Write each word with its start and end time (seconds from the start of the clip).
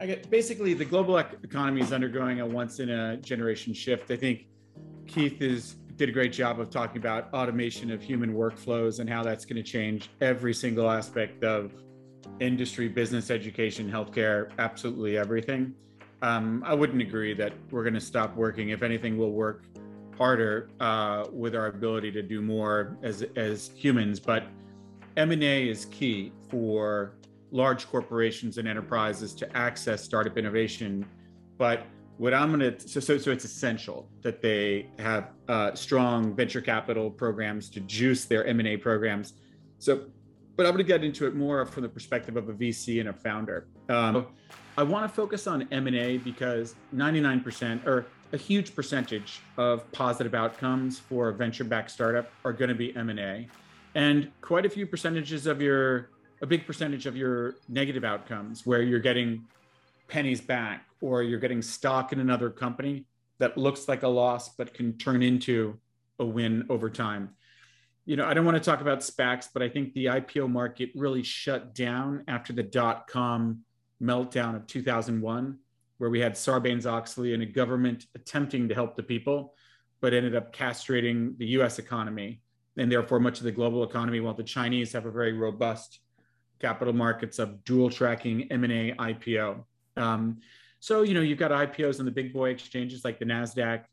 I 0.00 0.06
get 0.06 0.30
basically 0.30 0.74
the 0.74 0.84
global 0.84 1.16
economy 1.18 1.80
is 1.80 1.92
undergoing 1.92 2.40
a 2.40 2.46
once 2.46 2.80
in 2.80 2.90
a 2.90 3.16
generation 3.16 3.72
shift. 3.72 4.10
I 4.10 4.16
think 4.16 4.46
Keith 5.06 5.40
is 5.40 5.76
did 5.96 6.10
a 6.10 6.12
great 6.12 6.32
job 6.32 6.60
of 6.60 6.68
talking 6.68 6.98
about 6.98 7.32
automation 7.32 7.90
of 7.90 8.02
human 8.02 8.34
workflows 8.34 9.00
and 9.00 9.08
how 9.08 9.22
that's 9.22 9.46
going 9.46 9.56
to 9.56 9.62
change 9.62 10.10
every 10.20 10.52
single 10.52 10.90
aspect 10.90 11.42
of 11.42 11.72
industry, 12.38 12.86
business, 12.86 13.30
education, 13.30 13.90
healthcare, 13.90 14.50
absolutely 14.58 15.16
everything. 15.16 15.72
Um, 16.20 16.62
I 16.66 16.74
wouldn't 16.74 17.00
agree 17.00 17.32
that 17.34 17.54
we're 17.70 17.82
going 17.82 17.94
to 17.94 18.00
stop 18.00 18.36
working. 18.36 18.70
If 18.70 18.82
anything, 18.82 19.16
we'll 19.16 19.30
work 19.30 19.64
harder 20.18 20.68
uh, 20.80 21.26
with 21.32 21.54
our 21.54 21.66
ability 21.66 22.10
to 22.12 22.22
do 22.22 22.42
more 22.42 22.98
as 23.02 23.22
as 23.36 23.70
humans. 23.74 24.20
But 24.20 24.44
M 25.16 25.30
and 25.30 25.42
A 25.42 25.68
is 25.68 25.86
key 25.86 26.32
for 26.50 27.14
large 27.50 27.86
corporations 27.86 28.58
and 28.58 28.66
enterprises 28.66 29.34
to 29.34 29.56
access 29.56 30.02
startup 30.02 30.36
innovation. 30.36 31.06
But 31.58 31.86
what 32.18 32.32
I'm 32.32 32.56
going 32.56 32.76
to 32.76 32.88
so, 32.88 33.00
so 33.00 33.18
so 33.18 33.30
it's 33.30 33.44
essential 33.44 34.08
that 34.22 34.40
they 34.40 34.86
have 34.98 35.30
uh, 35.48 35.74
strong 35.74 36.34
venture 36.34 36.60
capital 36.60 37.10
programs 37.10 37.68
to 37.70 37.80
juice 37.80 38.24
their 38.24 38.44
M 38.46 38.58
and 38.58 38.68
A 38.68 38.76
programs. 38.76 39.34
So, 39.78 40.06
but 40.56 40.66
I'm 40.66 40.72
going 40.72 40.84
to 40.84 40.88
get 40.88 41.04
into 41.04 41.26
it 41.26 41.34
more 41.34 41.66
from 41.66 41.82
the 41.82 41.88
perspective 41.88 42.36
of 42.36 42.48
a 42.48 42.54
VC 42.54 43.00
and 43.00 43.10
a 43.10 43.12
founder. 43.12 43.66
Um, 43.88 44.26
I 44.78 44.82
want 44.82 45.08
to 45.08 45.14
focus 45.14 45.46
on 45.46 45.68
M 45.70 45.86
and 45.86 45.96
A 45.96 46.18
because 46.18 46.74
99% 46.94 47.86
or 47.86 48.06
a 48.32 48.36
huge 48.36 48.74
percentage 48.74 49.40
of 49.56 49.90
positive 49.92 50.34
outcomes 50.34 50.98
for 50.98 51.28
a 51.28 51.32
venture-backed 51.32 51.90
startup 51.90 52.30
are 52.44 52.52
going 52.52 52.68
to 52.68 52.74
be 52.74 52.94
M 52.96 53.10
and 53.10 53.20
A, 53.20 53.48
and 53.94 54.30
quite 54.40 54.66
a 54.66 54.70
few 54.70 54.86
percentages 54.86 55.46
of 55.46 55.60
your 55.60 56.10
a 56.42 56.46
big 56.46 56.66
percentage 56.66 57.06
of 57.06 57.16
your 57.16 57.54
negative 57.68 58.04
outcomes 58.04 58.66
where 58.66 58.82
you're 58.82 59.00
getting 59.00 59.44
pennies 60.08 60.40
back 60.40 60.86
or 61.00 61.22
you're 61.22 61.40
getting 61.40 61.62
stock 61.62 62.12
in 62.12 62.20
another 62.20 62.50
company 62.50 63.06
that 63.38 63.56
looks 63.56 63.88
like 63.88 64.02
a 64.02 64.08
loss 64.08 64.54
but 64.54 64.72
can 64.74 64.96
turn 64.98 65.22
into 65.22 65.78
a 66.18 66.24
win 66.24 66.66
over 66.68 66.88
time. 66.88 67.30
You 68.04 68.16
know, 68.16 68.26
I 68.26 68.34
don't 68.34 68.44
want 68.44 68.56
to 68.56 68.62
talk 68.62 68.80
about 68.80 69.00
SPACs, 69.00 69.48
but 69.52 69.62
I 69.62 69.68
think 69.68 69.92
the 69.92 70.06
IPO 70.06 70.50
market 70.50 70.90
really 70.94 71.22
shut 71.22 71.74
down 71.74 72.22
after 72.28 72.52
the 72.52 72.62
dot 72.62 73.08
com 73.08 73.62
meltdown 74.00 74.54
of 74.54 74.66
2001, 74.66 75.58
where 75.98 76.10
we 76.10 76.20
had 76.20 76.34
Sarbanes 76.34 76.86
Oxley 76.86 77.34
and 77.34 77.42
a 77.42 77.46
government 77.46 78.06
attempting 78.14 78.68
to 78.68 78.74
help 78.74 78.94
the 78.94 79.02
people, 79.02 79.54
but 80.00 80.14
ended 80.14 80.36
up 80.36 80.54
castrating 80.54 81.36
the 81.38 81.46
US 81.58 81.78
economy 81.78 82.42
and 82.76 82.92
therefore 82.92 83.18
much 83.18 83.38
of 83.38 83.44
the 83.44 83.52
global 83.52 83.82
economy, 83.82 84.20
while 84.20 84.34
the 84.34 84.42
Chinese 84.42 84.92
have 84.92 85.06
a 85.06 85.10
very 85.10 85.32
robust 85.32 86.00
capital 86.58 86.92
markets 86.92 87.38
of 87.38 87.64
dual 87.64 87.90
tracking 87.90 88.50
M&A 88.50 88.92
IPO. 88.92 89.64
Um, 89.96 90.38
so, 90.80 91.02
you 91.02 91.14
know, 91.14 91.20
you've 91.20 91.38
got 91.38 91.50
IPOs 91.50 91.98
on 91.98 92.04
the 92.04 92.12
big 92.12 92.32
boy 92.32 92.50
exchanges 92.50 93.04
like 93.04 93.18
the 93.18 93.24
NASDAQ, 93.24 93.84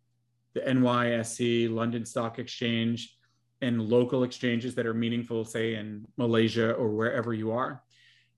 the 0.53 0.61
NYSE, 0.61 1.73
London 1.73 2.05
Stock 2.05 2.39
Exchange, 2.39 3.16
and 3.61 3.81
local 3.81 4.23
exchanges 4.23 4.75
that 4.75 4.86
are 4.86 4.94
meaningful, 4.94 5.45
say 5.45 5.75
in 5.75 6.05
Malaysia 6.17 6.73
or 6.73 6.89
wherever 6.89 7.33
you 7.33 7.52
are. 7.52 7.81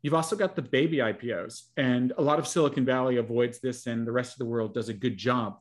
You've 0.04 0.14
also 0.14 0.36
got 0.36 0.56
the 0.56 0.62
baby 0.62 0.98
IPOs, 0.98 1.64
and 1.78 2.14
a 2.20 2.22
lot 2.22 2.38
of 2.38 2.48
Silicon 2.48 2.86
Valley 2.86 3.18
avoids 3.18 3.60
this, 3.60 3.88
and 3.88 4.06
the 4.06 4.12
rest 4.12 4.34
of 4.34 4.38
the 4.38 4.46
world 4.46 4.74
does 4.74 4.88
a 4.88 4.94
good 4.94 5.18
job 5.18 5.58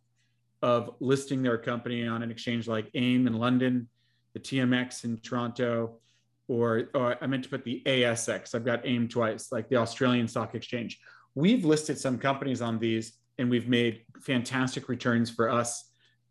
of 0.61 0.95
listing 1.01 1.43
their 1.43 1.57
company 1.57 2.07
on 2.07 2.23
an 2.23 2.31
exchange 2.31 2.69
like 2.69 2.91
AIM 2.95 3.27
in 3.27 3.35
London, 3.39 3.89
the 4.35 4.41
TMX 4.41 5.05
in 5.05 5.19
Toronto, 5.19 5.99
or, 6.49 6.91
or 6.95 7.17
I 7.23 7.27
meant 7.27 7.45
to 7.45 7.51
put 7.51 7.65
the 7.65 7.83
ASX. 7.87 8.55
I've 8.55 8.65
got 8.65 8.87
AIM 8.87 9.09
twice, 9.09 9.51
like 9.51 9.69
the 9.69 9.77
Australian 9.77 10.29
Stock 10.29 10.55
Exchange. 10.55 10.99
We've 11.35 11.65
listed 11.65 11.99
some 11.99 12.19
companies 12.19 12.63
on 12.63 12.79
these 12.79 13.15
and 13.39 13.51
we've 13.51 13.69
made 13.69 14.03
fantastic 14.21 14.89
returns 14.89 15.31
for 15.31 15.51
us 15.51 15.91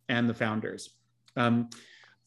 and 0.09 0.29
the 0.29 0.33
founders. 0.33 0.89
Um, 1.35 1.69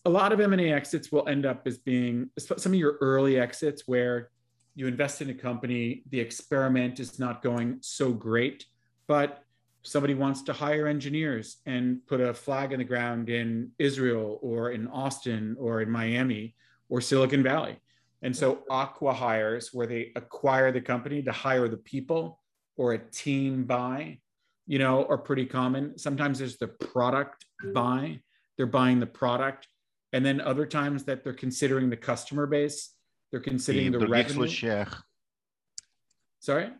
a 0.05 0.11
lot 0.11 0.33
of 0.33 0.41
M&A 0.41 0.73
exits 0.73 1.11
will 1.11 1.29
end 1.29 1.47
up 1.47 1.67
as 1.67 1.79
being 1.79 2.31
some 2.39 2.73
of 2.73 2.79
your 2.79 2.99
early 3.01 3.39
exits 3.41 3.85
where 3.87 4.31
you 4.75 4.87
invest 4.87 5.23
in 5.23 5.31
a 5.31 5.35
company, 5.35 6.03
the 6.11 6.21
experiment 6.21 7.01
is 7.01 7.19
not 7.19 7.43
going 7.43 7.79
so 7.81 8.13
great, 8.13 8.67
but 9.07 9.43
somebody 9.83 10.15
wants 10.15 10.43
to 10.43 10.53
hire 10.53 10.87
engineers 10.87 11.59
and 11.65 12.05
put 12.07 12.21
a 12.21 12.35
flag 12.35 12.73
in 12.73 12.79
the 12.79 12.85
ground 12.85 13.31
in 13.31 13.71
Israel 13.79 14.39
or 14.43 14.71
in 14.73 14.87
Austin 14.89 15.57
or 15.59 15.81
in 15.81 15.91
Miami 15.91 16.55
or 16.89 17.01
Silicon 17.01 17.43
Valley. 17.43 17.79
And 18.23 18.35
so 18.35 18.65
Acqui-hires, 18.71 19.71
where 19.73 19.87
they 19.87 20.13
acquire 20.17 20.73
the 20.73 20.81
company 20.81 21.23
to 21.23 21.33
hire 21.33 21.69
the 21.69 21.77
people 21.77 22.41
or 22.77 22.95
a 22.95 22.99
team 22.99 23.65
buy, 23.65 24.19
you 24.67 24.79
know, 24.79 25.07
are 25.07 25.19
pretty 25.19 25.47
common. 25.47 25.99
Sometimes 25.99 26.39
there's 26.39 26.57
the 26.57 26.69
product 26.69 27.45
buy, 27.73 28.21
they're 28.57 28.67
buying 28.67 29.01
the 29.01 29.07
product. 29.07 29.69
And 30.13 30.25
then 30.25 30.41
other 30.41 30.67
times 30.67 31.05
that 31.05 31.25
they're 31.25 31.35
considering 31.35 31.91
the 31.91 31.97
customer 31.97 32.47
base, 32.47 32.95
they're 33.31 33.41
considering 33.41 33.93
the, 33.93 33.99
the 33.99 34.07
revenue. 34.07 34.49
Sorry? 36.41 36.71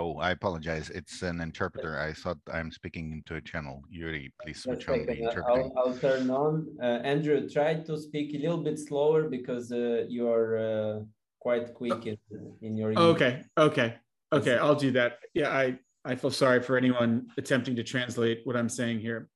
Oh, 0.00 0.16
I 0.16 0.30
apologize. 0.30 0.88
It's 0.88 1.20
an 1.20 1.42
interpreter. 1.42 2.00
I 2.00 2.14
thought 2.14 2.38
I'm 2.50 2.72
speaking 2.72 3.12
into 3.12 3.34
a 3.34 3.40
channel. 3.42 3.84
Yuri, 3.90 4.32
please 4.40 4.62
switch 4.62 4.88
on 4.88 5.04
the 5.04 5.12
interpreting. 5.12 5.70
I'll, 5.76 5.88
I'll, 5.88 5.94
turn 5.94 6.30
on. 6.30 6.66
Uh, 6.82 7.00
Andrew, 7.12 7.46
try 7.46 7.74
to 7.74 7.98
speak 7.98 8.34
a 8.34 8.38
little 8.38 8.62
bit 8.64 8.78
slower 8.78 9.28
because 9.28 9.70
uh, 9.70 10.04
you 10.08 10.26
are 10.26 10.56
uh, 10.56 11.00
quite 11.38 11.74
quick 11.74 12.06
in, 12.06 12.16
in 12.62 12.78
your. 12.78 12.98
Okay, 12.98 13.42
okay, 13.58 13.96
okay. 14.32 14.56
I'll 14.56 14.74
do 14.74 14.90
that. 14.92 15.18
Yeah, 15.34 15.50
I 15.50 15.78
I 16.06 16.14
feel 16.14 16.30
sorry 16.30 16.62
for 16.62 16.78
anyone 16.78 17.26
attempting 17.36 17.76
to 17.76 17.84
translate 17.84 18.40
what 18.44 18.56
I'm 18.56 18.70
saying 18.70 19.00
here. 19.00 19.28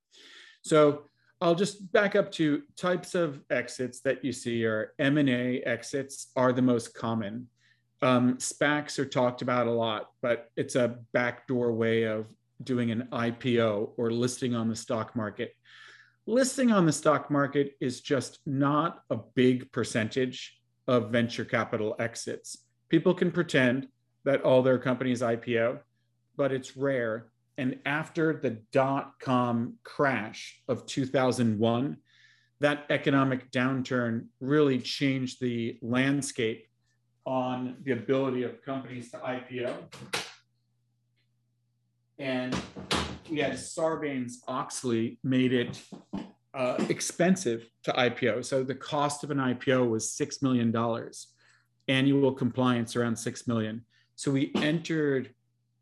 So 0.63 1.11
I'll 1.41 1.53
just 1.53 1.91
back 1.91 2.15
up 2.15 2.31
to 2.39 2.63
types 2.75 3.13
of 3.13 3.39
exits 3.51 3.99
that 4.01 4.25
you 4.25 4.31
see 4.31 4.65
are 4.65 4.93
M&A 4.97 5.61
exits 5.61 6.31
are 6.35 6.51
the 6.51 6.63
most 6.63 6.95
common. 6.95 7.49
Um, 8.01 8.37
SPACs 8.37 8.99
are 8.99 9.05
talked 9.05 9.41
about 9.41 9.67
a 9.67 9.71
lot, 9.71 10.09
but 10.21 10.51
it's 10.57 10.75
a 10.75 10.99
backdoor 11.13 11.73
way 11.73 12.03
of 12.03 12.27
doing 12.63 12.91
an 12.91 13.07
IPO 13.11 13.91
or 13.97 14.11
listing 14.11 14.55
on 14.55 14.69
the 14.69 14.75
stock 14.75 15.15
market. 15.15 15.55
Listing 16.27 16.71
on 16.71 16.85
the 16.85 16.91
stock 16.91 17.29
market 17.29 17.75
is 17.79 18.01
just 18.01 18.39
not 18.45 19.03
a 19.09 19.17
big 19.35 19.71
percentage 19.71 20.57
of 20.87 21.11
venture 21.11 21.45
capital 21.45 21.95
exits. 21.99 22.57
People 22.89 23.13
can 23.13 23.31
pretend 23.31 23.87
that 24.23 24.41
all 24.41 24.61
their 24.61 24.79
companies 24.79 25.21
IPO, 25.21 25.79
but 26.35 26.51
it's 26.51 26.75
rare. 26.75 27.27
And 27.57 27.79
after 27.85 28.33
the 28.33 28.61
dot 28.71 29.13
com 29.21 29.75
crash 29.83 30.61
of 30.67 30.85
2001, 30.85 31.97
that 32.59 32.85
economic 32.89 33.51
downturn 33.51 34.25
really 34.39 34.79
changed 34.79 35.39
the 35.39 35.77
landscape 35.81 36.67
on 37.25 37.77
the 37.83 37.91
ability 37.91 38.43
of 38.43 38.63
companies 38.63 39.11
to 39.11 39.17
IPO. 39.17 39.75
And 42.19 42.55
we 43.29 43.39
had 43.39 43.53
Sarbanes 43.53 44.35
Oxley 44.47 45.19
made 45.23 45.51
it 45.51 45.81
uh, 46.53 46.83
expensive 46.87 47.69
to 47.83 47.91
IPO. 47.91 48.45
So 48.45 48.63
the 48.63 48.75
cost 48.75 49.23
of 49.23 49.31
an 49.31 49.39
IPO 49.39 49.89
was 49.89 50.11
$6 50.11 50.41
million, 50.41 50.73
annual 51.87 52.31
compliance 52.31 52.95
around 52.95 53.17
6 53.17 53.47
million. 53.47 53.85
So 54.15 54.31
we 54.31 54.51
entered 54.55 55.33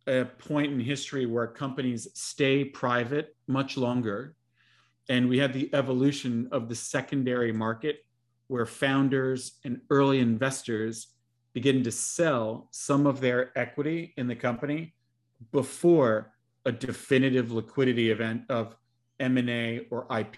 a 0.08 0.26
point 0.26 0.74
in 0.74 0.80
history 0.80 1.26
where 1.26 1.48
companies 1.48 2.08
stay 2.16 2.66
private 2.66 3.36
much 3.48 3.78
longer. 3.78 4.36
And 5.10 5.30
we 5.30 5.38
had 5.38 5.54
the 5.54 5.70
evolution 5.74 6.48
of 6.52 6.70
the 6.70 6.76
secondary 6.76 7.52
market 7.52 8.00
where 8.48 8.66
founders 8.66 9.60
and 9.64 9.82
early 9.90 10.20
investors 10.20 11.13
begin 11.54 11.84
to 11.84 11.92
sell 11.92 12.68
some 12.72 13.06
of 13.06 13.22
their 13.22 13.58
equity 13.58 14.14
in 14.18 14.28
the 14.28 14.36
company 14.36 14.94
before 15.52 16.34
a 16.66 16.72
definitive 16.72 17.52
liquidity 17.52 18.10
event 18.10 18.44
of 18.50 18.76
M&A 19.20 19.86
or 19.92 20.08
IP. 20.16 20.38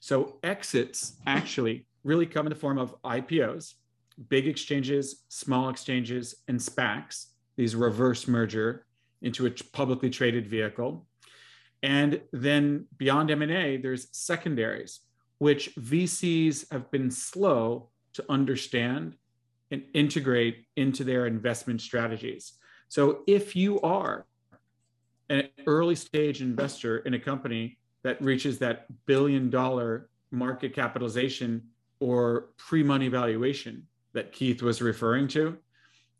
So 0.00 0.38
exits 0.42 1.14
actually 1.26 1.86
really 2.02 2.26
come 2.26 2.44
in 2.44 2.50
the 2.50 2.58
form 2.58 2.76
of 2.76 2.94
IPOs, 3.04 3.72
big 4.28 4.46
exchanges, 4.46 5.24
small 5.30 5.70
exchanges, 5.70 6.34
and 6.46 6.60
SPACs, 6.60 7.28
these 7.56 7.74
reverse 7.74 8.28
merger 8.28 8.84
into 9.22 9.46
a 9.46 9.50
publicly 9.72 10.10
traded 10.10 10.46
vehicle. 10.46 11.06
And 11.82 12.20
then 12.32 12.84
beyond 12.98 13.30
M&A, 13.30 13.78
there's 13.78 14.08
secondaries, 14.12 15.00
which 15.38 15.74
VCs 15.76 16.70
have 16.70 16.90
been 16.90 17.10
slow 17.10 17.88
to 18.14 18.24
understand 18.28 19.16
and 19.70 19.82
integrate 19.92 20.66
into 20.76 21.04
their 21.04 21.26
investment 21.26 21.80
strategies. 21.80 22.54
So 22.88 23.20
if 23.26 23.56
you 23.56 23.80
are 23.80 24.26
an 25.28 25.48
early 25.66 25.94
stage 25.94 26.40
investor 26.40 26.98
in 26.98 27.14
a 27.14 27.18
company 27.18 27.78
that 28.02 28.20
reaches 28.22 28.58
that 28.58 28.86
billion 29.06 29.50
dollar 29.50 30.08
market 30.30 30.74
capitalization 30.74 31.62
or 32.00 32.50
pre 32.56 32.82
money 32.82 33.08
valuation 33.08 33.86
that 34.12 34.32
Keith 34.32 34.62
was 34.62 34.82
referring 34.82 35.26
to, 35.28 35.56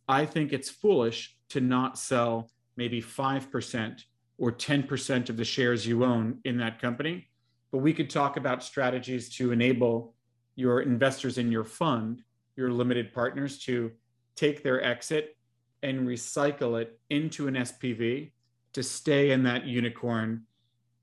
I 0.08 0.26
think 0.26 0.52
it's 0.52 0.70
foolish 0.70 1.36
to 1.50 1.60
not 1.60 1.98
sell 1.98 2.50
maybe 2.76 3.00
5% 3.00 4.02
or 4.38 4.50
10% 4.50 5.28
of 5.28 5.36
the 5.36 5.44
shares 5.44 5.86
you 5.86 6.04
own 6.04 6.38
in 6.44 6.56
that 6.58 6.80
company. 6.80 7.28
But 7.70 7.78
we 7.78 7.92
could 7.92 8.10
talk 8.10 8.36
about 8.36 8.64
strategies 8.64 9.28
to 9.36 9.52
enable 9.52 10.14
your 10.56 10.80
investors 10.80 11.38
in 11.38 11.50
your 11.50 11.64
fund, 11.64 12.22
your 12.56 12.70
limited 12.70 13.12
partners, 13.12 13.58
to 13.64 13.92
take 14.36 14.62
their 14.62 14.82
exit 14.82 15.36
and 15.82 16.06
recycle 16.06 16.80
it 16.80 16.98
into 17.10 17.46
an 17.48 17.54
SPV 17.54 18.32
to 18.72 18.82
stay 18.82 19.30
in 19.30 19.42
that 19.44 19.66
unicorn 19.66 20.42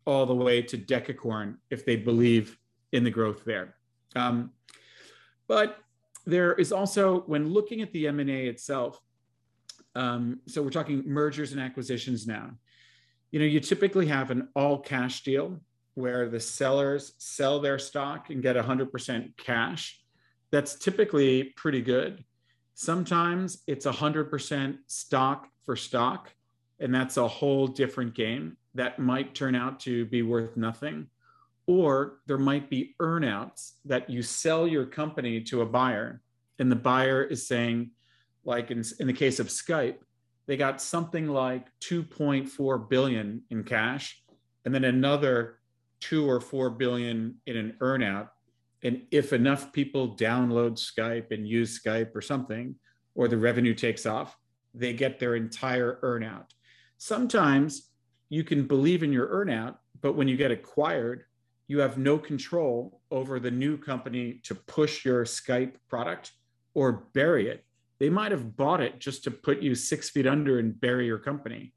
all 0.05 0.25
the 0.25 0.35
way 0.35 0.61
to 0.61 0.77
decacorn 0.77 1.55
if 1.69 1.85
they 1.85 1.95
believe 1.95 2.57
in 2.91 3.03
the 3.03 3.11
growth 3.11 3.45
there. 3.45 3.75
Um, 4.15 4.51
but 5.47 5.77
there 6.25 6.53
is 6.53 6.71
also, 6.71 7.21
when 7.21 7.49
looking 7.49 7.81
at 7.81 7.91
the 7.93 8.07
M&A 8.07 8.47
itself, 8.47 8.99
um, 9.95 10.39
so 10.47 10.61
we're 10.61 10.69
talking 10.69 11.03
mergers 11.05 11.51
and 11.51 11.61
acquisitions 11.61 12.25
now. 12.25 12.51
You 13.31 13.39
know, 13.39 13.45
you 13.45 13.59
typically 13.59 14.07
have 14.07 14.31
an 14.31 14.49
all 14.55 14.79
cash 14.79 15.23
deal 15.23 15.59
where 15.95 16.29
the 16.29 16.39
sellers 16.39 17.13
sell 17.17 17.59
their 17.59 17.79
stock 17.79 18.29
and 18.29 18.41
get 18.41 18.55
100% 18.55 19.37
cash. 19.37 19.99
That's 20.51 20.75
typically 20.75 21.53
pretty 21.55 21.81
good. 21.81 22.23
Sometimes 22.73 23.61
it's 23.67 23.85
100% 23.85 24.77
stock 24.87 25.47
for 25.65 25.75
stock, 25.75 26.33
and 26.79 26.93
that's 26.93 27.17
a 27.17 27.27
whole 27.27 27.67
different 27.67 28.15
game 28.15 28.57
that 28.73 28.99
might 28.99 29.35
turn 29.35 29.55
out 29.55 29.79
to 29.81 30.05
be 30.05 30.21
worth 30.21 30.57
nothing. 30.57 31.07
Or 31.67 32.19
there 32.25 32.37
might 32.37 32.69
be 32.69 32.95
earnouts 32.99 33.73
that 33.85 34.09
you 34.09 34.23
sell 34.23 34.67
your 34.67 34.85
company 34.85 35.41
to 35.43 35.61
a 35.61 35.65
buyer, 35.65 36.21
and 36.57 36.71
the 36.71 36.75
buyer 36.75 37.23
is 37.23 37.47
saying, 37.47 37.91
like 38.43 38.71
in, 38.71 38.83
in 38.99 39.07
the 39.07 39.13
case 39.13 39.39
of 39.39 39.47
Skype, 39.47 39.97
they 40.47 40.57
got 40.57 40.81
something 40.81 41.27
like 41.27 41.67
2.4 41.81 42.89
billion 42.89 43.43
in 43.49 43.63
cash, 43.63 44.21
and 44.65 44.73
then 44.73 44.83
another 44.83 45.60
two 46.01 46.29
or 46.29 46.41
four 46.41 46.69
billion 46.69 47.35
in 47.45 47.55
an 47.55 47.77
earnout. 47.79 48.29
And 48.83 49.03
if 49.11 49.31
enough 49.31 49.71
people 49.71 50.15
download 50.15 50.73
Skype 50.73 51.31
and 51.31 51.47
use 51.47 51.79
Skype 51.79 52.15
or 52.15 52.21
something, 52.21 52.75
or 53.15 53.27
the 53.27 53.37
revenue 53.37 53.73
takes 53.73 54.05
off, 54.05 54.35
they 54.73 54.93
get 54.93 55.19
their 55.19 55.35
entire 55.35 55.99
earnout. 56.03 56.47
Sometimes 56.97 57.91
you 58.29 58.43
can 58.43 58.65
believe 58.65 59.03
in 59.03 59.13
your 59.13 59.27
earnout, 59.27 59.75
but 60.01 60.13
when 60.13 60.27
you 60.27 60.37
get 60.37 60.51
acquired, 60.51 61.25
you 61.67 61.79
have 61.79 61.97
no 61.97 62.17
control 62.17 63.01
over 63.11 63.39
the 63.39 63.51
new 63.51 63.77
company 63.77 64.41
to 64.43 64.55
push 64.55 65.05
your 65.05 65.23
Skype 65.25 65.75
product 65.87 66.31
or 66.73 67.03
bury 67.13 67.47
it. 67.47 67.63
They 67.99 68.09
might 68.09 68.31
have 68.31 68.57
bought 68.57 68.81
it 68.81 68.99
just 68.99 69.23
to 69.25 69.31
put 69.31 69.61
you 69.61 69.75
six 69.75 70.09
feet 70.09 70.25
under 70.25 70.57
and 70.57 70.79
bury 70.79 71.05
your 71.05 71.19
company, 71.19 71.73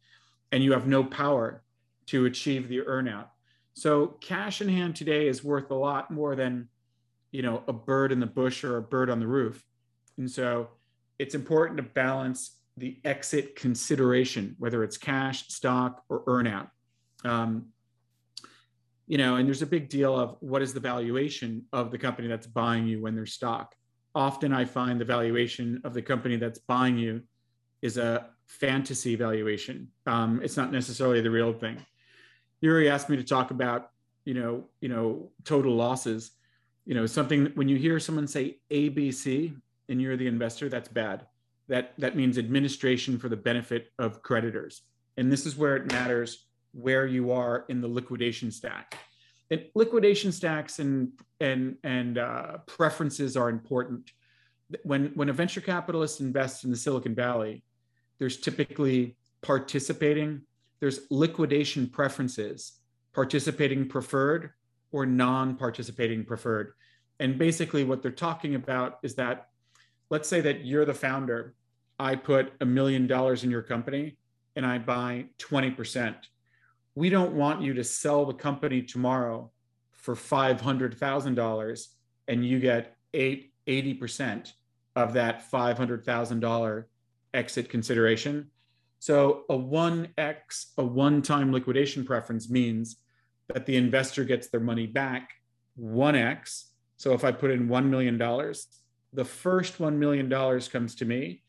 and 0.52 0.64
you 0.64 0.72
have 0.72 0.86
no 0.86 1.04
power 1.04 1.62
to 2.06 2.24
achieve 2.24 2.68
the 2.68 2.78
earnout. 2.78 3.26
So 3.74 4.16
cash 4.20 4.60
in 4.60 4.68
hand 4.68 4.96
today 4.96 5.26
is 5.26 5.44
worth 5.44 5.70
a 5.70 5.74
lot 5.74 6.10
more 6.10 6.36
than, 6.36 6.68
you 7.32 7.42
know, 7.42 7.62
a 7.66 7.72
bird 7.72 8.12
in 8.12 8.20
the 8.20 8.26
bush 8.26 8.64
or 8.64 8.76
a 8.76 8.82
bird 8.82 9.10
on 9.10 9.18
the 9.18 9.26
roof. 9.26 9.64
And 10.16 10.30
so 10.30 10.68
it's 11.18 11.34
important 11.34 11.76
to 11.78 11.82
balance 11.82 12.58
the 12.76 12.98
exit 13.04 13.56
consideration, 13.56 14.56
whether 14.58 14.82
it's 14.82 14.96
cash, 14.96 15.48
stock, 15.48 16.02
or 16.08 16.24
earnout. 16.24 16.70
Um, 17.24 17.66
you 19.06 19.18
know, 19.18 19.36
and 19.36 19.46
there's 19.46 19.62
a 19.62 19.66
big 19.66 19.88
deal 19.88 20.18
of 20.18 20.36
what 20.40 20.62
is 20.62 20.72
the 20.72 20.80
valuation 20.80 21.64
of 21.72 21.90
the 21.90 21.98
company 21.98 22.26
that's 22.28 22.46
buying 22.46 22.86
you 22.86 23.00
when 23.00 23.14
there's 23.14 23.32
stock. 23.32 23.74
Often 24.14 24.52
I 24.52 24.64
find 24.64 25.00
the 25.00 25.04
valuation 25.04 25.80
of 25.84 25.94
the 25.94 26.02
company 26.02 26.36
that's 26.36 26.60
buying 26.60 26.96
you 26.96 27.22
is 27.82 27.96
a 27.98 28.30
fantasy 28.46 29.14
valuation. 29.16 29.88
Um, 30.06 30.40
it's 30.42 30.56
not 30.56 30.72
necessarily 30.72 31.20
the 31.20 31.30
real 31.30 31.52
thing. 31.52 31.84
Yuri 32.64 32.88
asked 32.88 33.10
me 33.10 33.16
to 33.16 33.22
talk 33.22 33.50
about, 33.50 33.90
you 34.24 34.32
know, 34.32 34.64
you 34.80 34.88
know, 34.88 35.30
total 35.44 35.74
losses. 35.74 36.32
You 36.86 36.94
know, 36.94 37.04
something 37.04 37.52
when 37.54 37.68
you 37.68 37.76
hear 37.76 38.00
someone 38.00 38.26
say 38.26 38.58
ABC 38.70 39.54
and 39.88 40.00
you're 40.00 40.16
the 40.16 40.26
investor, 40.26 40.70
that's 40.70 40.88
bad. 40.88 41.26
That 41.68 41.92
that 41.98 42.16
means 42.16 42.38
administration 42.38 43.18
for 43.18 43.28
the 43.28 43.36
benefit 43.36 43.92
of 43.98 44.22
creditors. 44.22 44.82
And 45.18 45.30
this 45.30 45.44
is 45.44 45.56
where 45.56 45.76
it 45.76 45.92
matters 45.92 46.46
where 46.72 47.06
you 47.06 47.30
are 47.32 47.66
in 47.68 47.80
the 47.80 47.88
liquidation 47.88 48.50
stack. 48.50 48.96
And 49.50 49.66
liquidation 49.74 50.32
stacks 50.32 50.78
and 50.78 51.12
and 51.40 51.76
and 51.84 52.16
uh, 52.16 52.58
preferences 52.66 53.36
are 53.36 53.50
important. 53.50 54.10
When 54.84 55.12
when 55.14 55.28
a 55.28 55.34
venture 55.34 55.60
capitalist 55.60 56.20
invests 56.20 56.64
in 56.64 56.70
the 56.70 56.76
Silicon 56.76 57.14
Valley, 57.14 57.62
there's 58.18 58.38
typically 58.38 59.16
participating 59.42 60.42
there's 60.84 61.06
liquidation 61.08 61.86
preferences, 61.86 62.72
participating 63.14 63.88
preferred 63.88 64.50
or 64.92 65.06
non-participating 65.06 66.26
preferred. 66.26 66.74
And 67.20 67.38
basically 67.38 67.84
what 67.84 68.02
they're 68.02 68.10
talking 68.10 68.54
about 68.54 68.98
is 69.02 69.14
that, 69.14 69.48
let's 70.10 70.28
say 70.28 70.42
that 70.42 70.66
you're 70.66 70.84
the 70.84 70.92
founder, 70.92 71.54
I 71.98 72.16
put 72.16 72.52
a 72.60 72.66
million 72.66 73.06
dollars 73.06 73.44
in 73.44 73.50
your 73.50 73.62
company 73.62 74.18
and 74.56 74.66
I 74.66 74.76
buy 74.76 75.24
20%. 75.38 76.16
We 76.94 77.08
don't 77.08 77.32
want 77.32 77.62
you 77.62 77.72
to 77.72 77.82
sell 77.82 78.26
the 78.26 78.34
company 78.34 78.82
tomorrow 78.82 79.50
for 79.92 80.14
$500,000 80.14 81.86
and 82.28 82.44
you 82.44 82.60
get 82.60 82.94
eight, 83.14 83.54
80% 83.66 84.52
of 84.96 85.14
that 85.14 85.50
$500,000 85.50 86.84
exit 87.32 87.70
consideration. 87.70 88.50
So 89.04 89.42
a 89.50 89.54
1x, 89.54 90.64
a 90.78 90.82
one 90.82 91.20
time 91.20 91.52
liquidation 91.52 92.06
preference 92.06 92.48
means 92.48 92.96
that 93.52 93.66
the 93.66 93.76
investor 93.76 94.24
gets 94.24 94.48
their 94.48 94.60
money 94.62 94.86
back 94.86 95.28
1x. 95.78 96.68
So 96.96 97.12
if 97.12 97.22
I 97.22 97.30
put 97.30 97.50
in 97.50 97.68
$1 97.68 97.84
million, 97.84 98.16
the 98.16 99.24
first 99.26 99.76
$1 99.76 99.96
million 99.96 100.30
comes 100.70 100.94
to 100.94 101.04
me. 101.04 101.42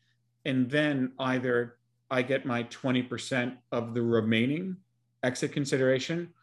And 0.44 0.68
then 0.68 1.12
either 1.18 1.78
I 2.10 2.20
get 2.20 2.44
my 2.44 2.64
20% 2.64 3.56
of 3.72 3.94
the 3.94 4.02
remaining 4.02 4.76
exit 5.22 5.52
consideration, 5.52 6.34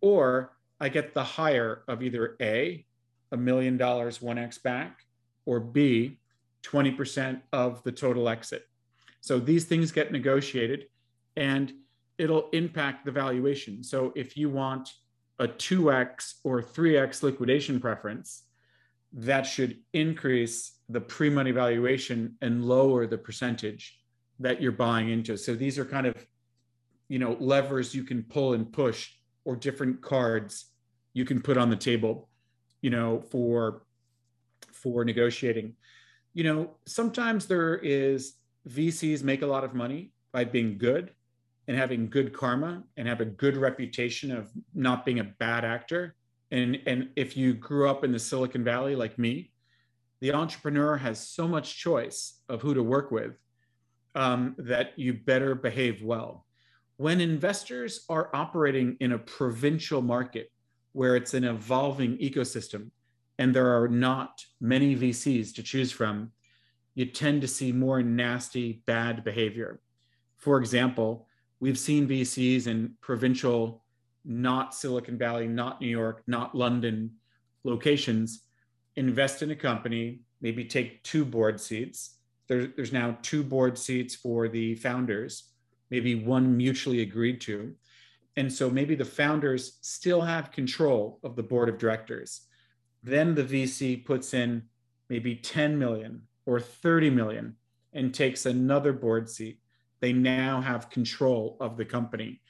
or 0.00 0.52
I 0.78 0.88
get 0.88 1.14
the 1.14 1.24
higher 1.24 1.82
of 1.88 2.00
either 2.00 2.36
A, 2.40 2.86
a 3.32 3.36
million 3.36 3.76
dollars 3.76 4.20
1x 4.20 4.62
back, 4.62 5.00
or 5.46 5.58
B, 5.58 6.20
20% 6.62 7.40
of 7.52 7.82
the 7.82 7.90
total 7.90 8.28
exit. 8.28 8.69
So 9.20 9.38
these 9.38 9.64
things 9.64 9.92
get 9.92 10.12
negotiated 10.12 10.86
and 11.36 11.72
it'll 12.18 12.50
impact 12.50 13.04
the 13.04 13.12
valuation. 13.12 13.82
So 13.82 14.12
if 14.16 14.36
you 14.36 14.50
want 14.50 14.90
a 15.38 15.48
2x 15.48 16.34
or 16.44 16.62
3x 16.62 17.22
liquidation 17.22 17.80
preference, 17.80 18.44
that 19.12 19.42
should 19.42 19.78
increase 19.92 20.72
the 20.88 21.00
pre-money 21.00 21.50
valuation 21.50 22.36
and 22.42 22.64
lower 22.64 23.06
the 23.06 23.18
percentage 23.18 23.98
that 24.38 24.60
you're 24.60 24.72
buying 24.72 25.10
into. 25.10 25.36
So 25.36 25.54
these 25.54 25.78
are 25.78 25.84
kind 25.84 26.06
of, 26.06 26.14
you 27.08 27.18
know, 27.18 27.36
levers 27.40 27.94
you 27.94 28.04
can 28.04 28.22
pull 28.22 28.54
and 28.54 28.70
push 28.72 29.10
or 29.44 29.56
different 29.56 30.00
cards 30.00 30.66
you 31.12 31.24
can 31.24 31.40
put 31.40 31.56
on 31.56 31.70
the 31.70 31.76
table, 31.76 32.28
you 32.82 32.90
know, 32.90 33.20
for 33.20 33.82
for 34.72 35.04
negotiating. 35.04 35.74
You 36.32 36.44
know, 36.44 36.70
sometimes 36.86 37.46
there 37.46 37.76
is 37.76 38.34
VCs 38.68 39.22
make 39.22 39.42
a 39.42 39.46
lot 39.46 39.64
of 39.64 39.74
money 39.74 40.12
by 40.32 40.44
being 40.44 40.78
good 40.78 41.12
and 41.68 41.76
having 41.76 42.08
good 42.08 42.32
karma 42.32 42.82
and 42.96 43.06
have 43.06 43.20
a 43.20 43.24
good 43.24 43.56
reputation 43.56 44.30
of 44.30 44.50
not 44.74 45.04
being 45.04 45.20
a 45.20 45.24
bad 45.24 45.64
actor. 45.64 46.14
And, 46.50 46.78
and 46.86 47.10
if 47.16 47.36
you 47.36 47.54
grew 47.54 47.88
up 47.88 48.04
in 48.04 48.12
the 48.12 48.18
Silicon 48.18 48.64
Valley 48.64 48.96
like 48.96 49.18
me, 49.18 49.52
the 50.20 50.32
entrepreneur 50.32 50.96
has 50.96 51.26
so 51.26 51.48
much 51.48 51.78
choice 51.78 52.40
of 52.48 52.60
who 52.60 52.74
to 52.74 52.82
work 52.82 53.10
with 53.10 53.32
um, 54.14 54.54
that 54.58 54.98
you 54.98 55.14
better 55.14 55.54
behave 55.54 56.02
well. 56.02 56.46
When 56.96 57.20
investors 57.20 58.04
are 58.08 58.30
operating 58.34 58.96
in 59.00 59.12
a 59.12 59.18
provincial 59.18 60.02
market 60.02 60.50
where 60.92 61.16
it's 61.16 61.34
an 61.34 61.44
evolving 61.44 62.18
ecosystem 62.18 62.90
and 63.38 63.54
there 63.54 63.80
are 63.80 63.88
not 63.88 64.44
many 64.60 64.94
VCs 64.94 65.54
to 65.54 65.62
choose 65.62 65.90
from, 65.92 66.32
you 67.00 67.06
tend 67.06 67.40
to 67.40 67.48
see 67.48 67.72
more 67.72 68.02
nasty, 68.02 68.82
bad 68.84 69.24
behavior. 69.24 69.80
For 70.36 70.58
example, 70.58 71.26
we've 71.58 71.78
seen 71.78 72.06
VCs 72.06 72.66
in 72.66 72.92
provincial, 73.00 73.82
not 74.22 74.74
Silicon 74.74 75.16
Valley, 75.16 75.48
not 75.48 75.80
New 75.80 75.88
York, 75.88 76.22
not 76.26 76.54
London 76.54 77.12
locations 77.64 78.42
invest 78.96 79.40
in 79.40 79.50
a 79.50 79.56
company, 79.56 80.20
maybe 80.42 80.62
take 80.62 81.02
two 81.02 81.24
board 81.24 81.58
seats. 81.58 82.16
There, 82.48 82.66
there's 82.66 82.92
now 82.92 83.16
two 83.22 83.42
board 83.42 83.78
seats 83.78 84.14
for 84.14 84.46
the 84.48 84.74
founders, 84.74 85.44
maybe 85.90 86.14
one 86.14 86.54
mutually 86.54 87.00
agreed 87.00 87.40
to. 87.42 87.74
And 88.36 88.52
so 88.52 88.68
maybe 88.68 88.94
the 88.94 89.06
founders 89.06 89.78
still 89.80 90.20
have 90.20 90.52
control 90.52 91.18
of 91.24 91.34
the 91.34 91.42
board 91.42 91.70
of 91.70 91.78
directors. 91.78 92.42
Then 93.02 93.34
the 93.34 93.44
VC 93.44 94.04
puts 94.04 94.34
in 94.34 94.64
maybe 95.08 95.34
10 95.34 95.78
million 95.78 96.26
or 96.50 96.58
30 96.58 97.10
million 97.10 97.54
and 97.92 98.12
takes 98.12 98.44
another 98.44 98.92
board 98.92 99.30
seat, 99.30 99.60
they 100.00 100.12
now 100.12 100.60
have 100.60 100.90
control 100.90 101.56
of 101.60 101.76
the 101.76 101.84
company. 101.84 102.40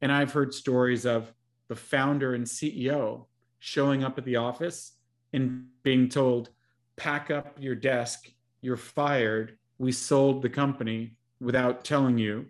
And 0.00 0.10
I've 0.10 0.32
heard 0.32 0.54
stories 0.54 1.04
of 1.04 1.30
the 1.68 1.76
founder 1.76 2.34
and 2.34 2.46
CEO 2.46 3.26
showing 3.58 4.04
up 4.04 4.16
at 4.16 4.24
the 4.24 4.36
office 4.36 4.92
and 5.34 5.66
being 5.82 6.08
told, 6.08 6.48
pack 6.96 7.30
up 7.30 7.58
your 7.60 7.74
desk, 7.74 8.26
you're 8.62 8.78
fired. 8.78 9.58
We 9.76 9.92
sold 9.92 10.40
the 10.40 10.48
company 10.48 11.16
without 11.38 11.84
telling 11.84 12.16
you. 12.16 12.46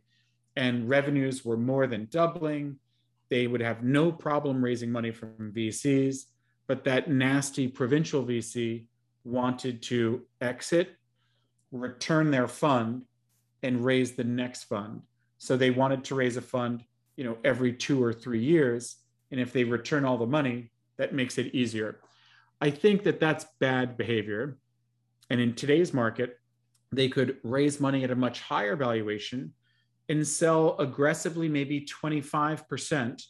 And 0.54 0.88
revenues 0.88 1.44
were 1.44 1.56
more 1.56 1.88
than 1.88 2.06
doubling. 2.12 2.76
They 3.28 3.49
would 3.49 3.61
have 3.61 3.82
no 3.82 4.12
problem 4.12 4.64
raising 4.64 4.92
money 4.92 5.11
from 5.11 5.52
VCs, 5.52 6.26
but 6.68 6.85
that 6.85 7.11
nasty 7.11 7.66
provincial 7.66 8.25
VC 8.25 8.87
wanted 9.25 9.83
to 9.83 10.23
exit, 10.41 10.97
return 11.71 12.31
their 12.31 12.49
fund, 12.49 13.02
and 13.62 13.85
raise 13.85 14.12
the 14.12 14.25
next 14.25 14.64
fund. 14.64 15.02
So 15.38 15.57
they 15.57 15.71
wanted 15.71 16.05
to 16.05 16.14
raise 16.14 16.37
a 16.37 16.43
fund, 16.43 16.85
you 17.17 17.25
know, 17.25 17.38
every 17.45 17.73
two 17.73 18.02
or 18.02 18.12
three 18.12 18.43
years. 18.43 18.97
And 19.31 19.41
if 19.41 19.52
they 19.52 19.64
return 19.64 20.05
all 20.05 20.19
the 20.19 20.26
money, 20.26 20.71
that 20.99 21.14
makes 21.14 21.38
it 21.38 21.55
easier. 21.55 22.00
I 22.61 22.71
think 22.71 23.02
that 23.05 23.21
that's 23.21 23.47
bad 23.59 23.97
behavior. 23.97 24.59
And 25.31 25.41
in 25.41 25.55
today's 25.55 25.93
market, 25.93 26.38
they 26.93 27.09
could 27.09 27.38
raise 27.43 27.81
money 27.81 28.05
at 28.05 28.11
a 28.11 28.17
much 28.17 28.41
higher 28.41 28.76
valuation 28.76 29.55
and 30.09 30.26
sell 30.26 30.76
aggressively 30.79 31.49
maybe 31.49 31.87
25% 31.87 33.23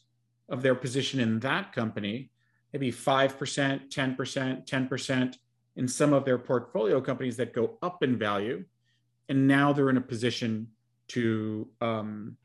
of 0.48 0.62
their 0.62 0.74
position 0.74 1.20
in 1.20 1.38
that 1.40 1.72
company, 1.72 2.30
maybe 2.72 2.90
5%, 2.90 3.88
10%, 3.88 4.66
10% 4.66 5.36
in 5.76 5.88
some 5.88 6.12
of 6.12 6.24
their 6.24 6.38
portfolio 6.38 7.00
companies 7.00 7.36
that 7.38 7.52
go 7.52 7.78
up 7.82 8.02
in 8.02 8.18
value. 8.18 8.64
And 9.28 9.48
now 9.48 9.72
they're 9.72 9.90
in 9.90 9.96
a 9.96 10.02
position 10.02 10.68
to 11.08 11.68
um, 11.80 12.36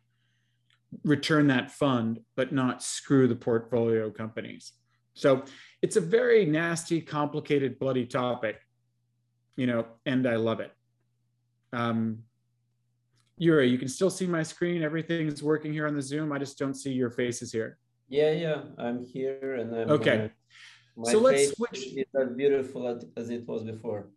return 1.04 1.48
that 1.48 1.72
fund, 1.72 2.20
but 2.36 2.52
not 2.52 2.82
screw 2.82 3.28
the 3.28 3.36
portfolio 3.36 4.10
companies. 4.10 4.74
So 5.14 5.44
it's 5.82 5.96
a 5.96 6.02
very 6.02 6.46
nasty, 6.46 7.02
complicated, 7.02 7.80
bloody 7.80 8.06
topic, 8.06 8.60
you 9.56 9.68
know, 9.68 9.86
and 10.06 10.28
I 10.28 10.36
love 10.36 10.60
it. 10.60 10.72
Um, 11.74 12.20
Yuri, 13.38 13.70
you 13.70 13.78
can 13.78 13.88
still 13.88 14.10
see 14.10 14.26
my 14.26 14.44
screen. 14.44 14.84
Everything's 14.84 15.44
working 15.44 15.74
here 15.74 15.88
on 15.88 15.96
the 15.96 16.02
Zoom. 16.02 16.32
I 16.32 16.40
just 16.40 16.58
don't 16.58 16.74
see 16.74 16.92
your 16.92 17.12
faces 17.12 17.52
here. 17.52 17.78
Yeah, 18.10 18.32
yeah, 18.32 18.62
I'm 18.78 19.04
here 19.04 19.56
and 19.56 19.76
I'm 19.76 19.90
okay. 19.92 20.32
Uh, 21.00 21.12
so 21.12 21.20
let's 21.20 21.56
switch. 21.56 21.88
Is 21.96 22.06
as 22.20 22.30
beautiful 22.30 23.00
as 23.16 23.30
it 23.30 23.48
was 23.48 23.64
before. 23.64 24.08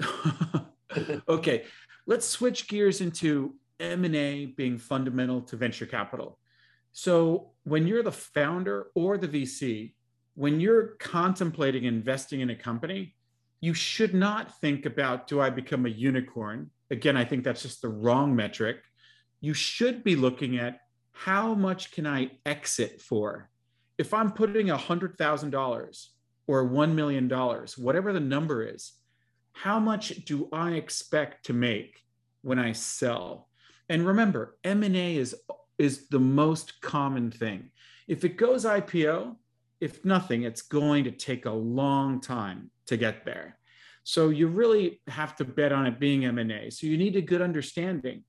okay, 1.28 1.64
let's 2.06 2.26
switch 2.26 2.68
gears 2.68 3.00
into 3.00 3.54
M&A 3.80 4.46
being 4.46 4.78
fundamental 4.78 5.40
to 5.42 5.56
venture 5.56 5.86
capital. 5.86 6.38
So 6.92 7.50
when 7.64 7.86
you're 7.86 8.02
the 8.02 8.12
founder 8.12 8.86
or 8.94 9.18
the 9.18 9.28
VC, 9.28 9.92
when 10.34 10.60
you're 10.60 10.96
contemplating 10.98 11.84
investing 11.84 12.40
in 12.40 12.50
a 12.50 12.54
company, 12.54 13.14
you 13.60 13.74
should 13.74 14.14
not 14.14 14.58
think 14.60 14.86
about 14.86 15.26
do 15.26 15.40
I 15.40 15.50
become 15.50 15.86
a 15.86 15.90
unicorn? 15.90 16.70
Again, 16.90 17.16
I 17.16 17.24
think 17.24 17.42
that's 17.42 17.62
just 17.62 17.82
the 17.82 17.88
wrong 17.88 18.36
metric. 18.36 18.76
You 19.40 19.54
should 19.54 20.04
be 20.04 20.14
looking 20.14 20.58
at 20.58 20.80
how 21.12 21.54
much 21.54 21.92
can 21.92 22.06
I 22.06 22.30
exit 22.44 23.00
for? 23.00 23.50
If 23.98 24.12
I'm 24.12 24.32
putting 24.32 24.66
$100,000 24.66 26.06
or 26.46 26.68
$1 26.68 26.94
million, 26.94 27.28
whatever 27.76 28.12
the 28.12 28.20
number 28.20 28.62
is, 28.62 28.92
how 29.52 29.78
much 29.78 30.24
do 30.24 30.48
I 30.52 30.72
expect 30.72 31.46
to 31.46 31.52
make 31.52 32.02
when 32.42 32.58
I 32.58 32.72
sell? 32.72 33.48
And 33.88 34.06
remember, 34.06 34.58
M&A 34.64 35.16
is 35.16 35.34
is 35.78 36.08
the 36.08 36.18
most 36.18 36.80
common 36.80 37.30
thing. 37.30 37.70
If 38.08 38.24
it 38.24 38.36
goes 38.36 38.64
IPO, 38.64 39.36
if 39.80 40.04
nothing, 40.04 40.44
it's 40.44 40.62
going 40.62 41.04
to 41.04 41.10
take 41.10 41.44
a 41.44 41.50
long 41.50 42.20
time 42.20 42.70
to 42.86 42.96
get 42.96 43.24
there. 43.24 43.58
So 44.04 44.30
you 44.30 44.46
really 44.46 45.00
have 45.08 45.36
to 45.36 45.44
bet 45.44 45.72
on 45.72 45.86
it 45.86 46.00
being 46.00 46.24
M&A. 46.24 46.70
So 46.70 46.86
you 46.86 46.96
need 46.96 47.16
a 47.16 47.20
good 47.20 47.42
understanding 47.42 48.24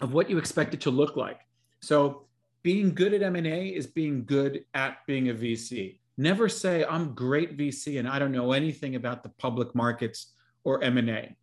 of 0.00 0.14
what 0.14 0.30
you 0.30 0.38
expect 0.38 0.72
it 0.72 0.80
to 0.82 0.90
look 0.90 1.16
like. 1.16 1.40
So 1.82 2.27
being 2.68 2.92
good 2.92 3.14
at 3.14 3.22
M&A 3.22 3.68
is 3.68 3.86
being 3.86 4.26
good 4.26 4.62
at 4.74 4.98
being 5.06 5.30
a 5.30 5.32
VC. 5.32 6.00
Never 6.18 6.50
say 6.50 6.84
I'm 6.84 7.14
great 7.14 7.56
VC 7.56 7.98
and 7.98 8.06
I 8.06 8.18
don't 8.18 8.30
know 8.30 8.52
anything 8.52 8.94
about 8.94 9.22
the 9.22 9.30
public 9.30 9.74
markets 9.74 10.34
or 10.64 10.84
M&A. 10.84 11.34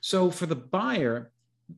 So 0.00 0.30
for 0.30 0.46
the 0.46 0.54
buyer, 0.54 1.32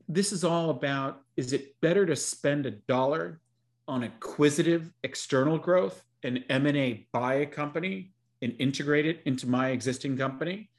this 0.07 0.31
is 0.31 0.43
all 0.43 0.69
about 0.69 1.21
is 1.35 1.53
it 1.53 1.73
better 1.81 2.05
to 2.05 2.15
spend 2.15 2.67
a 2.67 2.71
dollar 2.87 3.41
on 3.87 4.03
acquisitive 4.03 4.93
external 5.03 5.57
growth 5.57 5.99
and 6.21 6.43
M&A 6.47 7.07
buy 7.11 7.33
a 7.33 7.47
company 7.47 8.13
and 8.43 8.55
integrate 8.59 9.07
it 9.07 9.21
into 9.25 9.49
my 9.49 9.69
existing 9.69 10.17
company? 10.19 10.69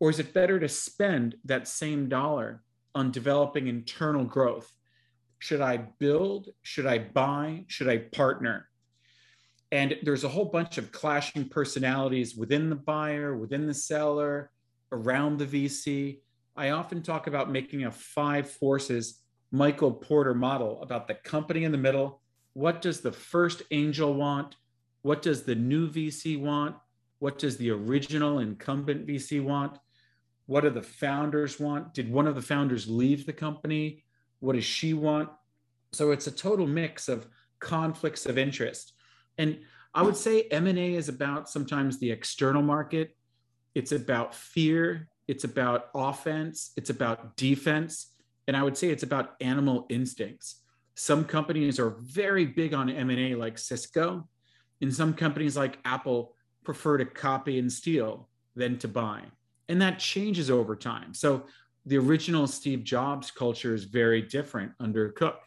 Or 0.00 0.08
is 0.08 0.18
it 0.18 0.32
better 0.32 0.58
to 0.58 0.70
spend 0.70 1.34
that 1.44 1.68
same 1.68 2.08
dollar 2.08 2.62
on 2.94 3.10
developing 3.10 3.66
internal 3.66 4.24
growth? 4.24 4.72
Should 5.38 5.60
I 5.60 5.76
build? 5.76 6.48
Should 6.62 6.86
I 6.86 6.98
buy? 6.98 7.64
Should 7.68 7.88
I 7.88 7.98
partner? 7.98 8.68
And 9.70 9.96
there's 10.02 10.24
a 10.24 10.28
whole 10.28 10.46
bunch 10.46 10.78
of 10.78 10.92
clashing 10.92 11.48
personalities 11.48 12.36
within 12.36 12.70
the 12.70 12.76
buyer, 12.76 13.36
within 13.36 13.66
the 13.66 13.74
seller, 13.74 14.50
around 14.92 15.38
the 15.38 15.46
VC. 15.46 16.20
I 16.56 16.70
often 16.70 17.02
talk 17.02 17.26
about 17.26 17.52
making 17.52 17.84
a 17.84 17.90
five 17.90 18.50
forces 18.50 19.20
Michael 19.50 19.92
Porter 19.92 20.34
model 20.34 20.82
about 20.82 21.06
the 21.06 21.14
company 21.14 21.64
in 21.64 21.72
the 21.72 21.78
middle. 21.78 22.20
What 22.54 22.82
does 22.82 23.00
the 23.00 23.12
first 23.12 23.62
angel 23.70 24.14
want? 24.14 24.56
What 25.02 25.22
does 25.22 25.44
the 25.44 25.54
new 25.54 25.88
VC 25.88 26.40
want? 26.40 26.76
What 27.18 27.38
does 27.38 27.56
the 27.56 27.70
original 27.70 28.40
incumbent 28.40 29.06
VC 29.06 29.42
want? 29.42 29.78
What 30.46 30.62
do 30.62 30.70
the 30.70 30.82
founders 30.82 31.60
want? 31.60 31.94
Did 31.94 32.10
one 32.10 32.26
of 32.26 32.34
the 32.34 32.42
founders 32.42 32.88
leave 32.88 33.26
the 33.26 33.32
company? 33.32 34.04
What 34.40 34.54
does 34.54 34.64
she 34.64 34.94
want? 34.94 35.30
So 35.92 36.10
it's 36.10 36.26
a 36.26 36.30
total 36.30 36.66
mix 36.66 37.08
of 37.08 37.26
conflicts 37.60 38.26
of 38.26 38.38
interest. 38.38 38.92
And 39.36 39.60
I 39.94 40.02
would 40.02 40.16
say 40.16 40.42
M&A 40.42 40.94
is 40.94 41.08
about 41.08 41.48
sometimes 41.48 41.98
the 41.98 42.10
external 42.10 42.62
market. 42.62 43.16
It's 43.74 43.92
about 43.92 44.34
fear. 44.34 45.08
It's 45.26 45.44
about 45.44 45.88
offense. 45.94 46.72
It's 46.76 46.90
about 46.90 47.36
defense. 47.36 48.12
And 48.46 48.56
I 48.56 48.62
would 48.62 48.76
say 48.76 48.88
it's 48.88 49.02
about 49.02 49.34
animal 49.40 49.86
instincts. 49.88 50.62
Some 50.94 51.24
companies 51.24 51.78
are 51.78 51.90
very 51.90 52.44
big 52.44 52.74
on 52.74 52.90
M&A 52.90 53.34
like 53.34 53.58
Cisco. 53.58 54.28
And 54.80 54.94
some 54.94 55.14
companies 55.14 55.56
like 55.56 55.78
Apple 55.84 56.34
prefer 56.64 56.98
to 56.98 57.04
copy 57.04 57.58
and 57.58 57.72
steal 57.72 58.28
than 58.54 58.78
to 58.78 58.88
buy. 58.88 59.22
And 59.68 59.80
that 59.82 59.98
changes 59.98 60.50
over 60.50 60.76
time. 60.76 61.14
So 61.14 61.44
the 61.86 61.98
original 61.98 62.46
Steve 62.46 62.84
Jobs 62.84 63.30
culture 63.30 63.74
is 63.74 63.84
very 63.84 64.22
different 64.22 64.72
under 64.80 65.10
Cook. 65.10 65.40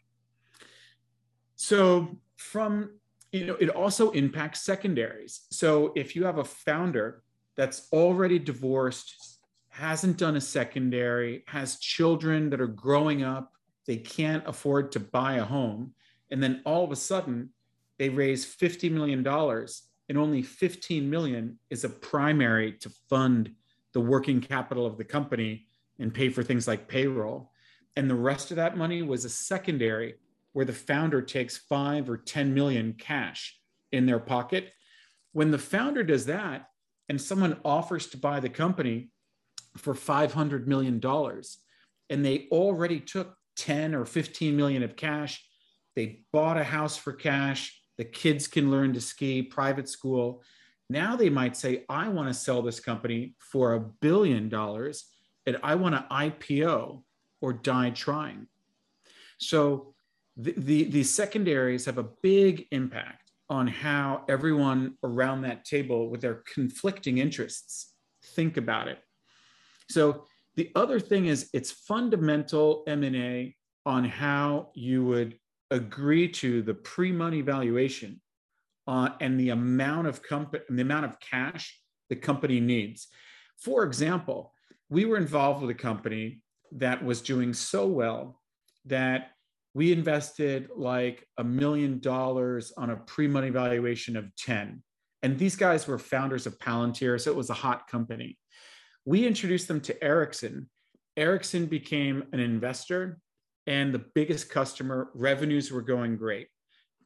So 1.56 2.18
from 2.38 2.92
you 3.32 3.46
know, 3.46 3.56
it 3.60 3.70
also 3.70 4.12
impacts 4.12 4.62
secondaries. 4.62 5.46
So 5.52 5.94
if 5.96 6.16
you 6.16 6.26
have 6.26 6.38
a 6.38 6.44
founder 6.44 7.24
that's 7.56 7.88
already 7.94 8.40
divorced, 8.40 9.40
hasn't 9.70 10.18
done 10.18 10.36
a 10.36 10.42
secondary, 10.42 11.44
has 11.48 11.80
children 11.80 12.50
that 12.50 12.60
are 12.60 12.68
growing 12.68 13.24
up, 13.24 13.54
they 13.88 13.98
can't 13.98 14.46
afford 14.48 14.92
to 14.92 15.00
buy 15.00 15.36
a 15.36 15.46
home, 15.46 15.94
and 16.30 16.44
then 16.44 16.62
all 16.66 16.84
of 16.84 16.92
a 16.92 16.96
sudden 16.96 17.50
they 17.98 18.10
raise 18.10 18.46
$50 18.46 18.92
million 18.92 19.26
and 19.26 20.18
only 20.18 20.42
15 20.42 21.10
million 21.10 21.58
is 21.70 21.84
a 21.86 21.90
primary 21.90 22.74
to 22.74 22.90
fund 23.10 23.54
the 23.94 24.02
working 24.02 24.42
capital 24.42 24.86
of 24.86 24.98
the 24.98 25.04
company 25.06 25.68
and 26.00 26.14
pay 26.14 26.30
for 26.30 26.44
things 26.44 26.68
like 26.68 26.88
payroll. 26.88 27.52
And 27.96 28.10
the 28.10 28.16
rest 28.16 28.52
of 28.52 28.58
that 28.58 28.78
money 28.78 29.02
was 29.02 29.26
a 29.26 29.30
secondary 29.30 30.16
where 30.54 30.66
the 30.66 30.74
founder 30.74 31.22
takes 31.22 31.58
five 31.58 32.10
or 32.10 32.18
10 32.18 32.54
million 32.54 32.94
cash 32.94 33.58
in 33.92 34.06
their 34.06 34.20
pocket. 34.20 34.72
When 35.34 35.52
the 35.52 35.58
founder 35.58 36.04
does 36.04 36.26
that 36.26 36.68
and 37.10 37.22
someone 37.22 37.60
offers 37.64 38.08
to 38.08 38.18
buy 38.18 38.40
the 38.40 38.50
company 38.50 39.10
for 39.78 39.94
$500 39.94 40.68
million 40.68 41.02
and 42.10 42.26
they 42.26 42.48
already 42.52 43.00
took 43.00 43.36
10 43.58 43.96
or 43.96 44.06
15 44.06 44.56
million 44.56 44.84
of 44.84 44.96
cash, 44.96 45.46
they 45.96 46.22
bought 46.32 46.58
a 46.58 46.64
house 46.64 46.98
for 46.98 47.14
cash, 47.14 47.78
the 47.98 48.06
kids 48.06 48.48
can 48.48 48.72
learn 48.72 48.94
to 48.94 49.02
ski, 49.02 49.42
private 49.42 49.88
school. 49.88 50.42
Now 50.90 51.16
they 51.16 51.30
might 51.30 51.56
say, 51.56 51.86
I 51.90 52.10
want 52.10 52.28
to 52.28 52.34
sell 52.34 52.62
this 52.62 52.80
company 52.80 53.36
for 53.40 53.74
a 53.74 53.80
billion 53.80 54.50
dollars 54.50 55.06
and 55.46 55.58
I 55.64 55.76
want 55.76 55.96
to 55.96 56.06
IPO 56.12 57.04
or 57.42 57.54
die 57.54 57.90
trying. 57.92 58.48
So 59.40 59.94
the, 60.38 60.54
the, 60.58 60.84
the 60.86 61.04
secondaries 61.04 61.86
have 61.86 61.98
a 61.98 62.10
big 62.22 62.68
impact 62.72 63.32
on 63.50 63.68
how 63.68 64.24
everyone 64.30 64.96
around 65.04 65.42
that 65.42 65.66
table 65.66 66.10
with 66.10 66.22
their 66.22 66.44
conflicting 66.54 67.18
interests 67.18 67.94
think 68.24 68.58
about 68.58 68.88
it. 68.88 69.00
So 69.90 70.26
The 70.56 70.72
other 70.76 71.00
thing 71.00 71.28
is 71.28 71.50
it's 71.54 71.72
fundamental 71.72 72.84
M&A 72.88 73.56
on 73.86 74.06
how 74.06 74.70
you 74.74 75.04
would 75.06 75.40
agree 75.70 76.28
to 76.28 76.62
the 76.62 76.74
pre-money 76.74 77.42
valuation 77.42 78.22
uh, 78.88 79.10
and 79.22 79.40
the 79.40 79.50
amount 79.50 80.08
of 80.08 80.22
company, 80.22 80.64
the 80.70 80.82
amount 80.82 81.06
of 81.06 81.20
cash 81.20 81.80
the 82.10 82.16
company 82.16 82.60
needs. 82.60 83.08
For 83.58 83.84
example, 83.84 84.54
we 84.92 85.06
were 85.06 85.18
involved 85.18 85.62
with 85.62 85.72
a 85.72 85.74
company 85.74 86.42
that 86.74 87.04
was 87.04 87.22
doing 87.22 87.54
so 87.54 87.88
well 87.88 88.40
that 88.86 89.32
we 89.74 89.94
invested 89.94 90.70
like 90.76 91.26
a 91.38 91.44
million 91.44 92.00
dollars 92.00 92.74
on 92.78 92.90
a 92.90 92.98
pre-money 92.98 93.50
valuation 93.50 94.18
of 94.18 94.36
10 94.36 94.84
and 95.24 95.40
these 95.40 95.56
guys 95.56 95.88
were 95.88 95.98
founders 95.98 96.46
of 96.46 96.60
palantir 96.60 97.20
so 97.20 97.32
it 97.32 97.38
was 97.38 97.50
a 97.50 97.56
hot 97.56 97.88
company. 97.88 98.38
We 99.06 99.26
introduced 99.26 99.68
them 99.68 99.82
to 99.82 100.04
ericsson. 100.04 100.70
Ericsson 101.16 101.68
became 101.68 102.24
an 102.34 102.40
investor 102.40 103.20
and 103.68 103.94
the 103.94 104.06
biggest 104.14 104.50
customer 104.50 105.10
revenues 105.14 105.72
were 105.72 105.82
going 105.82 106.18
great. 106.18 106.48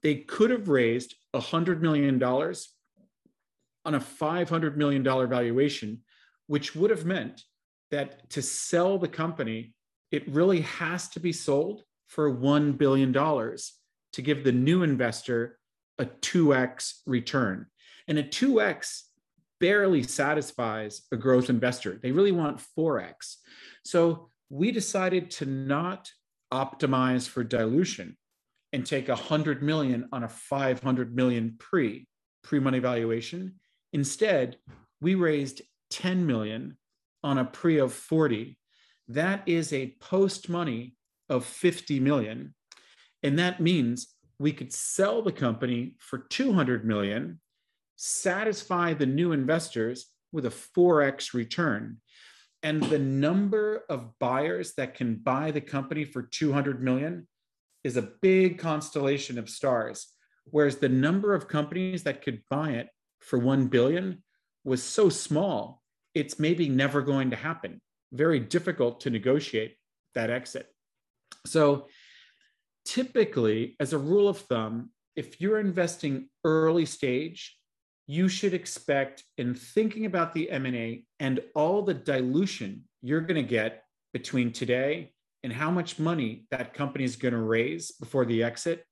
They 0.01 0.15
could 0.15 0.49
have 0.49 0.69
raised 0.69 1.15
$100 1.35 1.81
million 1.81 2.21
on 2.23 3.93
a 3.93 3.99
$500 3.99 4.75
million 4.75 5.03
valuation 5.03 6.01
which 6.47 6.75
would 6.75 6.89
have 6.89 7.05
meant 7.05 7.43
that 7.91 8.29
to 8.31 8.41
sell 8.41 8.97
the 8.97 9.07
company 9.07 9.73
it 10.11 10.27
really 10.29 10.61
has 10.61 11.09
to 11.09 11.19
be 11.19 11.33
sold 11.33 11.83
for 12.07 12.33
$1 12.33 12.77
billion 12.77 13.11
to 13.11 14.21
give 14.21 14.43
the 14.43 14.51
new 14.51 14.83
investor 14.83 15.57
a 15.97 16.05
2x 16.05 16.99
return. 17.05 17.65
And 18.07 18.17
a 18.17 18.23
2x 18.23 19.01
barely 19.59 20.03
satisfies 20.03 21.01
a 21.11 21.17
growth 21.17 21.49
investor. 21.49 21.99
They 22.01 22.11
really 22.11 22.31
want 22.31 22.61
4x. 22.77 23.35
So 23.83 24.29
we 24.49 24.71
decided 24.71 25.31
to 25.31 25.45
not 25.45 26.11
optimize 26.53 27.27
for 27.27 27.43
dilution 27.43 28.15
and 28.71 28.85
take 28.85 29.07
100 29.07 29.63
million 29.63 30.07
on 30.11 30.23
a 30.23 30.29
500 30.29 31.15
million 31.15 31.55
pre 31.59 32.07
pre-money 32.43 32.79
valuation. 32.79 33.55
Instead, 33.91 34.57
we 35.01 35.15
raised 35.15 35.63
10 35.89 36.27
million 36.27 36.77
on 37.25 37.39
a 37.39 37.43
pre 37.43 37.79
of 37.79 37.91
40. 37.91 38.55
That 39.07 39.41
is 39.47 39.73
a 39.73 39.95
post 39.99 40.47
money 40.47 40.95
of 41.27 41.43
50 41.43 41.99
million. 41.99 42.53
And 43.23 43.39
that 43.39 43.59
means 43.59 44.13
we 44.37 44.51
could 44.51 44.71
sell 44.71 45.23
the 45.23 45.31
company 45.31 45.95
for 45.99 46.19
200 46.19 46.85
million, 46.85 47.41
satisfy 47.95 48.93
the 48.93 49.07
new 49.07 49.31
investors 49.31 50.05
with 50.31 50.45
a 50.45 50.49
4x 50.49 51.33
return. 51.33 51.97
And 52.61 52.83
the 52.83 52.99
number 52.99 53.85
of 53.89 54.17
buyers 54.19 54.73
that 54.77 54.93
can 54.93 55.15
buy 55.15 55.49
the 55.49 55.61
company 55.61 56.05
for 56.05 56.21
200 56.21 56.83
million 56.83 57.27
is 57.83 57.97
a 57.97 58.11
big 58.21 58.59
constellation 58.59 59.39
of 59.39 59.49
stars. 59.49 60.13
Whereas 60.51 60.77
the 60.77 60.89
number 60.89 61.33
of 61.33 61.47
companies 61.47 62.03
that 62.03 62.21
could 62.21 62.43
buy 62.51 62.71
it 62.71 62.89
for 63.19 63.39
1 63.39 63.67
billion 63.67 64.21
was 64.63 64.83
so 64.83 65.09
small, 65.09 65.81
it's 66.15 66.39
maybe 66.39 66.69
never 66.69 67.01
going 67.01 67.29
to 67.29 67.35
happen. 67.35 67.81
Very 68.11 68.39
difficult 68.39 69.01
to 69.01 69.09
negotiate 69.09 69.75
that 70.15 70.29
exit. 70.29 70.67
So 71.45 71.87
typically, 72.85 73.75
as 73.79 73.93
a 73.93 73.97
rule 73.97 74.29
of 74.29 74.39
thumb, 74.39 74.89
if 75.15 75.39
you're 75.39 75.59
investing 75.59 76.29
early 76.43 76.85
stage, 76.85 77.57
you 78.07 78.27
should 78.27 78.53
expect 78.53 79.23
in 79.37 79.55
thinking 79.55 80.05
about 80.05 80.33
the 80.33 80.49
M&A 80.51 81.05
and 81.19 81.39
all 81.55 81.81
the 81.81 81.93
dilution 81.93 82.83
you're 83.01 83.21
going 83.21 83.41
to 83.41 83.49
get 83.49 83.83
between 84.13 84.51
today 84.51 85.11
and 85.43 85.51
how 85.51 85.69
much 85.69 85.99
money 85.99 86.45
that 86.51 86.73
company 86.73 87.03
is 87.03 87.15
going 87.15 87.33
to 87.33 87.39
raise 87.39 87.91
before 87.99 88.25
the 88.25 88.43
exit, 88.43 88.83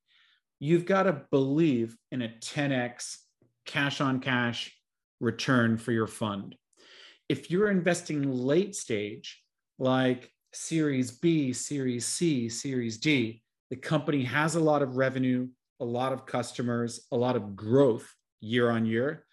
you've 0.60 0.86
got 0.86 1.04
to 1.04 1.22
believe 1.32 1.96
in 2.12 2.22
a 2.22 2.30
10x 2.30 3.18
cash 3.66 4.02
on 4.02 4.20
cash 4.20 4.72
return 5.20 5.78
for 5.78 5.92
your 5.92 6.08
fund. 6.08 6.56
If 7.34 7.50
you're 7.50 7.72
investing 7.72 8.32
late 8.32 8.76
stage, 8.76 9.42
like 9.80 10.32
Series 10.54 11.10
B, 11.10 11.52
Series 11.52 12.06
C, 12.06 12.48
Series 12.48 13.00
D, 13.00 13.42
the 13.72 13.76
company 13.76 14.22
has 14.22 14.54
a 14.54 14.60
lot 14.60 14.84
of 14.84 14.98
revenue, 14.98 15.48
a 15.80 15.84
lot 15.84 16.14
of 16.14 16.28
customers, 16.28 17.08
a 17.12 17.18
lot 17.18 17.36
of 17.36 17.56
growth 17.56 18.08
year 18.40 18.70
on 18.70 18.86
year. 18.86 19.26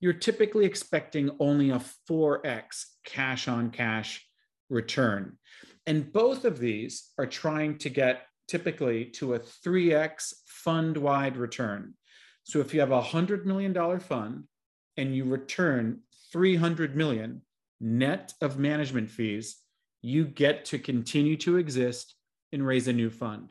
You're 0.00 0.12
typically 0.12 0.64
expecting 0.64 1.30
only 1.38 1.70
a 1.70 1.80
4x 2.10 2.84
cash 3.04 3.46
on 3.46 3.70
cash 3.70 4.26
return. 4.68 5.38
And 5.86 6.12
both 6.12 6.44
of 6.44 6.58
these 6.58 7.12
are 7.16 7.26
trying 7.26 7.78
to 7.78 7.88
get 7.88 8.22
typically 8.48 9.04
to 9.20 9.34
a 9.34 9.38
3x 9.38 10.32
fund 10.48 10.96
wide 10.96 11.36
return. 11.36 11.94
So 12.42 12.58
if 12.58 12.74
you 12.74 12.80
have 12.80 12.90
a 12.90 13.02
$100 13.02 13.44
million 13.44 14.00
fund 14.00 14.48
and 14.96 15.14
you 15.14 15.26
return 15.26 16.00
300 16.36 16.94
million 16.94 17.40
net 17.80 18.34
of 18.42 18.58
management 18.58 19.08
fees, 19.10 19.56
you 20.02 20.26
get 20.26 20.66
to 20.66 20.78
continue 20.78 21.34
to 21.34 21.56
exist 21.56 22.14
and 22.52 22.66
raise 22.66 22.88
a 22.88 22.92
new 22.92 23.08
fund. 23.08 23.48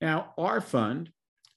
Now, 0.00 0.34
our 0.38 0.60
fund, 0.60 1.10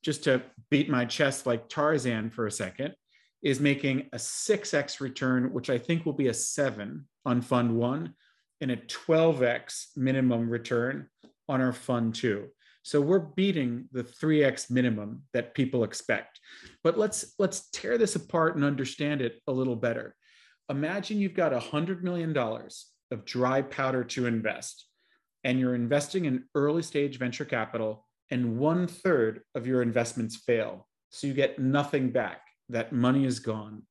just 0.03 0.23
to 0.23 0.41
beat 0.71 0.89
my 0.89 1.05
chest 1.05 1.45
like 1.45 1.69
Tarzan 1.69 2.31
for 2.31 2.47
a 2.47 2.51
second, 2.51 2.95
is 3.43 3.59
making 3.59 4.09
a 4.11 4.17
6x 4.17 4.99
return, 4.99 5.53
which 5.53 5.69
I 5.69 5.77
think 5.77 6.03
will 6.03 6.13
be 6.13 6.29
a 6.29 6.33
seven 6.33 7.07
on 7.27 7.43
fund 7.43 7.75
one, 7.77 8.15
and 8.59 8.71
a 8.71 8.77
12x 8.77 9.95
minimum 9.95 10.49
return 10.49 11.09
on 11.47 11.61
our 11.61 11.73
fund 11.73 12.15
two. 12.15 12.47
So 12.81 12.99
we're 12.99 13.19
beating 13.19 13.85
the 13.91 14.03
3x 14.03 14.71
minimum 14.71 15.21
that 15.33 15.53
people 15.53 15.83
expect. 15.83 16.39
But 16.83 16.97
let's 16.97 17.35
let's 17.37 17.69
tear 17.69 17.99
this 17.99 18.15
apart 18.15 18.55
and 18.55 18.65
understand 18.65 19.21
it 19.21 19.39
a 19.45 19.51
little 19.51 19.75
better. 19.75 20.15
Imagine 20.71 21.19
you've 21.19 21.33
got 21.33 21.51
a 21.51 21.59
$100 21.59 22.01
million 22.01 22.35
of 22.37 23.25
dry 23.25 23.61
powder 23.61 24.05
to 24.05 24.25
invest, 24.25 24.87
and 25.43 25.59
you're 25.59 25.75
investing 25.75 26.23
in 26.23 26.45
early 26.55 26.81
stage 26.81 27.19
venture 27.19 27.43
capital, 27.43 28.07
and 28.29 28.57
one 28.57 28.87
third 28.87 29.41
of 29.53 29.67
your 29.67 29.81
investments 29.81 30.37
fail. 30.37 30.87
So 31.09 31.27
you 31.27 31.33
get 31.33 31.59
nothing 31.59 32.11
back. 32.11 32.43
That 32.69 32.93
money 32.93 33.25
is 33.25 33.39
gone. 33.39 33.81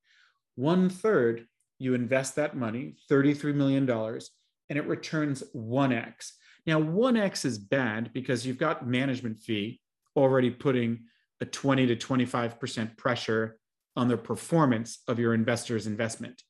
One 0.54 0.88
third, 0.88 1.44
you 1.78 1.92
invest 1.92 2.36
that 2.36 2.56
money, 2.56 2.96
$33 3.10 3.54
million, 3.54 3.88
and 3.90 4.78
it 4.78 4.86
returns 4.86 5.42
1x. 5.54 6.30
Now, 6.66 6.80
1x 6.80 7.44
is 7.44 7.58
bad 7.58 8.10
because 8.14 8.46
you've 8.46 8.56
got 8.56 8.88
management 8.88 9.38
fee 9.38 9.82
already 10.16 10.48
putting 10.48 11.00
a 11.42 11.44
20 11.44 11.88
to 11.88 11.96
25% 11.96 12.96
pressure 12.96 13.58
on 13.96 14.08
the 14.08 14.16
performance 14.16 15.00
of 15.08 15.18
your 15.18 15.34
investor's 15.34 15.86
investment. 15.86 16.42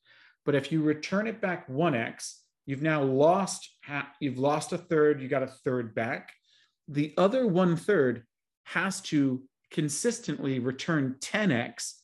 But 0.45 0.55
if 0.55 0.73
you 0.73 0.83
return 0.83 1.27
it 1.27 1.41
back 1.41 1.69
1x, 1.69 2.41
You've 2.71 2.83
now 2.83 3.03
lost 3.03 3.69
you've 4.21 4.39
lost 4.39 4.73
a 4.73 4.79
third, 4.79 5.21
you 5.21 5.27
got 5.27 5.43
a 5.43 5.49
third 5.49 5.93
back. 5.93 6.33
The 6.87 7.13
other 7.19 7.45
one 7.49 7.75
third 7.75 8.23
has 8.63 9.01
to 9.11 9.43
consistently 9.73 10.61
return 10.61 11.17
10x 11.19 11.95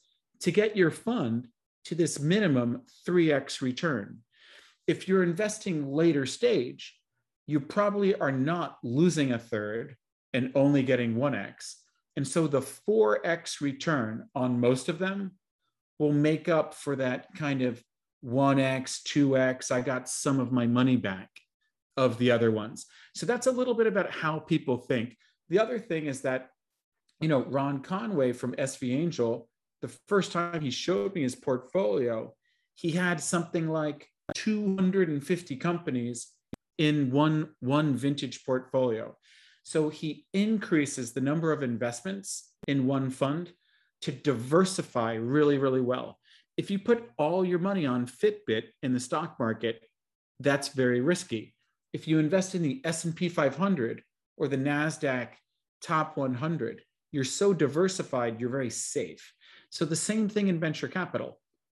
to 0.40 0.50
get 0.50 0.76
your 0.76 0.90
fund 0.90 1.46
to 1.84 1.94
this 1.94 2.18
minimum 2.18 2.82
3x 3.06 3.60
return. 3.60 4.18
If 4.88 5.06
you're 5.06 5.22
investing 5.22 5.92
later 5.92 6.26
stage, 6.26 6.98
you 7.46 7.60
probably 7.60 8.16
are 8.16 8.32
not 8.32 8.78
losing 8.82 9.30
a 9.30 9.38
third 9.38 9.94
and 10.32 10.50
only 10.56 10.82
getting 10.82 11.14
1x. 11.14 11.74
And 12.16 12.26
so 12.26 12.48
the 12.48 12.60
4x 12.60 13.60
return 13.60 14.28
on 14.34 14.58
most 14.58 14.88
of 14.88 14.98
them 14.98 15.32
will 16.00 16.12
make 16.12 16.48
up 16.48 16.74
for 16.74 16.96
that 16.96 17.28
kind 17.36 17.62
of 17.62 17.80
1x, 18.24 19.02
2x. 19.02 19.70
I 19.70 19.80
got 19.80 20.08
some 20.08 20.40
of 20.40 20.52
my 20.52 20.66
money 20.66 20.96
back 20.96 21.30
of 21.96 22.18
the 22.18 22.30
other 22.30 22.50
ones. 22.50 22.86
So 23.14 23.26
that's 23.26 23.46
a 23.46 23.52
little 23.52 23.74
bit 23.74 23.86
about 23.86 24.10
how 24.10 24.38
people 24.38 24.78
think. 24.78 25.16
The 25.48 25.58
other 25.58 25.78
thing 25.78 26.06
is 26.06 26.22
that, 26.22 26.50
you 27.20 27.28
know, 27.28 27.44
Ron 27.44 27.80
Conway 27.80 28.32
from 28.32 28.54
SV 28.54 28.94
Angel, 28.94 29.48
the 29.80 29.88
first 30.08 30.32
time 30.32 30.60
he 30.60 30.70
showed 30.70 31.14
me 31.14 31.22
his 31.22 31.34
portfolio, 31.34 32.34
he 32.74 32.90
had 32.90 33.20
something 33.20 33.68
like 33.68 34.08
250 34.34 35.56
companies 35.56 36.28
in 36.78 37.10
one 37.10 37.50
one 37.60 37.96
vintage 37.96 38.44
portfolio. 38.44 39.16
So 39.62 39.88
he 39.88 40.26
increases 40.34 41.12
the 41.12 41.20
number 41.20 41.52
of 41.52 41.62
investments 41.62 42.52
in 42.68 42.86
one 42.86 43.10
fund 43.10 43.52
to 44.02 44.12
diversify 44.12 45.14
really 45.14 45.56
really 45.56 45.80
well 45.80 46.18
if 46.56 46.70
you 46.70 46.78
put 46.78 47.10
all 47.18 47.44
your 47.44 47.58
money 47.58 47.86
on 47.86 48.06
Fitbit 48.06 48.64
in 48.82 48.92
the 48.92 49.00
stock 49.00 49.38
market, 49.38 49.82
that's 50.40 50.68
very 50.68 51.00
risky. 51.00 51.54
If 51.92 52.08
you 52.08 52.18
invest 52.18 52.54
in 52.54 52.62
the 52.62 52.80
S&P 52.84 53.28
500 53.28 54.02
or 54.36 54.48
the 54.48 54.56
Nasdaq 54.56 55.28
top 55.82 56.16
100, 56.16 56.82
you're 57.12 57.24
so 57.24 57.52
diversified, 57.52 58.40
you're 58.40 58.50
very 58.50 58.70
safe. 58.70 59.32
So 59.70 59.84
the 59.84 59.96
same 59.96 60.28
thing 60.28 60.48
in 60.48 60.60
venture 60.60 60.88
capital. 60.88 61.38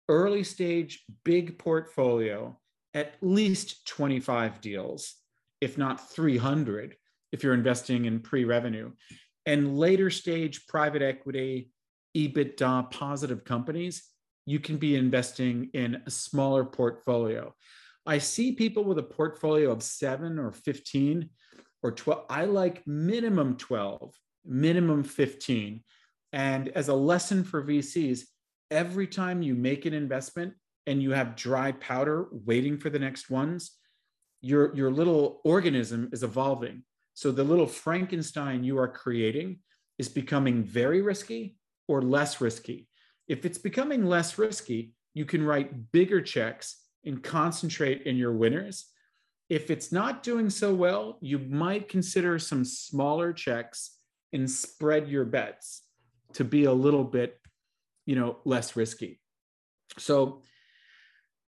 Early 0.10 0.44
stage 0.44 1.04
big 1.24 1.60
portfolio 1.60 2.58
at 2.94 3.14
least 3.22 3.86
25 3.88 4.60
deals, 4.62 5.16
if 5.62 5.78
not 5.78 6.10
300, 6.10 6.96
if 7.32 7.44
you're 7.44 7.54
investing 7.54 8.06
in 8.06 8.20
pre 8.20 8.44
revenue. 8.46 8.92
And 9.46 9.78
later 9.78 10.10
stage 10.10 10.66
private 10.68 11.02
equity, 11.02 11.72
EBITDA 12.16 12.90
positive 12.92 13.44
companies, 13.44 14.04
you 14.48 14.62
can 14.62 14.78
be 14.78 14.96
investing 14.96 15.70
in 15.74 16.02
a 16.06 16.10
smaller 16.10 16.64
portfolio. 16.64 17.54
I 18.06 18.18
see 18.18 18.54
people 18.54 18.86
with 18.86 18.98
a 18.98 19.04
portfolio 19.04 19.70
of 19.72 19.84
seven 19.84 20.40
or 20.40 20.54
15 20.54 21.30
or 21.84 21.92
12. 21.92 22.26
I 22.30 22.46
like 22.46 22.88
minimum 22.88 23.58
12, 23.58 24.16
minimum 24.46 25.04
15. 25.04 25.84
And 26.32 26.70
as 26.70 26.88
a 26.88 26.94
lesson 26.94 27.44
for 27.44 27.62
VCs, 27.62 28.22
every 28.72 29.06
time 29.06 29.42
you 29.42 29.54
make 29.54 29.86
an 29.86 29.94
investment 29.94 30.54
and 30.86 31.04
you 31.04 31.12
have 31.12 31.36
dry 31.36 31.74
powder 31.74 32.28
waiting 32.32 32.78
for 32.78 32.90
the 32.90 33.00
next 33.00 33.30
ones, 33.30 33.72
your, 34.40 34.74
your 34.74 34.92
little 34.92 35.42
organism 35.44 36.08
is 36.14 36.24
evolving. 36.24 36.84
So 37.16 37.34
the 37.34 37.44
little 37.44 37.68
Frankenstein 37.68 38.64
you 38.64 38.80
are 38.80 38.88
creating 38.88 39.60
is 39.98 40.08
becoming 40.08 40.64
very 40.64 41.02
risky 41.02 41.58
or 41.90 42.02
less 42.02 42.40
risky. 42.40 42.88
If 43.28 43.46
it's 43.46 43.58
becoming 43.58 44.06
less 44.06 44.38
risky, 44.38 44.94
you 45.14 45.26
can 45.26 45.44
write 45.44 45.92
bigger 45.92 46.22
checks 46.22 46.78
and 47.06 47.24
concentrate 47.24 48.04
in 48.04 48.18
your 48.18 48.34
winners. 48.34 48.88
If 49.50 49.72
it's 49.72 49.92
not 49.92 50.24
doing 50.24 50.50
so 50.50 50.74
well, 50.74 51.18
you 51.22 51.40
might 51.40 51.90
consider 51.90 52.38
some 52.40 52.66
smaller 52.66 53.34
checks 53.34 53.98
and 54.34 54.50
spread 54.50 55.08
your 55.08 55.26
bets 55.26 55.84
to 56.34 56.44
be 56.44 56.66
a 56.66 56.74
little 56.74 57.04
bit, 57.04 57.40
you 58.06 58.16
know, 58.16 58.40
less 58.46 58.76
risky. 58.76 59.20
So 59.98 60.42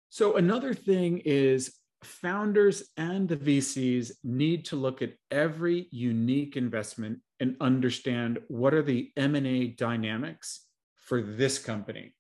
so 0.10 0.38
another 0.38 0.73
thing 0.73 1.19
is 1.19 1.75
founders 2.03 2.84
and 2.97 3.27
the 3.27 3.38
VCs 3.38 4.12
need 4.23 4.65
to 4.65 4.75
look 4.75 5.01
at 5.01 5.13
every 5.29 5.88
unique 5.91 6.58
investment 6.58 7.19
and 7.39 7.55
understand 7.62 8.39
what 8.47 8.73
are 8.73 8.82
the 8.82 9.12
M&A 9.15 9.67
dynamics 9.67 10.65
for 11.10 11.24
this 11.24 11.58
company. 11.58 12.13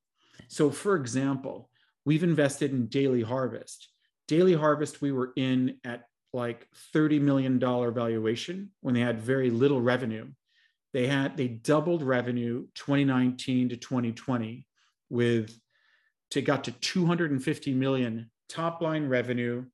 So 0.47 0.71
for 0.71 0.95
example, 0.95 1.69
we've 2.05 2.23
invested 2.23 2.71
in 2.71 2.87
Daily 2.87 3.21
Harvest. 3.21 3.87
Daily 4.27 4.55
Harvest 4.55 4.99
we 4.99 5.11
were 5.11 5.31
in 5.35 5.77
at 5.85 6.05
like 6.33 6.67
30 6.93 7.19
million 7.19 7.59
dollar 7.59 7.91
valuation 7.91 8.71
when 8.81 8.95
they 8.95 9.01
had 9.01 9.21
very 9.21 9.51
little 9.51 9.79
revenue. 9.79 10.27
They 10.91 11.05
had 11.05 11.37
they 11.37 11.47
doubled 11.47 12.01
revenue 12.01 12.65
2019 12.73 13.69
to 13.69 13.77
2020 13.77 14.65
with 15.11 15.55
to 16.31 16.41
got 16.41 16.63
to 16.63 16.71
250 16.71 17.73
million 17.73 18.31
top 18.47 18.81
line 18.81 19.07
revenue, 19.07 19.65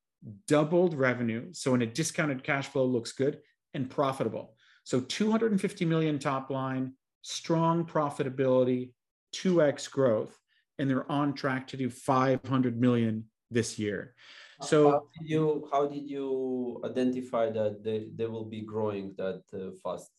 doubled 0.48 0.94
revenue. 0.94 1.54
So 1.54 1.74
in 1.74 1.82
a 1.82 1.86
discounted 1.86 2.44
cash 2.44 2.68
flow 2.68 2.84
looks 2.84 3.14
good 3.14 3.40
and 3.74 3.90
profitable. 3.90 4.56
So 4.84 5.00
250 5.00 5.86
million 5.86 6.20
top 6.20 6.50
line, 6.50 6.94
strong 7.22 7.86
profitability, 7.86 8.92
2x 9.36 9.90
growth, 9.92 10.36
and 10.78 10.90
they're 10.90 11.10
on 11.12 11.34
track 11.34 11.68
to 11.68 11.78
do 11.78 11.90
500 11.90 12.80
million 12.80 13.26
this 13.52 13.78
year. 13.78 14.16
So 14.62 14.92
how 14.92 15.04
did 15.20 15.30
you 15.30 15.68
how 15.72 15.88
did 15.88 16.10
you 16.10 16.82
identify 16.86 17.50
that 17.52 17.84
they, 17.84 18.08
they 18.16 18.26
will 18.26 18.46
be 18.46 18.62
growing 18.62 19.14
that 19.18 19.44
uh, 19.54 19.72
fast 19.84 20.10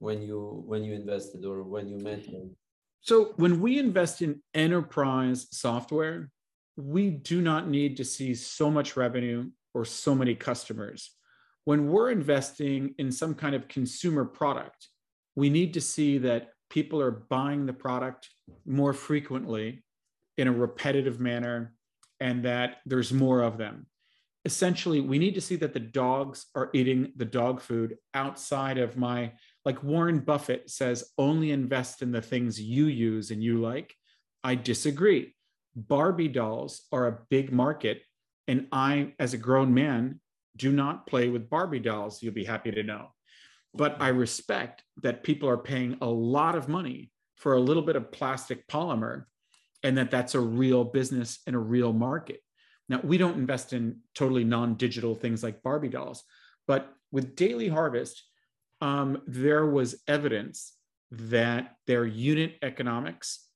when 0.00 0.20
you 0.20 0.64
when 0.66 0.82
you 0.82 0.94
invested 0.94 1.44
or 1.44 1.62
when 1.62 1.88
you 1.88 1.98
met 1.98 2.24
them? 2.26 2.56
So 3.00 3.34
when 3.36 3.60
we 3.60 3.78
invest 3.78 4.22
in 4.22 4.42
enterprise 4.54 5.46
software, 5.50 6.30
we 6.76 7.10
do 7.10 7.40
not 7.40 7.68
need 7.68 7.96
to 7.98 8.04
see 8.04 8.34
so 8.34 8.70
much 8.70 8.96
revenue 8.96 9.50
or 9.74 9.84
so 9.84 10.14
many 10.14 10.34
customers. 10.34 11.10
When 11.64 11.88
we're 11.88 12.10
investing 12.10 12.94
in 12.98 13.12
some 13.12 13.34
kind 13.34 13.54
of 13.54 13.68
consumer 13.68 14.24
product, 14.24 14.88
we 15.36 15.50
need 15.50 15.74
to 15.74 15.80
see 15.80 16.18
that 16.18 16.50
people 16.72 17.02
are 17.02 17.10
buying 17.10 17.66
the 17.66 17.72
product 17.72 18.30
more 18.64 18.94
frequently 18.94 19.84
in 20.38 20.48
a 20.48 20.52
repetitive 20.52 21.20
manner 21.20 21.74
and 22.18 22.42
that 22.46 22.78
there's 22.86 23.12
more 23.12 23.42
of 23.42 23.58
them. 23.58 23.86
Essentially, 24.46 25.00
we 25.00 25.18
need 25.18 25.34
to 25.34 25.40
see 25.40 25.56
that 25.56 25.74
the 25.74 25.80
dogs 25.80 26.46
are 26.54 26.70
eating 26.72 27.12
the 27.16 27.26
dog 27.26 27.60
food 27.60 27.98
outside 28.14 28.78
of 28.78 28.96
my 28.96 29.32
like 29.66 29.82
Warren 29.84 30.20
Buffett 30.20 30.70
says, 30.70 31.12
only 31.18 31.52
invest 31.52 32.02
in 32.02 32.10
the 32.10 32.22
things 32.22 32.60
you 32.60 32.86
use 32.86 33.30
and 33.30 33.42
you 33.42 33.60
like. 33.60 33.94
I 34.42 34.54
disagree. 34.54 35.34
Barbie 35.76 36.28
dolls 36.28 36.82
are 36.90 37.06
a 37.06 37.18
big 37.28 37.52
market. 37.52 38.02
And 38.48 38.66
I, 38.72 39.12
as 39.20 39.34
a 39.34 39.38
grown 39.38 39.72
man, 39.72 40.20
do 40.56 40.72
not 40.72 41.06
play 41.06 41.28
with 41.28 41.48
Barbie 41.48 41.78
dolls, 41.80 42.22
you'll 42.22 42.34
be 42.34 42.44
happy 42.44 42.72
to 42.72 42.82
know. 42.82 43.08
But 43.74 43.96
I 44.00 44.08
respect 44.08 44.84
that 45.02 45.22
people 45.22 45.48
are 45.48 45.58
paying 45.58 45.96
a 46.00 46.06
lot 46.06 46.54
of 46.54 46.68
money 46.68 47.10
for 47.36 47.54
a 47.54 47.60
little 47.60 47.82
bit 47.82 47.96
of 47.96 48.12
plastic 48.12 48.68
polymer 48.68 49.24
and 49.82 49.98
that 49.98 50.10
that's 50.10 50.34
a 50.34 50.40
real 50.40 50.84
business 50.84 51.40
and 51.46 51.56
a 51.56 51.60
real 51.60 51.92
market. 51.92 52.40
Now, 52.88 53.00
we 53.02 53.18
don't 53.18 53.38
invest 53.38 53.72
in 53.72 54.00
totally 54.14 54.44
non 54.44 54.74
digital 54.74 55.14
things 55.14 55.42
like 55.42 55.62
Barbie 55.62 55.88
dolls, 55.88 56.24
but 56.66 56.92
with 57.10 57.36
Daily 57.36 57.68
Harvest, 57.68 58.22
um, 58.80 59.22
there 59.26 59.66
was 59.66 60.02
evidence 60.08 60.74
that 61.12 61.76
their 61.86 62.04
unit 62.04 62.56
economics 62.62 63.46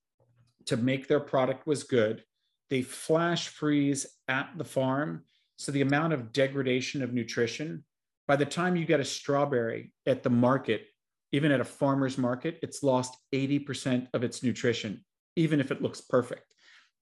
to 0.67 0.77
make 0.77 1.09
their 1.09 1.21
product 1.21 1.67
was 1.67 1.85
good. 1.85 2.23
They 2.71 2.83
flash 2.83 3.49
freeze 3.49 4.07
at 4.29 4.51
the 4.57 4.65
farm. 4.65 5.25
So 5.57 5.73
the 5.73 5.81
amount 5.81 6.13
of 6.13 6.33
degradation 6.33 7.03
of 7.03 7.13
nutrition, 7.13 7.85
by 8.27 8.37
the 8.37 8.45
time 8.45 8.77
you 8.77 8.85
get 8.85 9.01
a 9.01 9.05
strawberry 9.05 9.93
at 10.07 10.23
the 10.23 10.31
market, 10.31 10.87
even 11.33 11.53
at 11.53 11.61
a 11.61 11.65
farmer's 11.65 12.19
market, 12.19 12.59
it's 12.63 12.83
lost 12.83 13.17
80% 13.33 14.09
of 14.15 14.25
its 14.25 14.43
nutrition, 14.43 15.05
even 15.37 15.61
if 15.61 15.71
it 15.71 15.83
looks 15.83 16.01
perfect. 16.01 16.43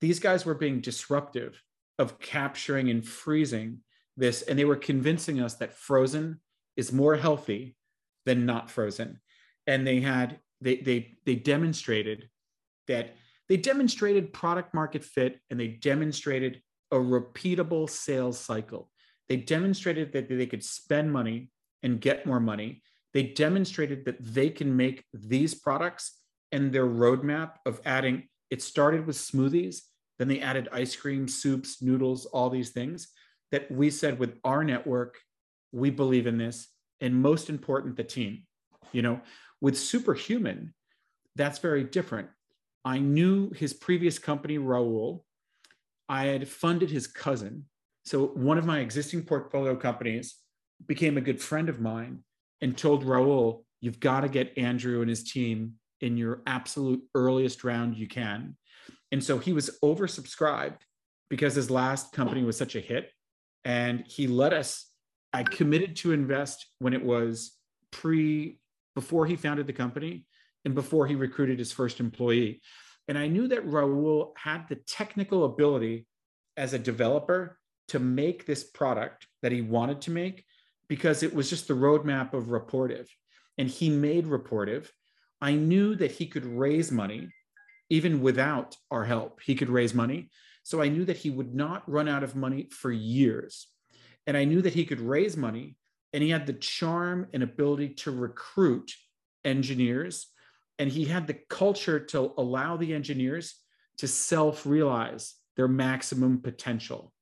These 0.00 0.20
guys 0.20 0.44
were 0.44 0.54
being 0.54 0.80
disruptive 0.80 1.60
of 1.98 2.18
capturing 2.18 2.90
and 2.90 3.06
freezing 3.06 3.80
this, 4.16 4.42
and 4.42 4.58
they 4.58 4.64
were 4.64 4.76
convincing 4.76 5.40
us 5.40 5.54
that 5.54 5.74
frozen 5.74 6.40
is 6.76 6.92
more 6.92 7.16
healthy 7.16 7.76
than 8.26 8.46
not 8.46 8.70
frozen. 8.70 9.20
And 9.66 9.86
they 9.86 10.00
had 10.00 10.40
they 10.60 10.76
they 10.76 11.16
they 11.24 11.34
demonstrated 11.36 12.28
that 12.86 13.14
they 13.48 13.56
demonstrated 13.56 14.32
product 14.32 14.74
market 14.74 15.04
fit 15.04 15.38
and 15.50 15.58
they 15.58 15.68
demonstrated 15.68 16.62
a 16.90 16.96
repeatable 16.96 17.88
sales 17.88 18.38
cycle. 18.38 18.90
They 19.28 19.36
demonstrated 19.36 20.12
that 20.12 20.28
they 20.28 20.46
could 20.46 20.64
spend 20.64 21.12
money 21.12 21.50
and 21.82 22.00
get 22.00 22.26
more 22.26 22.40
money. 22.40 22.82
They 23.12 23.22
demonstrated 23.22 24.04
that 24.04 24.16
they 24.20 24.50
can 24.50 24.76
make 24.76 25.04
these 25.12 25.54
products 25.54 26.18
and 26.52 26.72
their 26.72 26.86
roadmap 26.86 27.52
of 27.66 27.80
adding 27.84 28.28
it 28.50 28.62
started 28.62 29.06
with 29.06 29.16
smoothies, 29.16 29.80
then 30.18 30.28
they 30.28 30.40
added 30.40 30.68
ice 30.72 30.94
cream, 30.94 31.26
soups, 31.26 31.82
noodles, 31.82 32.26
all 32.26 32.50
these 32.50 32.70
things 32.70 33.08
that 33.50 33.70
we 33.70 33.90
said 33.90 34.18
with 34.18 34.38
our 34.44 34.64
network, 34.64 35.18
we 35.72 35.90
believe 35.90 36.26
in 36.26 36.38
this 36.38 36.68
and 37.00 37.14
most 37.14 37.50
important, 37.50 37.96
the 37.96 38.04
team. 38.04 38.44
You 38.92 39.02
know, 39.02 39.20
with 39.60 39.76
Superhuman, 39.76 40.74
that's 41.36 41.58
very 41.58 41.84
different. 41.84 42.28
I 42.84 42.98
knew 42.98 43.50
his 43.50 43.72
previous 43.72 44.18
company, 44.18 44.58
Rahul. 44.58 45.22
I 46.08 46.26
had 46.26 46.48
funded 46.48 46.90
his 46.90 47.06
cousin. 47.06 47.64
So 48.04 48.26
one 48.28 48.58
of 48.58 48.66
my 48.66 48.80
existing 48.80 49.22
portfolio 49.22 49.76
companies 49.76 50.36
became 50.86 51.16
a 51.16 51.22
good 51.22 51.40
friend 51.40 51.68
of 51.68 51.80
mine 51.80 52.24
and 52.60 52.76
told 52.76 53.04
Rahul, 53.04 53.64
you've 53.80 54.00
got 54.00 54.20
to 54.20 54.28
get 54.28 54.56
Andrew 54.58 55.00
and 55.00 55.08
his 55.08 55.24
team 55.24 55.74
in 56.00 56.16
your 56.16 56.42
absolute 56.46 57.02
earliest 57.14 57.64
round 57.64 57.96
you 57.96 58.06
can. 58.06 58.56
And 59.12 59.22
so 59.22 59.38
he 59.38 59.52
was 59.52 59.78
oversubscribed 59.82 60.80
because 61.30 61.54
his 61.54 61.70
last 61.70 62.12
company 62.12 62.42
was 62.42 62.56
such 62.56 62.74
a 62.74 62.80
hit. 62.80 63.10
And 63.64 64.04
he 64.06 64.26
let 64.26 64.52
us 64.52 64.90
I 65.34 65.42
committed 65.42 65.96
to 65.96 66.12
invest 66.12 66.64
when 66.78 66.94
it 66.94 67.04
was 67.04 67.58
pre 67.90 68.60
before 68.94 69.26
he 69.26 69.34
founded 69.34 69.66
the 69.66 69.72
company 69.72 70.26
and 70.64 70.76
before 70.76 71.08
he 71.08 71.16
recruited 71.16 71.58
his 71.58 71.72
first 71.72 71.98
employee. 71.98 72.60
And 73.08 73.18
I 73.18 73.26
knew 73.26 73.48
that 73.48 73.66
Rahul 73.66 74.30
had 74.36 74.68
the 74.68 74.76
technical 74.76 75.44
ability 75.44 76.06
as 76.56 76.72
a 76.72 76.78
developer 76.78 77.58
to 77.88 77.98
make 77.98 78.46
this 78.46 78.64
product 78.64 79.26
that 79.42 79.52
he 79.52 79.60
wanted 79.60 80.00
to 80.02 80.10
make 80.10 80.44
because 80.88 81.22
it 81.22 81.34
was 81.34 81.50
just 81.50 81.68
the 81.68 81.74
roadmap 81.74 82.34
of 82.34 82.46
Rapportive. 82.46 83.08
And 83.58 83.68
he 83.68 83.90
made 83.90 84.26
Rapportive. 84.26 84.88
I 85.40 85.54
knew 85.54 85.94
that 85.96 86.12
he 86.12 86.26
could 86.26 86.46
raise 86.46 86.90
money 86.90 87.28
even 87.90 88.20
without 88.20 88.76
our 88.90 89.04
help. 89.04 89.40
He 89.42 89.54
could 89.54 89.68
raise 89.68 89.94
money. 89.94 90.30
So 90.62 90.80
I 90.80 90.88
knew 90.88 91.04
that 91.04 91.18
he 91.18 91.30
would 91.30 91.54
not 91.54 91.88
run 91.90 92.08
out 92.08 92.22
of 92.22 92.34
money 92.34 92.68
for 92.70 92.90
years. 92.90 93.68
And 94.26 94.36
I 94.36 94.44
knew 94.44 94.62
that 94.62 94.72
he 94.72 94.86
could 94.86 95.00
raise 95.00 95.36
money 95.36 95.76
and 96.12 96.22
he 96.22 96.30
had 96.30 96.46
the 96.46 96.54
charm 96.54 97.26
and 97.34 97.42
ability 97.42 97.90
to 97.90 98.10
recruit 98.10 98.92
engineers. 99.44 100.28
And 100.78 100.90
he 100.90 101.04
had 101.04 101.26
the 101.26 101.38
culture 101.48 102.00
to 102.00 102.32
allow 102.38 102.76
the 102.76 102.94
engineers 102.94 103.54
to 103.98 104.08
self 104.08 104.66
realize 104.66 105.34
their 105.56 105.68
maximum 105.68 106.40
potential. 106.40 107.12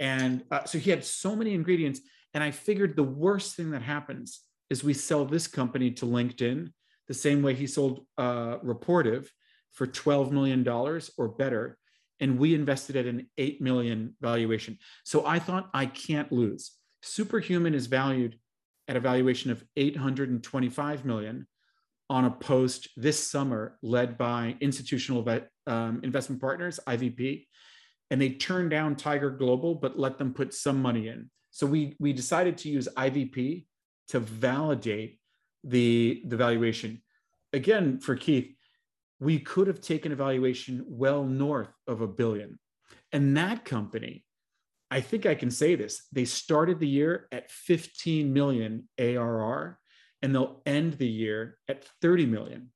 And 0.00 0.44
uh, 0.50 0.64
so 0.64 0.78
he 0.78 0.90
had 0.90 1.04
so 1.04 1.34
many 1.34 1.54
ingredients. 1.54 2.00
And 2.34 2.44
I 2.44 2.50
figured 2.50 2.96
the 2.96 3.02
worst 3.02 3.56
thing 3.56 3.70
that 3.70 3.82
happens 3.82 4.40
is 4.70 4.84
we 4.84 4.94
sell 4.94 5.24
this 5.24 5.46
company 5.46 5.90
to 5.92 6.06
LinkedIn 6.06 6.70
the 7.06 7.14
same 7.14 7.42
way 7.42 7.54
he 7.54 7.66
sold 7.66 8.04
uh, 8.18 8.58
Rapportive 8.58 9.28
for 9.72 9.86
$12 9.86 10.30
million 10.30 10.66
or 10.68 11.28
better. 11.28 11.78
And 12.20 12.38
we 12.38 12.54
invested 12.54 12.96
at 12.96 13.06
an 13.06 13.28
8 13.38 13.60
million 13.60 14.14
valuation. 14.20 14.78
So 15.04 15.24
I 15.26 15.38
thought 15.38 15.70
I 15.72 15.86
can't 15.86 16.30
lose. 16.32 16.72
Superhuman 17.02 17.74
is 17.74 17.86
valued 17.86 18.38
at 18.88 18.96
a 18.96 19.00
valuation 19.00 19.50
of 19.50 19.62
825 19.76 21.04
million 21.04 21.46
on 22.10 22.24
a 22.24 22.30
post 22.30 22.88
this 22.96 23.22
summer 23.22 23.78
led 23.82 24.16
by 24.16 24.56
institutional 24.60 25.26
um, 25.66 26.00
investment 26.02 26.40
partners, 26.40 26.80
IVP, 26.86 27.46
and 28.10 28.20
they 28.20 28.30
turned 28.30 28.70
down 28.70 28.96
Tiger 28.96 29.30
Global, 29.30 29.74
but 29.74 29.98
let 29.98 30.18
them 30.18 30.32
put 30.32 30.54
some 30.54 30.80
money 30.80 31.08
in. 31.08 31.30
So 31.50 31.66
we 31.66 31.96
we 31.98 32.12
decided 32.12 32.58
to 32.58 32.68
use 32.68 32.88
IVP 32.96 33.66
to 34.08 34.20
validate 34.20 35.18
the 35.64 36.22
the 36.26 36.36
valuation. 36.36 37.02
Again, 37.52 37.98
for 38.00 38.14
Keith, 38.14 38.54
we 39.20 39.40
could 39.40 39.66
have 39.66 39.80
taken 39.80 40.12
a 40.12 40.16
valuation 40.16 40.84
well 40.86 41.24
north 41.24 41.72
of 41.86 42.00
a 42.00 42.06
billion, 42.06 42.58
and 43.12 43.36
that 43.36 43.64
company, 43.64 44.24
I 44.90 45.00
think 45.00 45.26
I 45.26 45.34
can 45.34 45.50
say 45.50 45.74
this, 45.74 46.06
they 46.12 46.24
started 46.24 46.78
the 46.78 46.88
year 46.88 47.28
at 47.32 47.50
15 47.50 48.32
million 48.32 48.88
ARR, 48.98 49.78
and 50.22 50.34
they'll 50.34 50.62
end 50.64 50.94
the 50.94 51.08
year 51.08 51.58
at 51.68 51.84
30 52.00 52.26
million. 52.26 52.70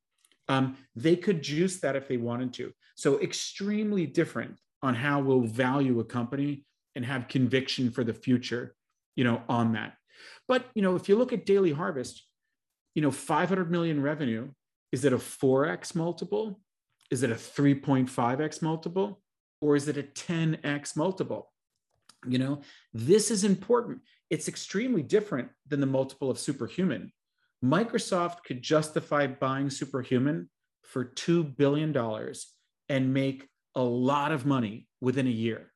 Um, 0.49 0.77
they 0.97 1.17
could 1.17 1.43
juice 1.43 1.81
that 1.81 1.97
if 1.97 2.09
they 2.09 2.17
wanted 2.17 2.53
to. 2.55 2.73
So 2.97 3.21
extremely 3.21 4.07
different 4.07 4.59
on 4.83 4.95
how 4.95 5.21
we'll 5.21 5.43
value 5.43 6.01
a 6.01 6.05
company 6.05 6.65
and 6.95 7.05
have 7.05 7.29
conviction 7.29 7.91
for 7.91 8.05
the 8.05 8.13
future, 8.13 8.75
you 9.17 9.25
know, 9.25 9.43
on 9.49 9.73
that. 9.73 9.95
But 10.49 10.67
you 10.75 10.83
know, 10.83 10.97
if 10.97 11.09
you 11.09 11.17
look 11.17 11.33
at 11.33 11.47
Daily 11.47 11.73
Harvest, 11.73 12.27
you 12.95 13.03
know, 13.03 13.11
500 13.11 13.71
million 13.71 14.03
revenue, 14.03 14.51
is 14.91 15.05
it 15.05 15.13
a 15.13 15.19
4x 15.19 15.95
multiple? 15.95 16.61
Is 17.11 17.23
it 17.23 17.31
a 17.31 17.35
3.5x 17.35 18.63
multiple? 18.63 19.23
Or 19.61 19.77
is 19.77 19.89
it 19.89 19.97
a 19.97 20.03
10x 20.03 20.97
multiple? 20.97 21.53
You 22.27 22.39
know, 22.39 22.63
this 22.93 23.31
is 23.31 23.45
important. 23.45 24.01
It's 24.31 24.49
extremely 24.49 25.03
different 25.03 25.49
than 25.69 25.81
the 25.81 25.87
multiple 25.87 26.31
of 26.31 26.39
superhuman. 26.39 27.13
Microsoft 27.65 28.45
could 28.45 28.63
justify 28.63 29.27
buying 29.27 29.71
superhuman 29.71 30.51
for 30.83 31.05
$2 31.05 31.57
billion 31.57 31.97
and 32.89 33.15
make 33.15 33.49
a 33.75 33.83
lot 33.83 34.33
of 34.33 34.47
money 34.47 34.87
within 35.01 35.27
a 35.27 35.31
year 35.31 35.73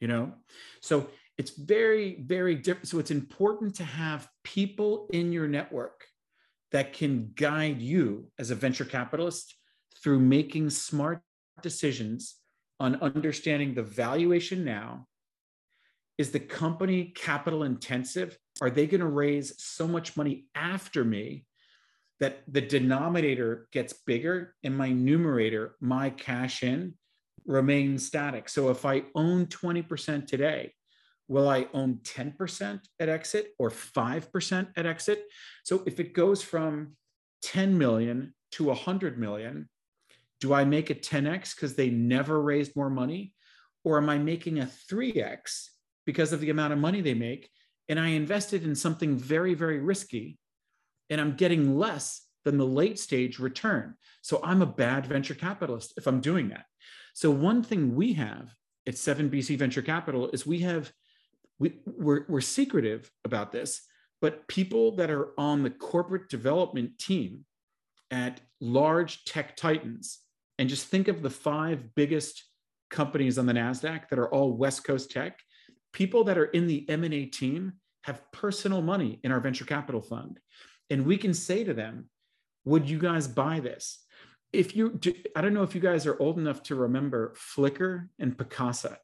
you 0.00 0.08
know? 0.08 0.32
So 0.80 1.08
it's 1.38 1.52
very 1.52 2.22
very 2.22 2.54
different 2.54 2.88
so 2.88 2.98
it's 2.98 3.10
important 3.10 3.74
to 3.76 3.84
have 3.84 4.28
people 4.42 5.08
in 5.12 5.32
your 5.32 5.46
network 5.46 6.04
that 6.72 6.92
can 6.92 7.32
guide 7.34 7.80
you 7.80 8.30
as 8.38 8.50
a 8.50 8.54
venture 8.54 8.84
capitalist 8.84 9.54
through 10.02 10.20
making 10.20 10.70
smart 10.70 11.22
decisions 11.62 12.36
on 12.78 12.96
understanding 12.96 13.74
the 13.74 13.82
valuation 13.82 14.64
now. 14.64 15.06
Is 16.16 16.30
the 16.30 16.40
company 16.40 17.12
capital 17.16 17.62
intensive? 17.62 18.38
Are 18.60 18.70
they 18.70 18.86
going 18.86 19.00
to 19.00 19.06
raise 19.06 19.54
so 19.62 19.88
much 19.88 20.16
money 20.16 20.46
after 20.54 21.04
me 21.04 21.46
that 22.20 22.42
the 22.46 22.60
denominator 22.60 23.66
gets 23.72 23.94
bigger 24.06 24.54
and 24.62 24.76
my 24.76 24.90
numerator 24.92 25.76
my 25.80 26.10
cash 26.10 26.62
in 26.62 26.94
remain 27.46 27.98
static. 27.98 28.48
So 28.48 28.70
if 28.70 28.84
I 28.84 29.02
own 29.14 29.46
20% 29.46 30.26
today, 30.26 30.72
will 31.28 31.48
I 31.48 31.68
own 31.72 32.00
10% 32.02 32.80
at 32.98 33.08
exit 33.08 33.52
or 33.58 33.70
5% 33.70 34.68
at 34.76 34.86
exit? 34.86 35.24
So 35.64 35.82
if 35.86 36.00
it 36.00 36.12
goes 36.12 36.42
from 36.42 36.96
10 37.42 37.78
million 37.78 38.34
to 38.52 38.64
100 38.64 39.18
million, 39.18 39.68
do 40.40 40.52
I 40.52 40.64
make 40.64 40.90
a 40.90 40.94
10x 40.94 41.54
because 41.54 41.74
they 41.74 41.90
never 41.90 42.40
raised 42.42 42.74
more 42.74 42.90
money? 42.90 43.34
Or 43.84 43.98
am 43.98 44.08
I 44.08 44.18
making 44.18 44.58
a 44.58 44.70
3x 44.90 45.68
because 46.04 46.32
of 46.32 46.40
the 46.40 46.50
amount 46.50 46.72
of 46.72 46.78
money 46.78 47.00
they 47.00 47.14
make? 47.14 47.48
And 47.88 48.00
I 48.00 48.08
invested 48.08 48.64
in 48.64 48.74
something 48.74 49.16
very, 49.16 49.54
very 49.54 49.78
risky 49.78 50.38
and 51.10 51.20
I'm 51.20 51.36
getting 51.36 51.76
less 51.76 52.22
than 52.44 52.56
the 52.56 52.66
late 52.66 52.98
stage 52.98 53.38
return. 53.38 53.94
So 54.22 54.40
I'm 54.42 54.62
a 54.62 54.66
bad 54.66 55.06
venture 55.06 55.34
capitalist 55.34 55.94
if 55.96 56.06
I'm 56.06 56.20
doing 56.20 56.48
that. 56.48 56.64
So 57.14 57.30
one 57.30 57.62
thing 57.62 57.94
we 57.94 58.14
have 58.14 58.50
at 58.86 58.94
7BC 58.94 59.58
Venture 59.58 59.82
Capital 59.82 60.30
is 60.32 60.46
we 60.46 60.60
have 60.60 60.92
we, 61.58 61.74
we're, 61.84 62.24
we're 62.28 62.40
secretive 62.40 63.10
about 63.24 63.52
this, 63.52 63.82
but 64.22 64.48
people 64.48 64.96
that 64.96 65.10
are 65.10 65.28
on 65.38 65.62
the 65.62 65.70
corporate 65.70 66.30
development 66.30 66.98
team 66.98 67.44
at 68.10 68.40
large 68.60 69.24
tech 69.24 69.56
titans, 69.56 70.20
and 70.58 70.68
just 70.68 70.88
think 70.88 71.06
of 71.06 71.22
the 71.22 71.30
five 71.30 71.94
biggest 71.94 72.44
companies 72.90 73.38
on 73.38 73.46
the 73.46 73.52
Nasdaq 73.52 74.08
that 74.08 74.18
are 74.18 74.28
all 74.28 74.56
West 74.56 74.84
Coast 74.84 75.10
tech. 75.10 75.38
People 75.92 76.24
that 76.24 76.38
are 76.38 76.46
in 76.46 76.66
the 76.66 76.88
M&A 76.88 77.26
team 77.26 77.74
have 78.04 78.22
personal 78.32 78.80
money 78.82 79.20
in 79.22 79.30
our 79.30 79.40
venture 79.40 79.64
capital 79.64 80.00
fund, 80.00 80.40
and 80.88 81.04
we 81.04 81.16
can 81.18 81.34
say 81.34 81.62
to 81.62 81.74
them, 81.74 82.08
"Would 82.64 82.88
you 82.88 82.98
guys 82.98 83.28
buy 83.28 83.60
this?" 83.60 84.04
If 84.52 84.74
you 84.74 84.90
do, 84.90 85.14
I 85.36 85.40
don't 85.40 85.54
know 85.54 85.62
if 85.62 85.74
you 85.74 85.80
guys 85.80 86.06
are 86.06 86.20
old 86.20 86.38
enough 86.38 86.62
to 86.64 86.74
remember 86.74 87.34
Flickr 87.36 88.08
and 88.18 88.36
Picasa. 88.36 88.96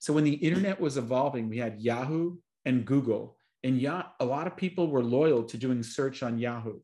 So 0.00 0.12
when 0.12 0.24
the 0.24 0.32
internet 0.32 0.80
was 0.80 0.96
evolving, 0.96 1.48
we 1.48 1.58
had 1.58 1.80
Yahoo 1.80 2.36
and 2.64 2.84
Google, 2.84 3.36
and 3.62 3.80
yeah, 3.80 4.04
a 4.18 4.24
lot 4.24 4.46
of 4.46 4.56
people 4.56 4.88
were 4.88 5.02
loyal 5.02 5.44
to 5.44 5.56
doing 5.56 5.82
search 5.82 6.22
on 6.22 6.38
Yahoo, 6.38 6.80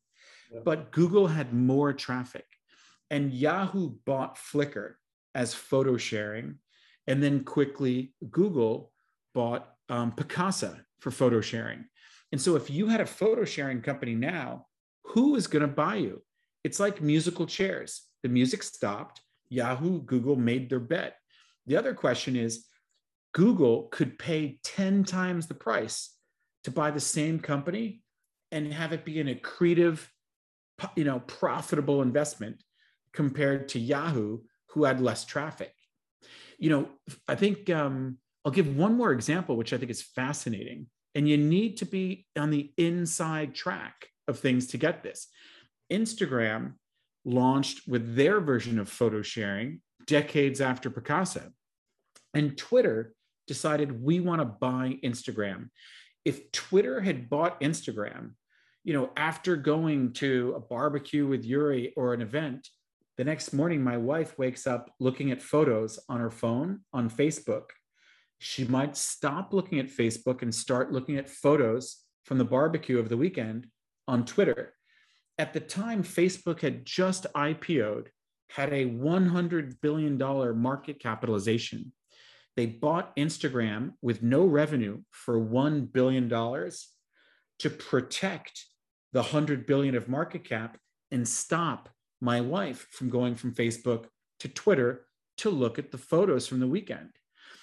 yeah. 0.52 0.60
but 0.64 0.92
Google 0.92 1.26
had 1.26 1.52
more 1.52 1.92
traffic, 1.92 2.44
and 3.10 3.32
Yahoo 3.32 3.94
bought 4.04 4.36
Flickr 4.36 4.94
as 5.34 5.54
photo 5.54 5.96
sharing, 5.96 6.56
and 7.06 7.22
then 7.22 7.44
quickly 7.44 8.14
Google 8.30 8.92
bought 9.34 9.74
um, 9.88 10.12
Picasa 10.12 10.80
for 11.00 11.10
photo 11.10 11.40
sharing. 11.40 11.84
And 12.32 12.40
so 12.40 12.56
if 12.56 12.70
you 12.70 12.88
had 12.88 13.00
a 13.00 13.06
photo 13.06 13.44
sharing 13.44 13.80
company 13.80 14.14
now, 14.14 14.66
who 15.04 15.36
is 15.36 15.46
going 15.46 15.62
to 15.62 15.68
buy 15.68 15.96
you? 15.96 16.22
It's 16.66 16.80
like 16.80 17.00
musical 17.00 17.46
chairs. 17.46 18.02
The 18.24 18.28
music 18.28 18.64
stopped. 18.64 19.20
Yahoo, 19.50 20.02
Google 20.02 20.34
made 20.34 20.68
their 20.68 20.80
bet. 20.80 21.14
The 21.66 21.76
other 21.76 21.94
question 21.94 22.34
is 22.34 22.66
Google 23.32 23.84
could 23.92 24.18
pay 24.18 24.58
10 24.64 25.04
times 25.04 25.46
the 25.46 25.54
price 25.54 26.16
to 26.64 26.72
buy 26.72 26.90
the 26.90 26.98
same 26.98 27.38
company 27.38 28.02
and 28.50 28.74
have 28.74 28.92
it 28.92 29.04
be 29.04 29.20
an 29.20 29.28
accretive, 29.28 30.08
you 30.96 31.04
know, 31.04 31.20
profitable 31.20 32.02
investment 32.02 32.64
compared 33.12 33.68
to 33.68 33.78
Yahoo, 33.78 34.40
who 34.70 34.82
had 34.82 35.00
less 35.00 35.24
traffic. 35.24 35.72
You 36.58 36.70
know, 36.70 36.88
I 37.28 37.36
think 37.36 37.70
um, 37.70 38.18
I'll 38.44 38.50
give 38.50 38.76
one 38.76 38.96
more 38.96 39.12
example, 39.12 39.56
which 39.56 39.72
I 39.72 39.78
think 39.78 39.92
is 39.92 40.02
fascinating. 40.02 40.88
And 41.14 41.28
you 41.28 41.36
need 41.36 41.76
to 41.76 41.84
be 41.84 42.26
on 42.36 42.50
the 42.50 42.72
inside 42.76 43.54
track 43.54 44.08
of 44.26 44.40
things 44.40 44.66
to 44.68 44.78
get 44.78 45.04
this. 45.04 45.28
Instagram 45.90 46.74
launched 47.24 47.86
with 47.88 48.14
their 48.14 48.40
version 48.40 48.78
of 48.78 48.88
photo 48.88 49.22
sharing 49.22 49.80
decades 50.06 50.60
after 50.60 50.90
Picasa. 50.90 51.50
And 52.34 52.56
Twitter 52.56 53.14
decided 53.46 54.02
we 54.02 54.20
want 54.20 54.40
to 54.40 54.44
buy 54.44 54.98
Instagram. 55.02 55.70
If 56.24 56.50
Twitter 56.52 57.00
had 57.00 57.28
bought 57.28 57.60
Instagram, 57.60 58.32
you 58.84 58.92
know, 58.92 59.10
after 59.16 59.56
going 59.56 60.12
to 60.14 60.54
a 60.56 60.60
barbecue 60.60 61.26
with 61.26 61.44
Yuri 61.44 61.92
or 61.96 62.14
an 62.14 62.22
event, 62.22 62.68
the 63.16 63.24
next 63.24 63.52
morning 63.52 63.82
my 63.82 63.96
wife 63.96 64.38
wakes 64.38 64.66
up 64.66 64.92
looking 65.00 65.30
at 65.30 65.42
photos 65.42 65.98
on 66.08 66.20
her 66.20 66.30
phone 66.30 66.80
on 66.92 67.10
Facebook. 67.10 67.70
She 68.38 68.64
might 68.64 68.96
stop 68.96 69.52
looking 69.52 69.80
at 69.80 69.86
Facebook 69.86 70.42
and 70.42 70.54
start 70.54 70.92
looking 70.92 71.16
at 71.16 71.28
photos 71.28 72.04
from 72.24 72.38
the 72.38 72.44
barbecue 72.44 72.98
of 72.98 73.08
the 73.08 73.16
weekend 73.16 73.68
on 74.06 74.24
Twitter 74.24 74.75
at 75.38 75.52
the 75.52 75.60
time 75.60 76.02
Facebook 76.02 76.60
had 76.60 76.84
just 76.84 77.26
IPO'd, 77.34 78.10
had 78.50 78.72
a 78.72 78.86
$100 78.86 79.80
billion 79.80 80.18
market 80.58 81.00
capitalization. 81.00 81.92
They 82.56 82.66
bought 82.66 83.14
Instagram 83.16 83.92
with 84.00 84.22
no 84.22 84.44
revenue 84.44 85.02
for 85.10 85.38
$1 85.38 85.92
billion 85.92 86.28
to 87.58 87.70
protect 87.70 88.64
the 89.12 89.20
100 89.20 89.66
billion 89.66 89.94
of 89.94 90.08
market 90.08 90.44
cap 90.44 90.78
and 91.10 91.28
stop 91.28 91.90
my 92.20 92.40
wife 92.40 92.86
from 92.90 93.10
going 93.10 93.34
from 93.34 93.54
Facebook 93.54 94.06
to 94.40 94.48
Twitter 94.48 95.06
to 95.38 95.50
look 95.50 95.78
at 95.78 95.90
the 95.90 95.98
photos 95.98 96.46
from 96.46 96.60
the 96.60 96.66
weekend. 96.66 97.10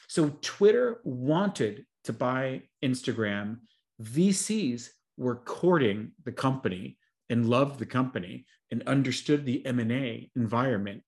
So 0.07 0.37
Twitter 0.41 1.01
wanted 1.03 1.85
to 2.03 2.13
buy 2.13 2.63
Instagram. 2.83 3.57
VCs 4.01 4.89
were 5.17 5.35
courting 5.35 6.11
the 6.23 6.31
company 6.31 6.97
and 7.33 7.49
loved 7.49 7.79
the 7.79 7.85
company 7.85 8.45
and 8.69 8.83
understood 8.83 9.43
the 9.43 9.65
M&A 9.65 10.29
environment. 10.35 11.01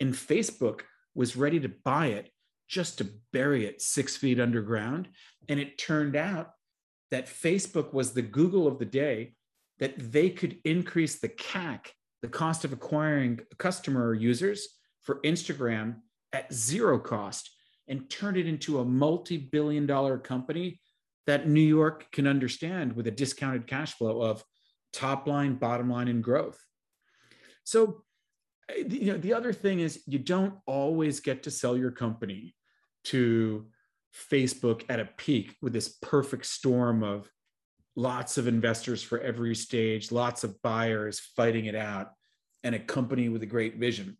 And 0.00 0.14
Facebook 0.14 0.80
was 1.14 1.36
ready 1.36 1.60
to 1.60 1.68
buy 1.68 2.06
it 2.06 2.30
just 2.66 2.96
to 2.96 3.10
bury 3.30 3.66
it 3.66 3.82
six 3.82 4.16
feet 4.16 4.40
underground. 4.40 5.08
And 5.50 5.60
it 5.60 5.76
turned 5.76 6.16
out 6.16 6.52
that 7.10 7.26
Facebook 7.26 7.92
was 7.92 8.14
the 8.14 8.22
Google 8.22 8.66
of 8.66 8.78
the 8.78 8.86
day, 8.86 9.34
that 9.78 10.12
they 10.12 10.30
could 10.30 10.56
increase 10.64 11.16
the 11.16 11.28
CAC, 11.28 11.88
the 12.22 12.28
cost 12.28 12.64
of 12.64 12.72
acquiring 12.72 13.40
customer 13.58 14.14
users 14.14 14.66
for 15.02 15.20
Instagram 15.26 15.96
at 16.32 16.50
zero 16.54 16.98
cost 16.98 17.50
and 17.86 18.08
turn 18.08 18.36
it 18.36 18.46
into 18.46 18.80
a 18.80 18.84
multi 18.84 19.36
billion 19.36 19.86
dollar 19.86 20.16
company 20.16 20.80
that 21.26 21.46
New 21.46 21.60
York 21.60 22.10
can 22.12 22.26
understand 22.26 22.96
with 22.96 23.06
a 23.06 23.10
discounted 23.10 23.66
cash 23.66 23.92
flow 23.92 24.22
of 24.22 24.42
top 24.96 25.26
line, 25.26 25.54
bottom 25.54 25.90
line, 25.90 26.08
and 26.08 26.24
growth. 26.24 26.58
So, 27.64 28.02
eh, 28.70 28.84
you 28.88 29.12
know, 29.12 29.18
the 29.18 29.34
other 29.34 29.52
thing 29.52 29.80
is 29.80 30.02
you 30.06 30.18
don't 30.18 30.54
always 30.66 31.20
get 31.20 31.42
to 31.42 31.50
sell 31.50 31.76
your 31.76 31.90
company 31.90 32.54
to 33.04 33.66
Facebook 34.30 34.84
at 34.88 34.98
a 34.98 35.04
peak 35.04 35.54
with 35.60 35.74
this 35.74 35.98
perfect 36.00 36.46
storm 36.46 37.02
of 37.02 37.30
lots 37.94 38.38
of 38.38 38.48
investors 38.48 39.02
for 39.02 39.20
every 39.20 39.54
stage, 39.54 40.10
lots 40.10 40.44
of 40.44 40.60
buyers 40.62 41.20
fighting 41.20 41.66
it 41.66 41.74
out, 41.74 42.12
and 42.64 42.74
a 42.74 42.78
company 42.78 43.28
with 43.28 43.42
a 43.42 43.46
great 43.46 43.76
vision. 43.76 44.16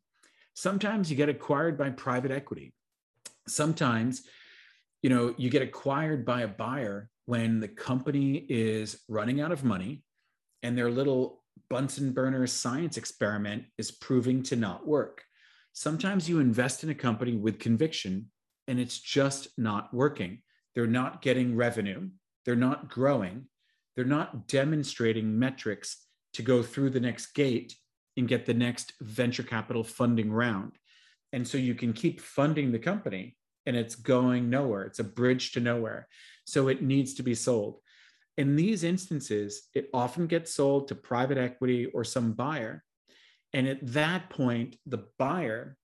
Sometimes 0.54 1.10
you 1.10 1.16
get 1.16 1.28
acquired 1.28 1.78
by 1.78 1.90
private 1.90 2.30
equity. 2.30 2.74
Sometimes, 3.48 4.22
you 5.02 5.10
know, 5.10 5.34
you 5.38 5.50
get 5.50 5.62
acquired 5.62 6.24
by 6.24 6.42
a 6.42 6.48
buyer 6.48 7.08
when 7.24 7.60
the 7.60 7.68
company 7.68 8.46
is 8.48 9.02
running 9.08 9.40
out 9.40 9.52
of 9.52 9.64
money 9.64 10.02
and 10.62 10.76
their 10.76 10.90
little 10.90 11.42
Bunsen 11.68 12.12
burner 12.12 12.46
science 12.46 12.96
experiment 12.96 13.64
is 13.78 13.90
proving 13.90 14.42
to 14.44 14.56
not 14.56 14.86
work. 14.86 15.24
Sometimes 15.72 16.28
you 16.28 16.38
invest 16.38 16.84
in 16.84 16.90
a 16.90 16.94
company 16.94 17.34
with 17.34 17.58
conviction 17.58 18.30
and 18.68 18.78
it's 18.78 18.98
just 18.98 19.48
not 19.58 19.92
working. 19.92 20.42
They're 20.74 20.86
not 20.86 21.22
getting 21.22 21.56
revenue, 21.56 22.08
they're 22.44 22.56
not 22.56 22.88
growing, 22.88 23.46
they're 23.94 24.04
not 24.04 24.48
demonstrating 24.48 25.38
metrics 25.38 26.06
to 26.34 26.42
go 26.42 26.62
through 26.62 26.90
the 26.90 27.00
next 27.00 27.34
gate 27.34 27.74
and 28.16 28.28
get 28.28 28.46
the 28.46 28.54
next 28.54 28.92
venture 29.00 29.42
capital 29.42 29.82
funding 29.82 30.30
round. 30.30 30.72
And 31.32 31.46
so 31.46 31.58
you 31.58 31.74
can 31.74 31.92
keep 31.92 32.20
funding 32.20 32.72
the 32.72 32.78
company 32.78 33.36
and 33.64 33.76
it's 33.76 33.94
going 33.94 34.48
nowhere. 34.48 34.84
It's 34.84 35.00
a 35.00 35.04
bridge 35.04 35.52
to 35.52 35.60
nowhere. 35.60 36.08
So 36.44 36.68
it 36.68 36.82
needs 36.82 37.14
to 37.14 37.22
be 37.22 37.34
sold. 37.34 37.80
In 38.36 38.56
these 38.56 38.84
instances, 38.84 39.68
it 39.74 39.88
often 39.94 40.26
gets 40.26 40.52
sold 40.52 40.88
to 40.88 40.94
private 40.94 41.38
equity 41.38 41.86
or 41.86 42.04
some 42.04 42.32
buyer. 42.32 42.84
And 43.52 43.66
at 43.66 43.86
that 43.92 44.28
point, 44.28 44.76
the 44.84 45.06
buyer 45.18 45.76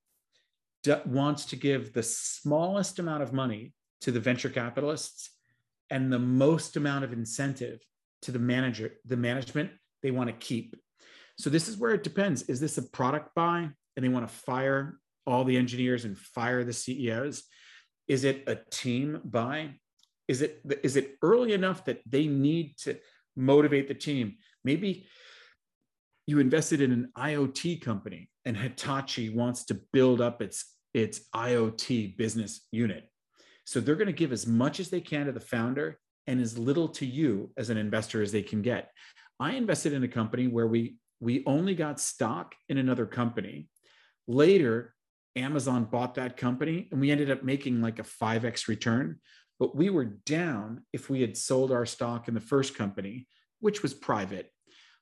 wants 1.07 1.47
to 1.47 1.57
give 1.57 1.93
the 1.93 2.03
smallest 2.03 2.99
amount 2.99 3.23
of 3.23 3.33
money 3.33 3.73
to 4.03 4.11
the 4.11 4.21
venture 4.21 4.51
capitalists 4.51 5.31
and 5.91 6.13
the 6.13 6.19
most 6.19 6.77
amount 6.77 7.05
of 7.05 7.13
incentive 7.13 7.81
to 8.23 8.33
the 8.33 8.39
manager, 8.39 8.95
the 9.07 9.17
management 9.17 9.71
they 10.03 10.11
want 10.11 10.29
to 10.29 10.35
keep. 10.35 10.77
So 11.39 11.51
this 11.51 11.69
is 11.69 11.77
where 11.77 11.93
it 11.93 12.03
depends. 12.03 12.43
Is 12.43 12.61
this 12.61 12.79
a 12.79 12.83
product 12.83 13.35
buy 13.35 13.69
and 13.97 14.05
they 14.05 14.09
want 14.09 14.29
to 14.29 14.35
fire 14.35 14.99
all 15.27 15.45
the 15.45 15.57
engineers 15.57 16.05
and 16.05 16.19
fire 16.19 16.65
the 16.65 16.73
CEOs? 16.73 17.45
Is 18.09 18.25
it 18.25 18.45
a 18.47 18.59
team 18.71 19.21
buy? 19.25 19.75
Is 20.33 20.41
it 20.41 20.63
is 20.83 20.97
it 20.97 21.19
early 21.21 21.53
enough 21.53 21.85
that 21.85 22.01
they 22.09 22.27
need 22.27 22.79
to 22.79 22.99
motivate 23.37 23.87
the 23.87 23.95
team? 24.09 24.37
Maybe 24.65 25.07
you 26.27 26.39
invested 26.39 26.81
in 26.81 26.91
an 26.91 27.13
IoT 27.19 27.83
company 27.83 28.31
and 28.47 28.57
Hitachi 28.57 29.29
wants 29.29 29.67
to 29.67 29.75
build 29.93 30.23
up 30.23 30.41
its 30.41 30.59
its 30.95 31.29
IoT 31.35 32.17
business 32.17 32.67
unit. 32.71 33.11
So 33.67 33.79
they're 33.79 34.01
going 34.03 34.15
to 34.15 34.23
give 34.23 34.33
as 34.33 34.47
much 34.47 34.81
as 34.81 34.89
they 34.89 35.03
can 35.03 35.27
to 35.27 35.33
the 35.33 35.49
founder 35.55 35.99
and 36.27 36.41
as 36.41 36.57
little 36.59 36.89
to 36.89 37.05
you 37.05 37.53
as 37.59 37.69
an 37.69 37.77
investor 37.77 38.23
as 38.23 38.33
they 38.33 38.43
can 38.43 38.63
get. 38.63 38.91
I 39.39 39.53
invested 39.53 39.93
in 39.93 40.03
a 40.03 40.09
company 40.09 40.47
where 40.47 40.67
we 40.67 40.97
we 41.21 41.45
only 41.45 41.75
got 41.75 42.01
stock 42.01 42.55
in 42.71 42.79
another 42.79 43.05
company. 43.05 43.69
Later, 44.27 44.95
Amazon 45.37 45.85
bought 45.85 46.15
that 46.15 46.39
company 46.39 46.89
and 46.91 47.01
we 47.03 47.11
ended 47.11 47.31
up 47.31 47.43
making 47.43 47.83
like 47.83 47.99
a 47.99 48.03
5x 48.03 48.67
return, 48.67 49.19
but 49.63 49.77
we 49.77 49.91
were 49.91 50.05
down 50.05 50.83
if 50.93 51.09
we 51.09 51.21
had 51.21 51.37
sold 51.37 51.71
our 51.71 51.87
stock 51.87 52.27
in 52.27 52.35
the 52.35 52.41
first 52.41 52.75
company, 52.75 53.29
which 53.61 53.81
was 53.81 53.95
private. 53.95 54.51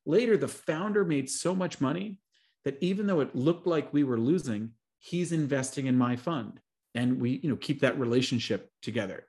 Later, 0.05 0.37
the 0.37 0.49
founder 0.49 1.03
made 1.03 1.31
so 1.31 1.55
much 1.55 1.81
money 1.81 2.19
that 2.67 2.77
even 2.83 3.07
though 3.07 3.21
it 3.21 3.35
looked 3.35 3.67
like 3.67 3.91
we 3.95 4.05
were 4.05 4.21
losing, 4.21 4.73
he's 4.99 5.33
investing 5.33 5.87
in 5.87 5.97
my 5.97 6.15
fund. 6.15 6.61
And 6.95 7.23
we 7.23 7.41
you 7.43 7.49
know 7.49 7.57
keep 7.57 7.81
that 7.81 7.99
relationship 7.99 8.71
together. 8.83 9.25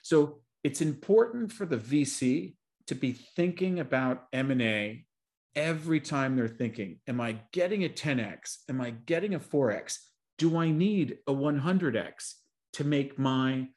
So 0.00 0.40
it's 0.64 0.80
important 0.80 1.52
for 1.52 1.66
the 1.66 1.76
vc 1.76 2.54
to 2.86 2.94
be 2.94 3.12
thinking 3.12 3.80
about 3.80 4.28
m&a 4.32 5.04
every 5.54 6.00
time 6.00 6.36
they're 6.36 6.48
thinking 6.48 7.00
am 7.06 7.20
i 7.20 7.38
getting 7.52 7.84
a 7.84 7.88
10x 7.88 8.56
am 8.68 8.80
i 8.80 8.90
getting 8.90 9.34
a 9.34 9.40
4x 9.40 9.98
do 10.36 10.56
i 10.56 10.70
need 10.70 11.18
a 11.26 11.32
100x 11.32 12.34
to 12.72 12.84
make 12.84 13.18
my 13.18 13.68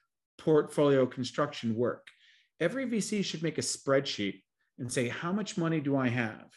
portfolio 0.44 1.06
construction 1.06 1.76
work 1.76 2.08
every 2.60 2.86
vc 2.86 3.24
should 3.24 3.44
make 3.44 3.58
a 3.58 3.62
spreadsheet 3.62 4.42
and 4.80 4.92
say 4.92 5.08
how 5.08 5.32
much 5.32 5.58
money 5.58 5.80
do 5.80 5.96
i 5.96 6.08
have 6.08 6.48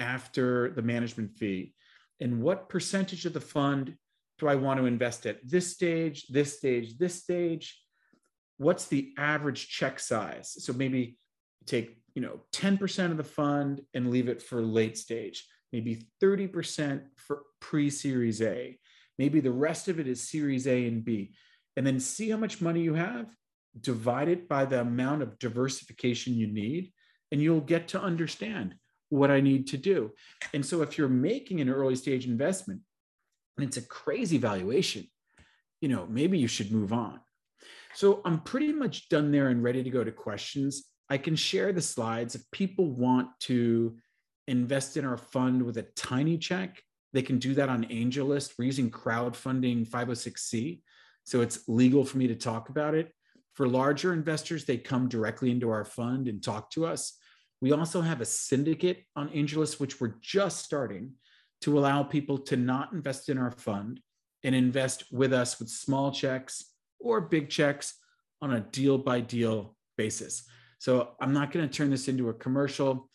after 0.00 0.72
the 0.72 0.82
management 0.82 1.30
fee 1.36 1.74
and 2.20 2.40
what 2.40 2.68
percentage 2.68 3.26
of 3.26 3.32
the 3.32 3.40
fund 3.40 3.96
do 4.42 4.48
I 4.48 4.54
want 4.56 4.80
to 4.80 4.86
invest 4.86 5.24
at 5.26 5.38
this 5.48 5.72
stage, 5.72 6.26
this 6.28 6.58
stage, 6.58 6.98
this 6.98 7.14
stage? 7.14 7.80
What's 8.58 8.86
the 8.86 9.12
average 9.16 9.68
check 9.68 10.00
size? 10.00 10.56
So 10.64 10.72
maybe 10.72 11.16
take, 11.66 11.96
you 12.14 12.22
know, 12.22 12.40
10% 12.52 13.10
of 13.12 13.16
the 13.16 13.24
fund 13.24 13.82
and 13.94 14.10
leave 14.10 14.28
it 14.28 14.42
for 14.42 14.60
late 14.60 14.98
stage, 14.98 15.46
maybe 15.72 16.06
30% 16.20 17.02
for 17.16 17.42
pre-series 17.60 18.42
A. 18.42 18.78
Maybe 19.18 19.38
the 19.40 19.52
rest 19.52 19.88
of 19.88 20.00
it 20.00 20.08
is 20.08 20.28
series 20.28 20.66
A 20.66 20.86
and 20.86 21.04
B. 21.04 21.34
And 21.76 21.86
then 21.86 22.00
see 22.00 22.30
how 22.30 22.36
much 22.36 22.60
money 22.60 22.82
you 22.82 22.94
have, 22.94 23.34
divide 23.80 24.28
it 24.28 24.48
by 24.48 24.64
the 24.64 24.80
amount 24.80 25.22
of 25.22 25.38
diversification 25.38 26.34
you 26.34 26.46
need, 26.46 26.92
and 27.30 27.40
you'll 27.40 27.60
get 27.60 27.88
to 27.88 28.00
understand 28.00 28.74
what 29.08 29.30
I 29.30 29.40
need 29.40 29.66
to 29.68 29.76
do. 29.76 30.10
And 30.54 30.64
so 30.64 30.82
if 30.82 30.96
you're 30.96 31.08
making 31.08 31.60
an 31.60 31.68
early 31.68 31.96
stage 31.96 32.26
investment, 32.26 32.80
and 33.56 33.66
it's 33.66 33.76
a 33.76 33.82
crazy 33.82 34.38
valuation, 34.38 35.06
you 35.80 35.88
know, 35.88 36.06
maybe 36.08 36.38
you 36.38 36.48
should 36.48 36.72
move 36.72 36.92
on. 36.92 37.20
So 37.94 38.22
I'm 38.24 38.40
pretty 38.40 38.72
much 38.72 39.08
done 39.08 39.30
there 39.30 39.48
and 39.48 39.62
ready 39.62 39.82
to 39.82 39.90
go 39.90 40.02
to 40.02 40.12
questions. 40.12 40.84
I 41.10 41.18
can 41.18 41.36
share 41.36 41.72
the 41.72 41.82
slides. 41.82 42.34
If 42.34 42.50
people 42.50 42.90
want 42.90 43.28
to 43.40 43.96
invest 44.48 44.96
in 44.96 45.04
our 45.04 45.18
fund 45.18 45.62
with 45.62 45.76
a 45.76 45.82
tiny 45.94 46.38
check, 46.38 46.82
they 47.12 47.22
can 47.22 47.38
do 47.38 47.54
that 47.54 47.68
on 47.68 47.84
AngelList. 47.84 48.54
We're 48.58 48.64
using 48.64 48.90
crowdfunding 48.90 49.86
506C. 49.88 50.80
So 51.24 51.40
it's 51.40 51.68
legal 51.68 52.04
for 52.04 52.18
me 52.18 52.26
to 52.28 52.34
talk 52.34 52.68
about 52.68 52.94
it. 52.94 53.12
For 53.54 53.68
larger 53.68 54.12
investors, 54.12 54.64
they 54.64 54.78
come 54.78 55.08
directly 55.08 55.50
into 55.50 55.70
our 55.70 55.84
fund 55.84 56.28
and 56.28 56.42
talk 56.42 56.70
to 56.72 56.86
us. 56.86 57.18
We 57.60 57.72
also 57.72 58.00
have 58.00 58.20
a 58.20 58.24
syndicate 58.26 59.04
on 59.14 59.28
AngelList, 59.28 59.78
which 59.78 60.00
we're 60.00 60.16
just 60.20 60.64
starting 60.64 61.12
to 61.60 61.78
allow 61.78 62.02
people 62.02 62.38
to 62.38 62.56
not 62.56 62.92
invest 62.92 63.28
in 63.28 63.38
our 63.38 63.52
fund 63.52 64.00
and 64.42 64.54
invest 64.54 65.04
with 65.12 65.32
us 65.32 65.58
with 65.60 65.68
small 65.68 66.10
checks 66.10 66.64
or 66.98 67.20
big 67.20 67.48
checks 67.48 67.94
on 68.40 68.54
a 68.54 68.60
deal 68.60 68.98
by 68.98 69.20
deal 69.20 69.76
basis. 69.96 70.44
So 70.78 71.10
I'm 71.20 71.32
not 71.32 71.52
going 71.52 71.68
to 71.68 71.72
turn 71.72 71.90
this 71.90 72.08
into 72.08 72.28
a 72.28 72.34
commercial. 72.34 73.08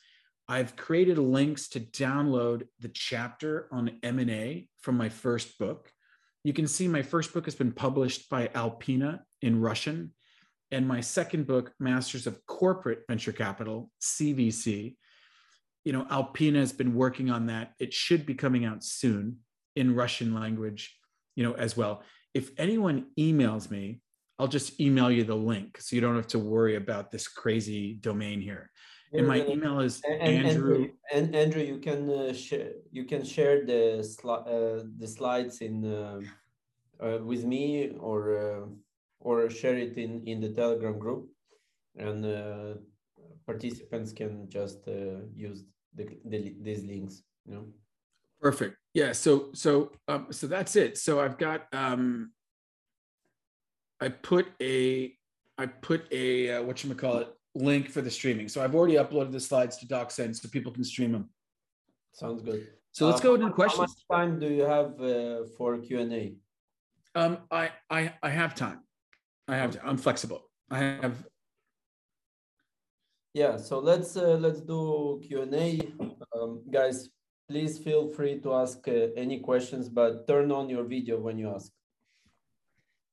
I've 0.48 0.78
created 0.78 1.18
links 1.18 1.68
to 1.70 1.82
download 1.82 2.66
the 2.80 2.88
chapter 2.88 3.68
on 3.72 4.00
M&A 4.04 4.70
from 4.80 4.96
my 4.96 5.10
first 5.10 5.60
book. 5.60 5.92
You 6.48 6.54
can 6.54 6.66
see 6.66 6.88
my 6.88 7.02
first 7.02 7.34
book 7.34 7.44
has 7.44 7.56
been 7.56 7.74
published 7.74 8.30
by 8.30 8.50
Alpina 8.56 9.22
in 9.42 9.60
Russian 9.60 10.14
and 10.72 10.88
my 10.88 11.02
second 11.02 11.46
book 11.46 11.74
Masters 11.78 12.26
of 12.26 12.40
Corporate 12.46 13.02
Venture 13.10 13.34
Capital, 13.34 13.92
CVC, 14.02 14.96
you 15.84 15.92
know, 15.92 16.08
Alpina 16.10 16.60
has 16.60 16.72
been 16.72 16.96
working 16.96 17.30
on 17.30 17.48
that. 17.48 17.74
It 17.82 17.94
should 17.94 18.26
be 18.26 18.34
coming 18.34 18.64
out 18.64 18.82
soon 18.82 19.40
in 19.76 19.94
Russian 19.94 20.34
language, 20.34 20.98
you 21.36 21.44
know, 21.44 21.52
as 21.52 21.76
well. 21.76 22.02
If 22.34 22.52
anyone 22.58 23.08
emails 23.20 23.70
me, 23.70 24.00
I'll 24.40 24.48
just 24.48 24.80
email 24.80 25.12
you 25.12 25.26
the 25.26 25.36
link 25.36 25.82
so 25.82 25.98
you 25.98 26.02
don't 26.02 26.16
have 26.16 26.28
to 26.28 26.40
worry 26.40 26.78
about 26.78 27.12
this 27.12 27.28
crazy 27.28 27.96
domain 27.96 28.40
here. 28.40 28.72
And 29.14 29.28
my 29.28 29.46
email 29.46 29.80
is 29.80 30.02
and, 30.04 30.48
Andrew. 30.48 30.90
And 31.14 31.36
Andrew, 31.36 31.64
you 31.64 31.80
can 31.80 32.10
uh, 32.10 32.34
share 32.34 32.72
you 32.92 33.06
can 33.06 33.24
share 33.24 33.66
the 33.66 34.04
sli- 34.04 34.48
uh, 34.48 34.84
the 34.98 35.08
slides 35.08 35.62
in 35.62 35.86
uh, 35.86 36.20
uh 37.00 37.20
with 37.24 37.46
me 37.46 37.92
or 38.00 38.20
uh, 38.38 38.66
or 39.20 39.50
share 39.50 39.78
it 39.78 39.98
in 39.98 40.24
in 40.28 40.42
the 40.42 40.50
Telegram 40.50 41.00
group, 41.00 41.30
and 41.96 42.26
uh, 42.26 42.74
participants 43.46 44.12
can 44.12 44.50
just 44.50 44.88
use 45.34 45.64
the, 45.96 46.06
the 46.26 46.56
these 46.62 46.84
links 46.84 47.24
you 47.48 47.54
know? 47.54 47.66
Perfect. 48.42 48.78
Yeah 48.94 49.14
so 49.14 49.50
so 49.54 49.92
um 50.08 50.28
so 50.32 50.48
that's 50.48 50.76
it. 50.76 50.98
So 50.98 51.20
i've 51.20 51.38
got 51.38 51.68
um 51.74 52.32
I 54.00 54.10
put 54.10 54.48
a 54.62 55.14
I 55.58 55.66
put 55.66 56.06
a 56.12 56.58
uh, 56.58 56.64
what 56.64 56.84
you 56.84 56.94
call 56.94 57.18
it 57.18 57.37
link 57.58 57.90
for 57.90 58.02
the 58.02 58.12
streaming. 58.12 58.48
So 58.48 58.64
I've 58.64 58.76
already 58.76 58.96
uploaded 58.96 59.32
the 59.32 59.40
slides 59.40 59.78
to 59.78 59.86
DocSend 59.88 60.36
so 60.36 60.48
people 60.50 60.72
can 60.72 60.84
stream 60.84 61.12
them. 61.12 61.30
Sounds 62.14 62.42
good. 62.42 62.68
So 62.92 63.08
let's 63.08 63.22
uh, 63.22 63.24
go 63.24 63.36
into 63.36 63.52
questions. 63.52 63.96
How 64.10 64.18
much 64.18 64.30
time 64.30 64.40
do 64.40 64.48
you 64.48 64.64
have 64.64 65.00
uh, 65.02 65.46
for 65.58 65.78
Q 65.78 66.00
and 66.00 66.14
A? 66.14 66.36
Um, 67.16 67.38
I 67.52 67.72
I 67.90 68.14
I 68.24 68.30
have 68.30 68.56
time. 68.56 68.80
I 69.48 69.56
have. 69.56 69.78
I'm 69.84 69.98
flexible. 69.98 70.50
I 70.70 70.80
have. 70.80 71.16
Yeah. 73.34 73.58
So 73.58 73.80
let's 73.80 74.18
uh, 74.18 74.38
let's 74.40 74.62
do 74.62 75.22
Q 75.26 75.44
and 75.44 75.54
A, 75.54 75.80
um, 76.36 76.64
guys. 76.72 77.10
Please 77.50 77.78
feel 77.80 78.10
free 78.10 78.42
to 78.42 78.54
ask 78.54 78.88
uh, 78.88 79.08
any 79.16 79.40
questions, 79.40 79.88
but 79.88 80.28
turn 80.28 80.52
on 80.52 80.70
your 80.70 80.84
video 80.84 81.18
when 81.20 81.38
you 81.38 81.50
ask. 81.54 81.72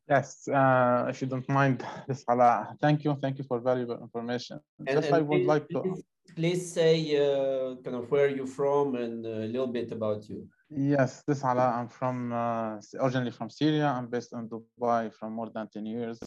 Yes, 0.09 0.47
uh, 0.49 1.07
if 1.09 1.23
you 1.23 1.27
don't 1.27 1.49
mind, 1.49 1.83
this 2.07 2.25
Ala, 2.31 2.77
thank 2.81 3.05
you, 3.05 3.17
thank 3.23 3.39
you 3.39 3.45
for 3.45 3.59
valuable 3.59 3.99
information. 4.03 4.61
And, 4.79 4.89
and 4.89 5.15
I 5.15 5.21
would 5.21 5.39
please, 5.39 5.47
like 5.47 5.69
to 5.69 5.97
please, 6.37 6.73
say 6.73 6.95
uh, 7.17 7.77
kind 7.83 7.97
of 7.97 8.11
where 8.11 8.29
you're 8.29 8.47
from 8.47 8.97
and 8.97 9.25
a 9.25 9.47
little 9.47 9.67
bit 9.67 9.93
about 9.93 10.29
you. 10.29 10.47
Yes, 10.69 11.23
this 11.27 11.43
Ala, 11.43 11.69
I'm 11.79 11.89
from 11.89 12.35
uh, 12.35 12.77
originally 13.01 13.31
from 13.31 13.49
Syria. 13.49 13.87
I'm 13.87 14.09
based 14.09 14.35
in 14.35 14.47
Dubai 14.49 15.11
for 15.15 15.31
more 15.31 15.49
than 15.55 15.69
10 15.73 15.87
years. 15.87 16.19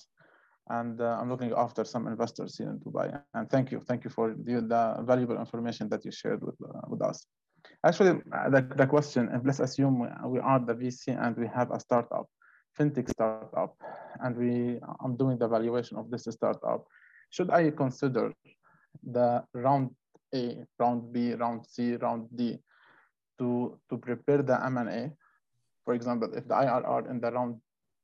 And 0.70 1.00
uh, 1.00 1.18
I'm 1.22 1.30
looking 1.30 1.54
after 1.56 1.86
some 1.86 2.08
investors 2.08 2.58
here 2.58 2.70
in 2.70 2.80
Dubai. 2.80 3.22
And 3.36 3.48
thank 3.50 3.72
you, 3.72 3.84
thank 3.88 4.04
you 4.04 4.10
for 4.10 4.34
the, 4.34 4.62
the 4.62 5.04
valuable 5.04 5.38
information 5.38 5.88
that 5.90 6.04
you 6.04 6.12
shared 6.12 6.44
with, 6.44 6.56
uh, 6.64 6.82
with 6.88 7.04
us. 7.04 7.28
Actually, 7.86 8.22
uh, 8.32 8.50
the, 8.50 8.62
the 8.76 8.88
question, 8.88 9.30
let's 9.46 9.60
assume 9.60 10.00
we 10.26 10.40
are 10.40 10.60
the 10.60 10.74
VC 10.74 11.16
and 11.24 11.38
we 11.38 11.48
have 11.48 11.70
a 11.72 11.80
startup 11.80 12.28
fintech 12.78 13.10
startup 13.10 13.76
and 14.24 14.36
we 14.38 14.80
I'm 15.04 15.16
doing 15.16 15.38
the 15.38 15.46
evaluation 15.46 15.98
of 15.98 16.10
this 16.10 16.28
startup, 16.30 16.86
should 17.30 17.50
I 17.50 17.72
consider 17.72 18.34
the 19.04 19.44
round 19.54 19.92
A, 20.34 20.64
round 20.80 21.14
B, 21.14 21.34
round 21.34 21.66
C, 21.66 21.96
round 21.96 22.28
D 22.36 22.58
to, 23.40 23.78
to 23.90 23.98
prepare 23.98 24.42
the 24.42 24.64
M&A? 24.66 25.12
For 25.86 25.94
example, 25.94 26.30
if 26.34 26.48
the 26.48 26.56
IRR 26.56 27.10
in 27.10 27.20
the 27.20 27.32
round 27.32 27.56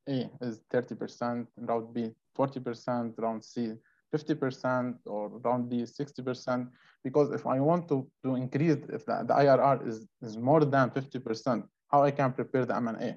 A 0.07 0.29
is 0.41 0.61
30%, 0.71 1.47
round 1.57 1.93
B 1.93 2.11
40%, 2.37 3.13
round 3.17 3.43
C 3.43 3.73
50% 4.13 4.95
or 5.05 5.29
round 5.39 5.69
D 5.69 5.83
60%, 5.83 6.69
because 7.03 7.31
if 7.31 7.45
I 7.47 7.59
want 7.59 7.87
to, 7.89 8.07
to 8.23 8.35
increase, 8.35 8.77
if 8.89 9.05
the, 9.05 9.25
the 9.27 9.33
IRR 9.33 9.87
is, 9.87 10.05
is 10.21 10.37
more 10.37 10.63
than 10.63 10.89
50%, 10.91 11.63
how 11.91 12.03
I 12.03 12.11
can 12.11 12.31
prepare 12.31 12.65
the 12.65 12.75
M&A? 12.75 13.15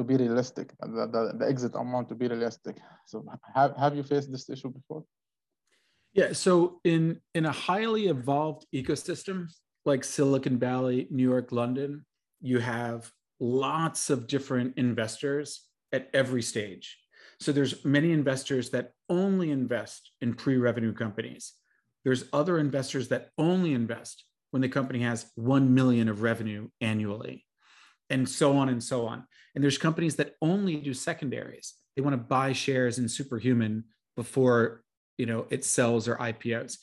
To 0.00 0.04
be 0.04 0.16
realistic, 0.16 0.72
the, 0.80 1.06
the, 1.14 1.22
the 1.38 1.46
exit 1.46 1.74
amount 1.74 2.08
to 2.08 2.14
be 2.14 2.26
realistic. 2.26 2.76
So 3.06 3.24
have, 3.54 3.76
have 3.76 3.94
you 3.94 4.02
faced 4.02 4.32
this 4.32 4.48
issue 4.48 4.70
before? 4.70 5.04
Yeah. 6.14 6.32
So 6.32 6.80
in 6.84 7.20
in 7.34 7.44
a 7.46 7.52
highly 7.52 8.04
evolved 8.08 8.62
ecosystem 8.74 9.38
like 9.84 10.02
Silicon 10.02 10.58
Valley, 10.58 11.06
New 11.10 11.28
York, 11.34 11.52
London, 11.52 12.04
you 12.40 12.58
have 12.58 13.12
lots 13.38 14.10
of 14.10 14.26
different 14.26 14.76
investors 14.76 15.46
at 15.92 16.08
every 16.12 16.42
stage. 16.42 16.86
So 17.40 17.52
there's 17.52 17.84
many 17.84 18.10
investors 18.12 18.70
that 18.70 18.92
only 19.08 19.50
invest 19.50 20.10
in 20.20 20.34
pre-revenue 20.34 20.92
companies. 20.92 21.54
There's 22.04 22.24
other 22.32 22.58
investors 22.58 23.08
that 23.08 23.30
only 23.38 23.72
invest 23.72 24.24
when 24.50 24.62
the 24.62 24.68
company 24.68 25.00
has 25.00 25.30
1 25.36 25.74
million 25.74 26.08
of 26.08 26.22
revenue 26.22 26.68
annually 26.80 27.46
and 28.10 28.28
so 28.28 28.56
on 28.56 28.68
and 28.68 28.82
so 28.82 29.06
on. 29.06 29.24
And 29.54 29.64
there's 29.64 29.78
companies 29.78 30.16
that 30.16 30.34
only 30.42 30.76
do 30.76 30.92
secondaries. 30.92 31.74
They 31.96 32.02
want 32.02 32.14
to 32.14 32.18
buy 32.18 32.52
shares 32.52 32.98
in 32.98 33.08
Superhuman 33.08 33.84
before 34.16 34.82
you 35.16 35.26
know 35.26 35.46
it 35.50 35.64
sells 35.64 36.08
or 36.08 36.16
IPOs. 36.16 36.76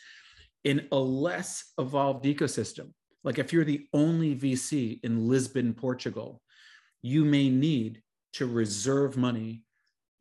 In 0.63 0.87
a 0.91 0.97
less 0.97 1.71
evolved 1.77 2.25
ecosystem, 2.25 2.91
like 3.23 3.39
if 3.39 3.53
you're 3.53 3.63
the 3.63 3.87
only 3.93 4.35
VC 4.35 4.99
in 5.03 5.27
Lisbon, 5.27 5.73
Portugal, 5.73 6.41
you 7.01 7.23
may 7.23 7.49
need 7.49 8.01
to 8.33 8.45
reserve 8.45 9.17
money 9.17 9.63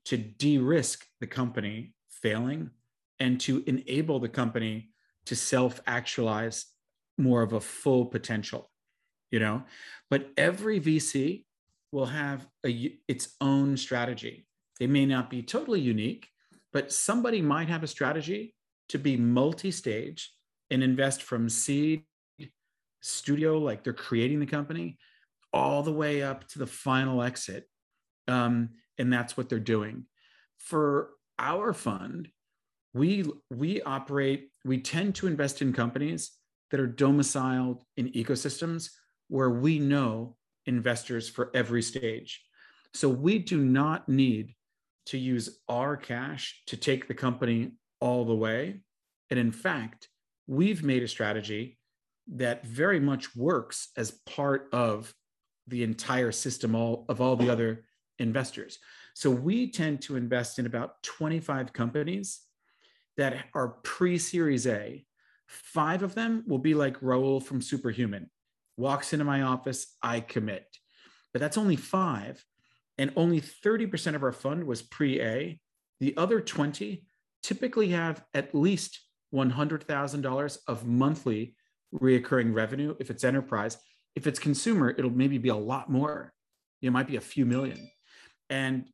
to 0.05 0.17
de-risk 0.17 1.05
the 1.21 1.27
company 1.27 1.95
failing 2.09 2.71
and 3.19 3.41
to 3.41 3.65
enable 3.67 4.21
the 4.21 4.29
company 4.29 4.91
to 5.27 5.35
self-actualize 5.35 6.67
more 7.19 7.43
of 7.43 7.55
a 7.55 7.61
full 7.61 8.07
potential 8.07 8.71
you 9.31 9.39
know? 9.39 9.65
But 10.11 10.31
every 10.37 10.81
vc 10.81 11.45
will 11.93 12.07
have 12.07 12.47
a, 12.65 12.97
its 13.09 13.35
own 13.41 13.77
strategy. 13.77 14.47
They 14.79 14.87
may 14.87 15.07
not 15.07 15.31
be 15.31 15.43
totally 15.43 15.81
unique 15.81 16.29
but 16.77 16.93
somebody 16.93 17.41
might 17.41 17.71
have 17.71 17.83
a 17.83 17.87
strategy 17.87 18.55
to 18.91 18.99
be 18.99 19.17
multi-stage 19.17 20.31
and 20.71 20.83
invest 20.83 21.23
from 21.23 21.49
seed 21.49 22.03
studio 23.01 23.57
like 23.57 23.83
they're 23.83 23.95
creating 23.95 24.41
the 24.41 24.45
company 24.47 24.99
all 25.55 25.83
the 25.83 25.91
way 25.91 26.23
up 26.23 26.47
to 26.49 26.59
the 26.59 26.67
final 26.67 27.23
exit 27.23 27.65
um, 28.29 28.69
and 28.99 29.11
that's 29.11 29.39
what 29.39 29.49
they're 29.49 29.59
doing. 29.59 30.05
For 30.59 31.13
our 31.39 31.73
fund 31.73 32.29
we 32.93 33.25
we 33.51 33.81
operate 33.81 34.51
we 34.67 34.79
tend 34.79 35.15
to 35.15 35.27
invest 35.27 35.63
in 35.63 35.73
companies 35.73 36.33
that 36.71 36.81
are 36.81 36.87
domiciled 36.87 37.85
in 37.97 38.11
ecosystems 38.13 38.91
where 39.29 39.51
we 39.51 39.79
know 39.79 40.37
investors 40.67 41.29
for 41.29 41.51
every 41.55 41.83
stage. 41.83 42.43
So 42.95 43.09
we 43.09 43.39
do 43.39 43.59
not 43.59 44.09
need 44.09 44.55
to 45.07 45.19
use 45.19 45.61
our 45.69 45.97
cash 45.97 46.63
to 46.67 46.77
take 46.77 47.07
the 47.07 47.15
company 47.15 47.73
all 48.01 48.25
the 48.25 48.35
way. 48.35 48.81
And 49.31 49.39
in 49.39 49.53
fact, 49.53 50.09
we've 50.47 50.83
made 50.83 51.03
a 51.03 51.09
strategy 51.09 51.79
that 52.35 52.67
very 52.67 52.99
much 52.99 53.37
works 53.37 53.89
as 53.97 54.11
part 54.27 54.69
of 54.73 55.15
the 55.69 55.83
entire 55.83 56.33
system 56.33 56.75
all, 56.75 57.05
of 57.09 57.21
all 57.21 57.37
the 57.37 57.51
other 57.51 57.85
investors. 58.19 58.79
So 59.15 59.31
we 59.31 59.71
tend 59.71 60.03
to 60.03 60.17
invest 60.17 60.59
in 60.59 60.67
about 60.67 61.03
25 61.03 61.73
companies 61.73 62.41
that 63.17 63.47
are 63.55 63.69
pre 63.83 64.19
Series 64.19 64.67
A. 64.67 65.05
Five 65.47 66.03
of 66.03 66.15
them 66.15 66.45
will 66.47 66.59
be 66.59 66.75
like 66.75 67.01
Rahul 67.01 67.43
from 67.43 67.63
Superhuman 67.63 68.29
walks 68.77 69.13
into 69.13 69.25
my 69.25 69.43
office, 69.43 69.97
I 70.03 70.21
commit. 70.21 70.67
But 71.33 71.41
that's 71.41 71.59
only 71.59 71.77
five. 71.77 72.45
And 72.99 73.13
only 73.17 73.41
30% 73.41 74.15
of 74.15 74.23
our 74.23 74.33
fund 74.33 74.65
was 74.65 74.83
pre 74.83 75.21
A. 75.21 75.61
The 76.01 76.17
other 76.17 76.41
20 76.41 77.05
typically 77.43 77.89
have 77.89 78.25
at 78.35 78.55
least 78.55 79.01
$100,000 79.35 80.59
of 80.67 80.87
monthly 80.87 81.55
reoccurring 81.95 82.55
revenue 82.55 82.95
if 82.99 83.11
it's 83.11 83.25
enterprise. 83.25 83.79
If 84.15 84.27
it's 84.27 84.39
consumer, 84.39 84.95
it'll 84.97 85.11
maybe 85.11 85.39
be 85.39 85.51
a 85.51 85.57
lot 85.57 85.91
more. 85.91 86.33
It 86.81 86.91
might 86.91 87.07
be 87.07 87.17
a 87.17 87.21
few 87.21 87.45
million. 87.45 87.91
And 88.49 88.87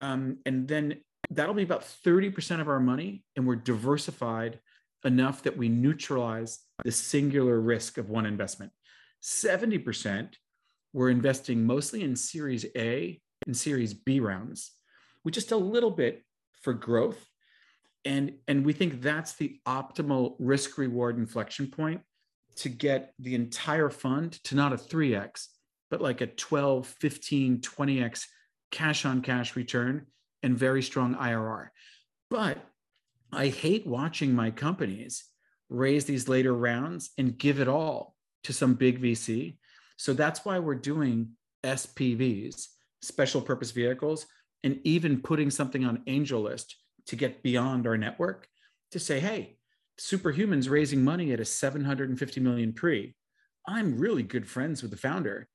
um, 0.00 0.38
and 0.44 0.66
then 0.66 1.00
that'll 1.30 1.54
be 1.54 1.62
about 1.62 1.82
30% 1.82 2.60
of 2.60 2.68
our 2.68 2.80
money. 2.80 3.24
And 3.36 3.46
we're 3.46 3.56
diversified 3.56 4.58
enough 5.04 5.42
that 5.42 5.56
we 5.56 5.68
neutralize 5.68 6.58
the 6.84 6.92
singular 6.92 7.60
risk 7.60 7.98
of 7.98 8.10
one 8.10 8.26
investment. 8.26 8.72
70% 9.22 10.34
were 10.92 11.10
investing 11.10 11.64
mostly 11.64 12.02
in 12.02 12.16
Series 12.16 12.66
A 12.76 13.20
and 13.46 13.56
Series 13.56 13.94
B 13.94 14.20
rounds, 14.20 14.72
with 15.24 15.34
just 15.34 15.52
a 15.52 15.56
little 15.56 15.90
bit 15.90 16.22
for 16.62 16.72
growth. 16.72 17.24
And, 18.04 18.34
and 18.48 18.66
we 18.66 18.72
think 18.72 19.00
that's 19.00 19.34
the 19.34 19.60
optimal 19.66 20.34
risk 20.38 20.76
reward 20.76 21.16
inflection 21.16 21.68
point 21.68 22.00
to 22.56 22.68
get 22.68 23.14
the 23.18 23.34
entire 23.34 23.90
fund 23.90 24.32
to 24.44 24.56
not 24.56 24.72
a 24.72 24.76
3x, 24.76 25.46
but 25.90 26.00
like 26.00 26.20
a 26.20 26.26
12, 26.26 26.86
15, 26.86 27.60
20x 27.60 28.26
cash 28.70 29.04
on 29.04 29.22
cash 29.22 29.54
return 29.56 30.06
and 30.42 30.58
very 30.58 30.82
strong 30.82 31.14
IRR. 31.14 31.68
But 32.28 32.58
I 33.32 33.48
hate 33.48 33.86
watching 33.86 34.34
my 34.34 34.50
companies 34.50 35.24
raise 35.68 36.04
these 36.04 36.28
later 36.28 36.52
rounds 36.52 37.10
and 37.16 37.38
give 37.38 37.60
it 37.60 37.68
all 37.68 38.11
to 38.44 38.52
some 38.52 38.74
big 38.74 39.00
VC. 39.00 39.56
So 39.96 40.12
that's 40.12 40.44
why 40.44 40.58
we're 40.58 40.74
doing 40.74 41.30
SPVs, 41.64 42.66
special 43.02 43.40
purpose 43.40 43.70
vehicles, 43.70 44.26
and 44.64 44.80
even 44.84 45.20
putting 45.20 45.50
something 45.50 45.84
on 45.84 46.02
AngelList 46.06 46.74
to 47.06 47.16
get 47.16 47.42
beyond 47.42 47.86
our 47.86 47.96
network 47.96 48.48
to 48.92 48.98
say, 48.98 49.20
hey, 49.20 49.56
Superhuman's 49.98 50.68
raising 50.68 51.04
money 51.04 51.32
at 51.32 51.40
a 51.40 51.44
750 51.44 52.40
million 52.40 52.72
pre. 52.72 53.14
I'm 53.66 53.98
really 53.98 54.22
good 54.22 54.48
friends 54.48 54.82
with 54.82 54.90
the 54.90 54.96
founder. 54.96 55.48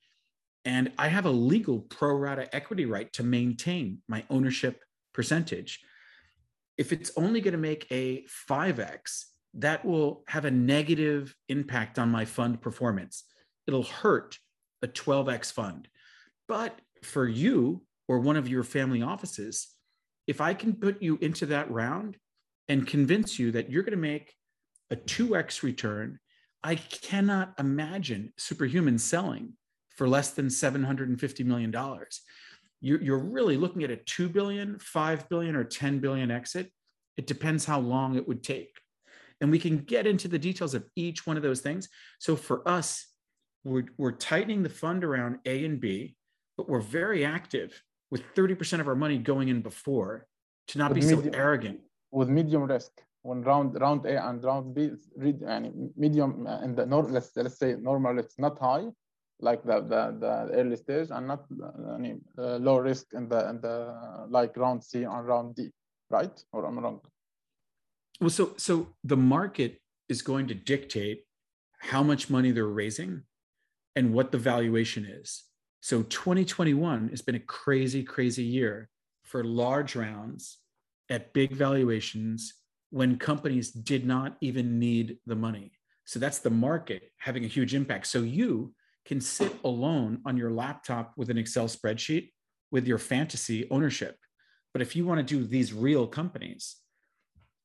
And 0.66 0.92
I 0.98 1.08
have 1.08 1.26
a 1.26 1.32
legal 1.32 1.80
pro 1.80 2.14
rata 2.16 2.54
equity 2.54 2.86
right 2.86 3.12
to 3.14 3.24
maintain 3.24 4.02
my 4.08 4.24
ownership 4.30 4.82
percentage. 5.14 5.80
If 6.78 6.92
it's 6.92 7.12
only 7.16 7.42
going 7.42 7.54
to 7.54 7.58
make 7.58 7.88
a 7.92 8.26
5x, 8.50 9.26
that 9.58 9.84
will 9.84 10.24
have 10.28 10.46
a 10.46 10.52
negative 10.52 11.36
impact 11.50 11.98
on 12.00 12.10
my 12.10 12.26
fund 12.26 12.62
performance. 12.62 13.24
It'll 13.68 13.84
hurt 13.84 14.38
a 14.82 14.88
12x 14.88 15.52
fund. 15.52 15.88
But 16.48 16.80
for 17.04 17.28
you 17.28 17.82
or 18.08 18.20
one 18.20 18.38
of 18.38 18.48
your 18.48 18.64
family 18.64 19.02
offices, 19.02 19.68
if 20.28 20.42
I 20.42 20.54
can 20.54 20.74
put 20.74 21.02
you 21.02 21.18
into 21.22 21.48
that 21.48 21.72
round 21.72 22.18
and 22.70 22.86
convince 22.86 23.40
you 23.40 23.52
that 23.52 23.72
you're 23.72 23.84
going 23.84 23.92
to 23.92 23.98
make 23.98 24.34
a 24.92 24.96
2x 24.96 25.64
return, 25.64 26.20
I 26.64 26.76
cannot 26.76 27.54
imagine 27.60 28.34
superhuman 28.38 29.00
selling 29.00 29.54
for 29.96 30.08
less 30.08 30.32
than 30.32 30.48
$750 30.48 31.46
million. 31.46 31.74
You're, 32.80 33.18
really 33.18 33.58
looking 33.58 33.84
at 33.84 33.90
a 33.90 33.98
2 33.98 34.30
billion, 34.30 34.78
5 34.80 35.30
billion, 35.30 35.56
or 35.56 35.64
10 35.64 36.00
billion 36.00 36.30
exit. 36.30 36.72
It 37.18 37.26
depends 37.26 37.66
how 37.66 37.80
long 37.80 38.16
it 38.16 38.28
would 38.28 38.44
take. 38.44 38.76
And 39.40 39.52
we 39.52 39.60
can 39.60 39.78
get 39.80 40.08
into 40.08 40.28
the 40.28 40.40
details 40.40 40.74
of 40.74 40.84
each 40.96 41.28
one 41.28 41.38
of 41.38 41.44
those 41.44 41.62
things. 41.62 41.90
So 42.20 42.36
for 42.36 42.68
us, 42.68 43.06
we're, 43.64 43.86
we're 43.98 44.14
tightening 44.14 44.64
the 44.64 44.70
fund 44.70 45.04
around 45.04 45.40
A 45.46 45.66
and 45.66 45.80
B, 45.80 46.16
but 46.58 46.68
we're 46.68 46.82
very 46.82 47.24
active 47.24 47.82
with 48.10 48.24
30% 48.36 48.80
of 48.80 48.88
our 48.88 48.96
money 48.96 49.18
going 49.18 49.50
in 49.50 49.62
before 49.62 50.26
to 50.70 50.78
not 50.78 50.90
with 50.90 51.02
be 51.02 51.08
medium, 51.08 51.34
so 51.34 51.38
arrogant. 51.38 51.80
With 52.12 52.30
medium 52.30 52.64
risk. 52.64 52.92
When 53.24 53.42
round 53.42 53.80
round 53.80 54.06
A 54.06 54.26
and 54.26 54.42
round 54.44 54.74
B, 54.74 54.92
read, 55.18 55.42
medium 55.98 56.48
and 56.48 56.78
the 56.78 56.86
nor, 56.86 57.04
let's 57.04 57.32
let's 57.36 57.60
say 57.60 57.76
normal, 57.76 58.20
it's 58.20 58.40
not 58.40 58.58
high, 58.58 58.86
like 59.42 59.64
the 59.64 59.82
the, 59.82 60.18
the 60.20 60.50
early 60.54 60.78
stage, 60.78 61.10
and 61.12 61.28
not 61.28 61.44
any 61.96 62.16
uh, 62.38 62.56
low 62.58 62.78
risk 62.78 63.08
in 63.14 63.28
the 63.28 63.50
in 63.50 63.60
the 63.60 64.28
like 64.30 64.56
round 64.56 64.82
C 64.82 65.04
and 65.04 65.28
round 65.28 65.56
D, 65.56 65.72
right? 66.10 66.42
Or 66.54 66.66
I'm 66.66 66.80
wrong. 66.80 67.02
Well, 68.20 68.30
so 68.30 68.54
so 68.58 68.96
the 69.04 69.18
market 69.18 69.80
is 70.10 70.22
going 70.22 70.48
to 70.48 70.56
dictate 70.56 71.24
how 71.80 72.02
much 72.02 72.30
money 72.30 72.52
they're 72.52 72.66
raising 72.66 73.24
and 73.96 74.14
what 74.14 74.32
the 74.32 74.38
valuation 74.38 75.06
is. 75.06 75.44
So 75.82 76.04
2021 76.04 77.10
has 77.10 77.22
been 77.22 77.36
a 77.36 77.40
crazy, 77.40 78.04
crazy 78.04 78.44
year 78.44 78.90
for 79.24 79.44
large 79.44 79.96
rounds 79.96 80.58
at 81.10 81.34
big 81.34 81.52
valuations 81.52 82.54
when 82.90 83.18
companies 83.18 83.72
did 83.72 84.06
not 84.06 84.38
even 84.42 84.80
need 84.80 85.18
the 85.26 85.36
money. 85.36 85.72
So 86.06 86.20
that's 86.20 86.40
the 86.40 86.50
market 86.50 87.12
having 87.18 87.44
a 87.44 87.50
huge 87.50 87.76
impact. 87.76 88.08
So 88.08 88.20
you 88.20 88.74
can 89.06 89.22
sit 89.22 89.54
alone 89.64 90.22
on 90.26 90.38
your 90.38 90.52
laptop 90.52 91.14
with 91.18 91.30
an 91.30 91.38
Excel 91.38 91.68
spreadsheet 91.68 92.32
with 92.72 92.88
your 92.88 92.98
fantasy 92.98 93.68
ownership. 93.70 94.18
But 94.74 94.82
if 94.82 94.96
you 94.96 95.06
want 95.06 95.20
to 95.20 95.36
do 95.36 95.46
these 95.46 95.74
real 95.74 96.08
companies, 96.08 96.78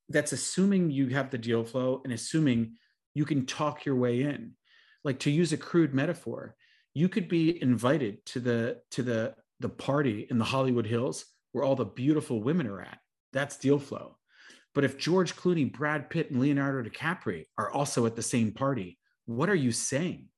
that's 0.08 0.32
assuming 0.32 0.90
you 0.90 1.08
have 1.08 1.30
the 1.30 1.38
deal 1.38 1.64
flow 1.64 2.00
and 2.04 2.12
assuming 2.12 2.76
you 3.14 3.24
can 3.24 3.46
talk 3.46 3.84
your 3.84 3.96
way 3.96 4.22
in. 4.22 4.52
Like 5.04 5.18
to 5.20 5.30
use 5.30 5.52
a 5.52 5.56
crude 5.56 5.94
metaphor, 5.94 6.54
you 6.94 7.08
could 7.08 7.28
be 7.28 7.60
invited 7.62 8.24
to 8.26 8.40
the 8.40 8.78
to 8.92 9.02
the 9.02 9.34
the 9.60 9.68
party 9.68 10.26
in 10.30 10.38
the 10.38 10.44
Hollywood 10.44 10.86
Hills 10.86 11.24
where 11.52 11.64
all 11.64 11.76
the 11.76 11.84
beautiful 11.84 12.42
women 12.42 12.66
are 12.66 12.80
at. 12.80 12.98
That's 13.32 13.56
deal 13.56 13.78
flow. 13.78 14.16
But 14.74 14.84
if 14.84 14.98
George 14.98 15.36
Clooney, 15.36 15.70
Brad 15.70 16.08
Pitt, 16.08 16.30
and 16.30 16.40
Leonardo 16.40 16.88
DiCaprio 16.88 17.44
are 17.58 17.70
also 17.70 18.06
at 18.06 18.16
the 18.16 18.22
same 18.22 18.52
party, 18.52 18.98
what 19.26 19.50
are 19.50 19.54
you 19.54 19.70
saying 19.70 20.28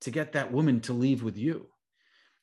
to 0.00 0.10
get 0.10 0.32
that 0.32 0.52
woman 0.52 0.80
to 0.82 0.92
leave 0.92 1.22
with 1.22 1.38
you? 1.38 1.68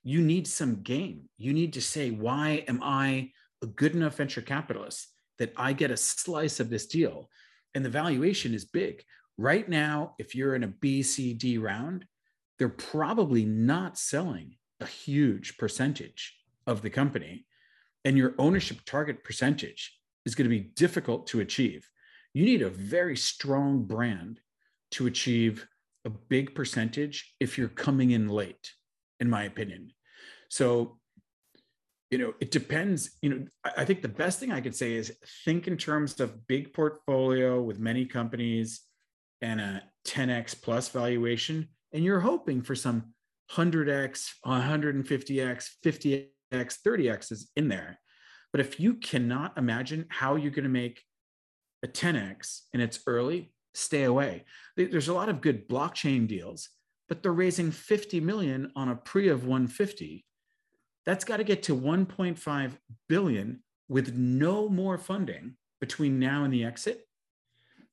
You 0.03 0.21
need 0.21 0.47
some 0.47 0.81
game. 0.81 1.29
You 1.37 1.53
need 1.53 1.73
to 1.73 1.81
say, 1.81 2.09
why 2.09 2.63
am 2.67 2.81
I 2.81 3.31
a 3.61 3.67
good 3.67 3.93
enough 3.93 4.15
venture 4.15 4.41
capitalist 4.41 5.07
that 5.41 5.53
I 5.57 5.73
get 5.73 5.89
a 5.89 5.97
slice 5.97 6.59
of 6.59 6.69
this 6.69 6.85
deal? 6.85 7.27
And 7.73 7.83
the 7.83 7.89
valuation 7.89 8.53
is 8.53 8.65
big. 8.65 9.03
Right 9.39 9.67
now, 9.67 10.13
if 10.19 10.35
you're 10.35 10.53
in 10.53 10.63
a 10.63 10.67
B, 10.67 11.01
C, 11.01 11.33
D 11.33 11.57
round, 11.57 12.05
they're 12.59 12.69
probably 12.69 13.43
not 13.43 13.97
selling 13.97 14.55
a 14.79 14.85
huge 14.85 15.57
percentage 15.57 16.37
of 16.67 16.83
the 16.83 16.91
company. 16.91 17.47
And 18.05 18.15
your 18.15 18.35
ownership 18.37 18.77
target 18.85 19.23
percentage 19.23 19.97
is 20.27 20.35
going 20.35 20.47
to 20.47 20.55
be 20.55 20.71
difficult 20.75 21.25
to 21.27 21.39
achieve. 21.39 21.89
You 22.35 22.45
need 22.45 22.61
a 22.61 22.69
very 22.69 23.17
strong 23.17 23.83
brand 23.85 24.39
to 24.91 25.07
achieve 25.07 25.65
a 26.05 26.09
big 26.09 26.53
percentage 26.53 27.33
if 27.39 27.57
you're 27.57 27.67
coming 27.67 28.11
in 28.11 28.27
late, 28.27 28.71
in 29.19 29.27
my 29.27 29.45
opinion. 29.45 29.91
So, 30.49 30.99
you 32.11 32.17
know, 32.17 32.33
it 32.41 32.51
depends. 32.51 33.11
You 33.21 33.29
know, 33.29 33.45
I 33.77 33.85
think 33.85 34.01
the 34.01 34.09
best 34.09 34.39
thing 34.39 34.51
I 34.51 34.61
could 34.61 34.75
say 34.75 34.93
is 34.93 35.13
think 35.45 35.67
in 35.67 35.77
terms 35.77 36.19
of 36.19 36.45
big 36.45 36.73
portfolio 36.73 37.61
with 37.61 37.79
many 37.79 38.05
companies 38.05 38.81
and 39.41 39.61
a 39.61 39.81
10x 40.05 40.61
plus 40.61 40.89
valuation, 40.89 41.69
and 41.93 42.03
you're 42.03 42.19
hoping 42.19 42.61
for 42.61 42.75
some 42.75 43.13
100x, 43.53 44.29
150x, 44.45 45.69
50x, 45.83 46.29
30x 46.53 47.31
is 47.31 47.49
in 47.55 47.69
there. 47.69 47.97
But 48.51 48.59
if 48.59 48.79
you 48.79 48.95
cannot 48.95 49.57
imagine 49.57 50.05
how 50.09 50.35
you're 50.35 50.51
going 50.51 50.63
to 50.63 50.69
make 50.69 51.01
a 51.83 51.87
10x 51.87 52.61
and 52.73 52.81
it's 52.81 52.99
early, 53.07 53.53
stay 53.73 54.03
away. 54.03 54.43
There's 54.75 55.07
a 55.07 55.13
lot 55.13 55.29
of 55.29 55.39
good 55.39 55.69
blockchain 55.69 56.27
deals, 56.27 56.67
but 57.07 57.23
they're 57.23 57.31
raising 57.31 57.71
50 57.71 58.19
million 58.19 58.71
on 58.75 58.89
a 58.89 58.95
pre 58.95 59.29
of 59.29 59.45
150. 59.45 60.25
That's 61.05 61.25
got 61.25 61.37
to 61.37 61.43
get 61.43 61.63
to 61.63 61.75
1.5 61.75 62.71
billion 63.09 63.63
with 63.89 64.15
no 64.15 64.69
more 64.69 64.97
funding 64.97 65.55
between 65.79 66.19
now 66.19 66.43
and 66.43 66.53
the 66.53 66.63
exit. 66.63 67.07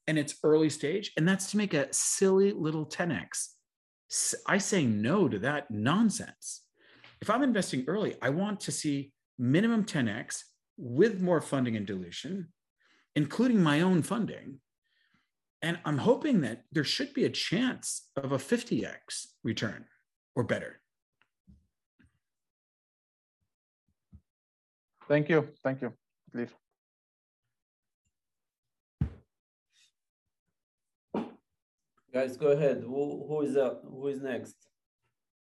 And 0.07 0.19
it's 0.19 0.37
early 0.43 0.71
stage. 0.71 1.13
And 1.17 1.29
that's 1.29 1.51
to 1.51 1.57
make 1.57 1.75
a 1.75 1.93
silly 1.93 2.53
little 2.53 2.87
10x. 2.87 3.49
I 4.47 4.59
say 4.59 4.85
no 4.85 5.29
to 5.29 5.39
that 5.41 5.71
nonsense. 5.71 6.63
If 7.21 7.31
I'm 7.31 7.43
investing 7.43 7.85
early, 7.89 8.17
I 8.23 8.31
want 8.31 8.61
to 8.61 8.73
see 8.73 9.13
minimum 9.39 9.85
10x 9.85 10.45
with 10.77 11.21
more 11.21 11.41
funding 11.41 11.77
and 11.77 11.87
dilution, 11.87 12.49
including 13.17 13.63
my 13.63 13.81
own 13.81 14.03
funding. 14.03 14.61
And 15.61 15.79
I'm 15.85 15.99
hoping 15.99 16.43
that 16.43 16.63
there 16.71 16.85
should 16.85 17.13
be 17.13 17.25
a 17.25 17.31
chance 17.31 18.09
of 18.17 18.33
a 18.33 18.39
50x 18.39 19.27
return 19.43 19.87
or 20.37 20.45
better. 20.45 20.81
Thank 25.09 25.29
you. 25.31 25.49
Thank 25.65 25.81
you. 25.81 25.93
Leave. 26.35 26.55
Guys, 32.13 32.37
go 32.37 32.49
ahead. 32.49 32.83
Who, 32.87 33.25
who 33.27 33.43
is 33.43 33.57
up? 33.57 33.83
Who 33.89 34.09
is 34.09 34.21
next? 34.21 34.57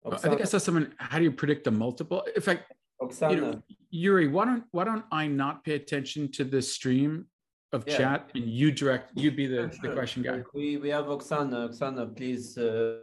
Oksana? 0.06 0.14
I 0.14 0.18
think 0.18 0.42
I 0.42 0.44
saw 0.46 0.58
someone. 0.58 0.94
How 0.98 1.18
do 1.18 1.24
you 1.26 1.32
predict 1.32 1.66
the 1.66 1.72
multiple? 1.72 2.26
In 2.36 2.42
fact, 2.42 2.72
Oksana. 3.02 3.32
You 3.32 3.42
know, 3.42 3.62
Yuri, 3.92 4.28
why 4.28 4.46
don't 4.46 4.64
why 4.72 4.84
don't 4.86 5.06
I 5.12 5.28
not 5.28 5.64
pay 5.64 5.76
attention 5.76 6.32
to 6.34 6.44
the 6.44 6.62
stream 6.62 7.26
of 7.74 7.84
yeah. 7.88 7.98
chat 7.98 8.32
and 8.36 8.46
you 8.46 8.72
direct 8.72 9.18
you 9.18 9.32
be 9.32 9.46
the, 9.46 9.70
sure, 9.72 9.90
the 9.90 9.90
question 9.94 10.24
guy. 10.24 10.44
We 10.54 10.78
we 10.78 10.90
have 10.90 11.06
Oksana. 11.06 11.70
Oksana, 11.70 12.16
please 12.16 12.58
uh, 12.58 13.00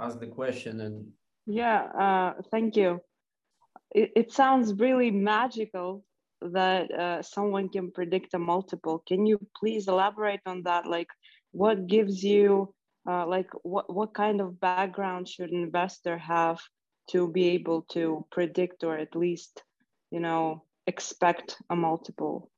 ask 0.00 0.20
the 0.20 0.26
question 0.26 0.80
and. 0.80 1.06
Yeah, 1.46 1.84
uh, 2.04 2.42
thank 2.50 2.76
you. 2.76 3.00
It, 3.90 4.12
it 4.16 4.32
sounds 4.32 4.74
really 4.74 5.10
magical 5.10 6.04
that 6.42 6.90
uh, 6.92 7.22
someone 7.22 7.68
can 7.68 7.90
predict 7.90 8.34
a 8.34 8.38
multiple. 8.38 9.02
Can 9.06 9.26
you 9.26 9.38
please 9.56 9.88
elaborate 9.88 10.40
on 10.46 10.62
that? 10.64 10.86
Like, 10.86 11.08
what 11.52 11.86
gives 11.86 12.22
you 12.22 12.74
uh, 13.08 13.26
like 13.26 13.48
what, 13.62 13.92
what 13.92 14.14
kind 14.14 14.40
of 14.40 14.60
background 14.60 15.28
should 15.28 15.50
an 15.50 15.62
investor 15.62 16.18
have 16.18 16.60
to 17.10 17.28
be 17.28 17.48
able 17.50 17.82
to 17.82 18.26
predict 18.30 18.82
or 18.84 18.96
at 18.96 19.14
least 19.14 19.62
you 20.10 20.20
know 20.20 20.64
expect 20.86 21.56
a 21.70 21.76
multiple 21.76 22.50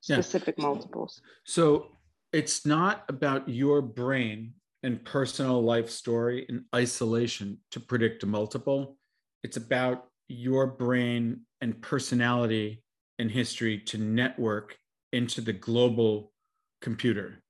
specific 0.00 0.54
yeah. 0.58 0.64
multiples 0.64 1.20
so 1.44 1.86
it's 2.32 2.64
not 2.64 3.04
about 3.08 3.48
your 3.48 3.82
brain 3.82 4.54
and 4.82 5.04
personal 5.04 5.62
life 5.62 5.90
story 5.90 6.46
in 6.48 6.64
isolation 6.74 7.58
to 7.70 7.78
predict 7.78 8.22
a 8.22 8.26
multiple 8.26 8.96
it's 9.42 9.56
about 9.56 10.06
your 10.30 10.66
brain 10.66 11.40
and 11.60 11.80
personality 11.82 12.82
and 13.18 13.30
history 13.30 13.78
to 13.78 13.98
network 13.98 14.76
into 15.12 15.40
the 15.40 15.52
global 15.52 16.32
computer 16.80 17.42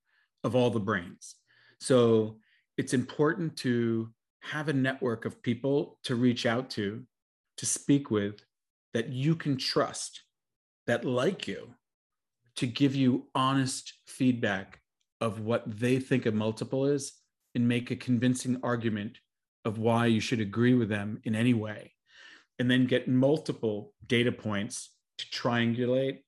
of 0.42 0.56
all 0.56 0.70
the 0.70 0.80
brains. 0.80 1.36
So 1.80 2.38
it's 2.78 2.94
important 2.94 3.56
to 3.58 4.10
have 4.40 4.68
a 4.68 4.72
network 4.72 5.24
of 5.24 5.42
people 5.42 5.98
to 6.04 6.14
reach 6.14 6.46
out 6.46 6.70
to, 6.70 7.04
to 7.58 7.66
speak 7.66 8.10
with, 8.10 8.40
that 8.94 9.10
you 9.10 9.36
can 9.36 9.56
trust, 9.56 10.22
that 10.86 11.04
like 11.04 11.46
you, 11.46 11.74
to 12.56 12.66
give 12.66 12.94
you 12.94 13.26
honest 13.34 13.92
feedback 14.06 14.80
of 15.20 15.40
what 15.40 15.62
they 15.78 15.98
think 15.98 16.26
a 16.26 16.32
multiple 16.32 16.86
is 16.86 17.12
and 17.54 17.68
make 17.68 17.90
a 17.90 17.96
convincing 17.96 18.58
argument 18.62 19.18
of 19.64 19.78
why 19.78 20.06
you 20.06 20.20
should 20.20 20.40
agree 20.40 20.74
with 20.74 20.88
them 20.88 21.20
in 21.24 21.34
any 21.34 21.52
way. 21.52 21.92
And 22.61 22.70
then 22.70 22.86
get 22.86 23.08
multiple 23.08 23.92
data 24.06 24.30
points 24.30 24.90
to 25.18 25.26
triangulate 25.26 26.18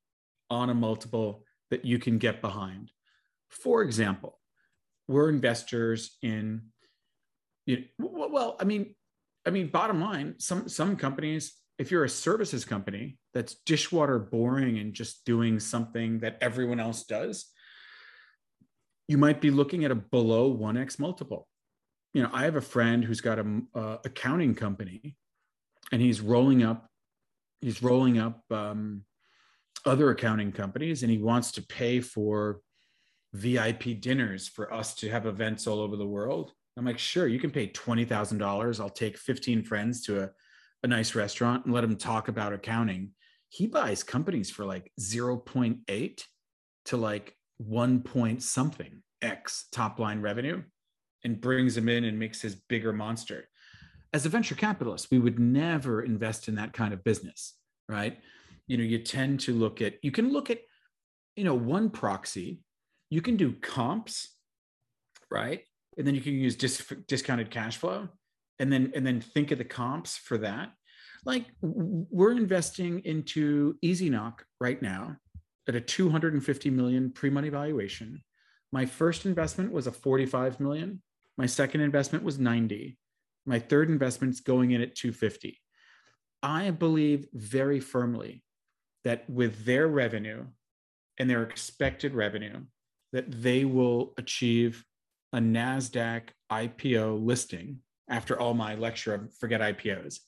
on 0.50 0.68
a 0.70 0.74
multiple 0.74 1.44
that 1.70 1.84
you 1.84 2.00
can 2.00 2.18
get 2.18 2.40
behind. 2.40 2.90
For 3.50 3.82
example, 3.82 4.40
we're 5.06 5.28
investors 5.28 6.16
in, 6.22 6.62
you 7.66 7.84
know, 7.98 8.28
well, 8.32 8.56
I 8.58 8.64
mean, 8.64 8.94
I 9.46 9.50
mean, 9.50 9.68
bottom 9.68 10.00
line, 10.00 10.34
some 10.38 10.68
some 10.68 10.96
companies 10.96 11.62
if 11.78 11.90
you're 11.90 12.04
a 12.04 12.08
services 12.08 12.64
company 12.64 13.18
that's 13.34 13.56
dishwater 13.66 14.18
boring 14.18 14.78
and 14.78 14.94
just 14.94 15.24
doing 15.24 15.58
something 15.58 16.20
that 16.20 16.38
everyone 16.40 16.78
else 16.78 17.04
does, 17.04 17.46
you 19.08 19.18
might 19.18 19.40
be 19.40 19.50
looking 19.50 19.84
at 19.84 19.90
a 19.90 19.96
below 19.96 20.56
1x 20.56 20.98
multiple. 20.98 21.48
You 22.14 22.22
know, 22.22 22.30
I 22.32 22.44
have 22.44 22.56
a 22.56 22.60
friend 22.60 23.04
who's 23.04 23.20
got 23.20 23.38
a 23.38 23.60
uh, 23.74 23.96
accounting 24.04 24.54
company 24.54 25.16
and 25.92 26.00
he's 26.02 26.20
rolling 26.20 26.62
up 26.62 26.88
he's 27.60 27.82
rolling 27.82 28.18
up 28.18 28.42
um, 28.50 29.04
other 29.86 30.10
accounting 30.10 30.52
companies 30.52 31.02
and 31.02 31.10
he 31.10 31.18
wants 31.18 31.52
to 31.52 31.62
pay 31.62 32.00
for 32.00 32.60
VIP 33.32 34.00
dinners 34.00 34.48
for 34.48 34.72
us 34.72 34.94
to 34.96 35.08
have 35.08 35.26
events 35.26 35.66
all 35.66 35.80
over 35.80 35.96
the 35.96 36.06
world. 36.06 36.52
I'm 36.76 36.84
like, 36.84 36.98
sure, 36.98 37.26
you 37.26 37.38
can 37.38 37.50
pay 37.50 37.68
$20,000. 37.68 38.80
I'll 38.80 38.90
take 38.90 39.16
15 39.16 39.62
friends 39.64 40.02
to 40.04 40.24
a, 40.24 40.30
a 40.82 40.86
nice 40.86 41.14
restaurant 41.14 41.64
and 41.64 41.74
let 41.74 41.82
them 41.82 41.96
talk 41.96 42.28
about 42.28 42.52
accounting. 42.52 43.10
He 43.48 43.66
buys 43.66 44.02
companies 44.02 44.50
for 44.50 44.64
like 44.64 44.90
0.8 45.00 46.24
to 46.86 46.96
like 46.96 47.36
1 47.58 48.00
point 48.02 48.42
something 48.42 49.02
X 49.20 49.66
top 49.70 49.98
line 49.98 50.20
revenue 50.20 50.62
and 51.24 51.40
brings 51.40 51.74
them 51.74 51.88
in 51.88 52.04
and 52.04 52.18
makes 52.18 52.40
his 52.40 52.56
bigger 52.68 52.92
monster. 52.92 53.48
As 54.12 54.26
a 54.26 54.28
venture 54.28 54.54
capitalist, 54.54 55.08
we 55.10 55.18
would 55.18 55.38
never 55.38 56.02
invest 56.02 56.48
in 56.48 56.54
that 56.56 56.72
kind 56.72 56.92
of 56.92 57.02
business, 57.02 57.54
right? 57.88 58.18
You 58.66 58.76
know, 58.76 58.84
you 58.84 58.98
tend 58.98 59.40
to 59.40 59.52
look 59.52 59.80
at, 59.80 59.94
you 60.02 60.10
can 60.10 60.32
look 60.32 60.50
at, 60.50 60.60
you 61.36 61.44
know, 61.44 61.54
one 61.54 61.88
proxy 61.90 62.62
you 63.12 63.20
can 63.20 63.36
do 63.36 63.52
comps, 63.52 64.38
right? 65.30 65.64
And 65.98 66.06
then 66.06 66.14
you 66.14 66.22
can 66.22 66.32
use 66.32 66.56
dis- 66.56 66.94
discounted 67.06 67.50
cash 67.50 67.76
flow, 67.76 68.08
and 68.58 68.72
then 68.72 68.90
and 68.94 69.06
then 69.06 69.20
think 69.20 69.50
of 69.50 69.58
the 69.58 69.66
comps 69.66 70.16
for 70.16 70.38
that. 70.38 70.72
Like 71.26 71.44
we're 71.60 72.32
investing 72.32 73.00
into 73.00 73.76
EasyKnock 73.84 74.38
right 74.62 74.80
now 74.80 75.18
at 75.68 75.74
a 75.74 75.80
250 75.80 76.70
million 76.70 77.12
pre-money 77.12 77.50
valuation. 77.50 78.22
My 78.72 78.86
first 78.86 79.26
investment 79.26 79.72
was 79.72 79.86
a 79.86 79.92
45 79.92 80.58
million. 80.58 81.02
My 81.36 81.44
second 81.44 81.82
investment 81.82 82.24
was 82.24 82.38
90. 82.38 82.96
My 83.46 83.58
third 83.58 83.90
investment's 83.90 84.40
going 84.40 84.70
in 84.70 84.80
at 84.80 84.94
250. 84.94 85.58
I 86.42 86.70
believe 86.70 87.26
very 87.32 87.80
firmly 87.80 88.44
that 89.04 89.28
with 89.28 89.64
their 89.64 89.88
revenue 89.88 90.46
and 91.18 91.28
their 91.28 91.42
expected 91.42 92.14
revenue, 92.14 92.60
that 93.12 93.30
they 93.30 93.64
will 93.64 94.14
achieve 94.18 94.84
a 95.32 95.38
NASDAQ 95.38 96.28
IPO 96.50 97.24
listing 97.24 97.78
after 98.08 98.38
all 98.38 98.54
my 98.54 98.74
lecture 98.74 99.14
of 99.14 99.34
forget 99.38 99.60
IPOs 99.60 100.18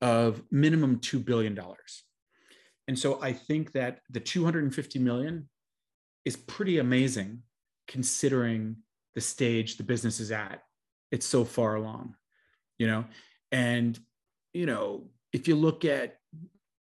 of 0.00 0.42
minimum 0.50 1.00
$2 1.00 1.24
billion. 1.24 1.58
And 2.88 2.98
so 2.98 3.20
I 3.22 3.32
think 3.32 3.72
that 3.72 4.00
the 4.10 4.20
250 4.20 4.98
million 4.98 5.48
is 6.24 6.36
pretty 6.36 6.78
amazing 6.78 7.42
considering 7.88 8.76
the 9.14 9.20
stage 9.20 9.76
the 9.76 9.82
business 9.82 10.20
is 10.20 10.30
at. 10.32 10.62
It's 11.10 11.26
so 11.26 11.44
far 11.44 11.76
along, 11.76 12.14
you 12.78 12.86
know? 12.86 13.04
And, 13.52 13.98
you 14.52 14.66
know, 14.66 15.08
if 15.32 15.48
you 15.48 15.56
look 15.56 15.84
at 15.84 16.16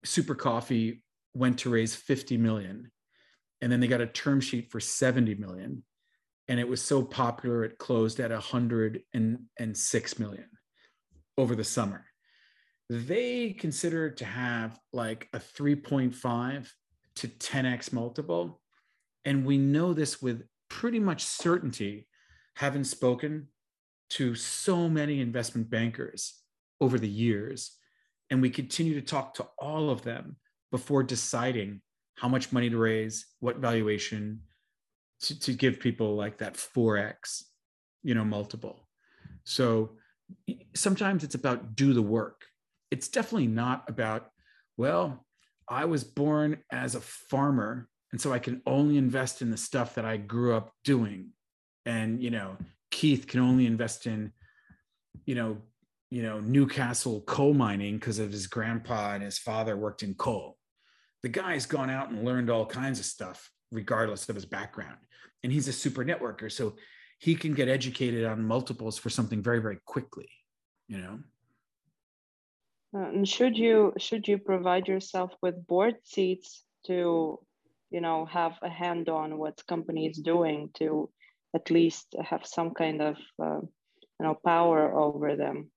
Super 0.04 0.36
Coffee 0.36 1.04
went 1.34 1.60
to 1.60 1.70
raise 1.70 1.96
50 1.96 2.38
million 2.38 2.92
and 3.62 3.72
then 3.72 3.80
they 3.80 3.88
got 3.88 4.02
a 4.02 4.08
term 4.08 4.42
sheet 4.42 4.72
for 4.72 4.80
70 4.80 5.36
million 5.36 5.84
and 6.48 6.60
it 6.60 6.68
was 6.68 6.82
so 6.82 7.04
popular 7.04 7.64
it 7.64 7.78
closed 7.78 8.20
at 8.20 8.32
106 8.32 10.20
million 10.20 10.46
over 11.38 11.56
the 11.56 11.64
summer 11.64 12.06
they 12.90 13.52
consider 13.52 14.10
to 14.10 14.26
have 14.26 14.80
like 14.92 15.28
a 15.34 15.40
3.5 15.40 16.68
to 17.16 17.28
10x 17.28 17.94
multiple 17.94 18.62
and 19.26 19.46
we 19.46 19.58
know 19.58 19.94
this 19.94 20.22
with 20.22 20.44
pretty 20.70 21.00
much 21.00 21.24
certainty 21.24 22.08
having 22.56 22.84
spoken 22.84 23.48
to 24.10 24.36
so 24.36 24.90
many 24.90 25.22
investment 25.22 25.70
bankers 25.70 26.36
over 26.82 26.98
the 26.98 27.10
years 27.10 27.78
and 28.30 28.42
we 28.42 28.50
continue 28.50 28.94
to 28.94 29.02
talk 29.02 29.34
to 29.36 29.48
all 29.58 29.90
of 29.90 30.04
them 30.04 30.38
before 30.72 31.04
deciding 31.04 31.82
how 32.16 32.28
much 32.28 32.52
money 32.52 32.70
to 32.70 32.78
raise, 32.78 33.26
what 33.40 33.58
valuation 33.58 34.42
to, 35.22 35.40
to 35.40 35.54
give 35.54 35.80
people 35.80 36.16
like 36.16 36.38
that 36.38 36.54
4x, 36.54 37.44
you 38.04 38.14
know, 38.14 38.24
multiple. 38.24 38.88
So 39.46 39.92
sometimes 40.76 41.24
it's 41.24 41.36
about 41.36 41.76
do 41.76 41.94
the 41.94 42.02
work. 42.02 42.46
It's 42.92 43.08
definitely 43.08 43.48
not 43.48 43.84
about, 43.88 44.30
well, 44.78 45.26
I 45.68 45.86
was 45.86 46.04
born 46.04 46.58
as 46.72 46.96
a 46.96 47.02
farmer 47.02 47.88
and 48.12 48.20
so 48.20 48.34
I 48.34 48.40
can 48.40 48.62
only 48.66 48.98
invest 48.98 49.42
in 49.42 49.52
the 49.52 49.58
stuff 49.58 49.96
that 49.96 50.06
I 50.06 50.18
grew 50.18 50.56
up 50.56 50.72
doing. 50.84 51.30
And, 51.86 52.22
you 52.22 52.32
know, 52.32 52.58
Keith 52.92 53.28
can 53.28 53.40
only 53.40 53.66
invest 53.66 54.08
in, 54.08 54.32
you 55.26 55.36
know, 55.36 55.58
you 56.12 56.24
know, 56.24 56.40
Newcastle 56.40 57.22
coal 57.22 57.54
mining 57.54 57.96
because 57.96 58.20
of 58.20 58.32
his 58.32 58.48
grandpa 58.48 59.14
and 59.14 59.24
his 59.24 59.38
father 59.38 59.78
worked 59.78 60.02
in 60.02 60.16
coal. 60.16 60.58
The 61.22 61.30
guy's 61.30 61.66
gone 61.66 61.90
out 61.90 62.10
and 62.10 62.26
learned 62.26 62.50
all 62.50 62.66
kinds 62.66 63.00
of 63.00 63.06
stuff 63.06 63.52
regardless 63.72 64.28
of 64.30 64.36
his 64.36 64.46
background 64.46 64.98
and 65.44 65.52
he's 65.52 65.68
a 65.68 65.74
super 65.74 66.04
networker 66.04 66.52
so 66.52 66.76
he 67.20 67.36
can 67.36 67.54
get 67.54 67.68
educated 67.68 68.26
on 68.26 68.44
multiples 68.44 68.98
for 68.98 69.12
something 69.12 69.44
very 69.44 69.60
very 69.60 69.78
quickly 69.86 70.28
you 70.90 70.98
know? 70.98 71.20
Uh, 72.94 73.08
and 73.10 73.30
should 73.30 73.56
you 73.56 73.94
should 73.98 74.28
you 74.28 74.40
provide 74.40 74.88
yourself 74.88 75.32
with 75.42 75.68
board 75.68 75.96
seats 76.04 76.64
to 76.88 77.40
you 77.92 78.02
know 78.02 78.26
have 78.26 78.58
a 78.64 78.70
hand 78.70 79.08
on 79.08 79.38
what 79.38 79.66
company 79.68 80.08
is 80.08 80.18
doing 80.18 80.70
to 80.74 81.10
at 81.56 81.72
least 81.72 82.16
have 82.24 82.46
some 82.46 82.74
kind 82.74 83.02
of 83.02 83.16
uh, 83.42 83.60
you 83.62 84.22
know 84.22 84.38
power 84.46 84.94
over 84.94 85.36
them. 85.36 85.72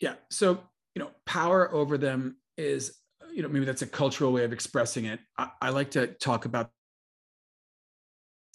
Yeah. 0.00 0.14
So 0.30 0.60
you 0.94 1.02
know 1.02 1.10
power 1.26 1.72
over 1.72 1.98
them 1.98 2.36
is 2.56 2.98
you 3.32 3.42
know 3.42 3.48
maybe 3.48 3.64
that's 3.64 3.82
a 3.82 3.86
cultural 3.86 4.32
way 4.32 4.44
of 4.44 4.52
expressing 4.52 5.06
it. 5.06 5.20
I, 5.38 5.48
I 5.60 5.70
like 5.70 5.92
to 5.92 6.08
talk 6.08 6.44
about 6.44 6.70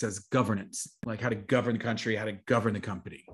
as 0.04 0.20
governance 0.20 0.96
like 1.08 1.20
how 1.20 1.30
to 1.30 1.36
govern 1.36 1.74
the 1.74 1.84
country 1.84 2.16
how 2.16 2.26
to 2.26 2.34
govern 2.46 2.74
the 2.74 2.80
company. 2.80 3.26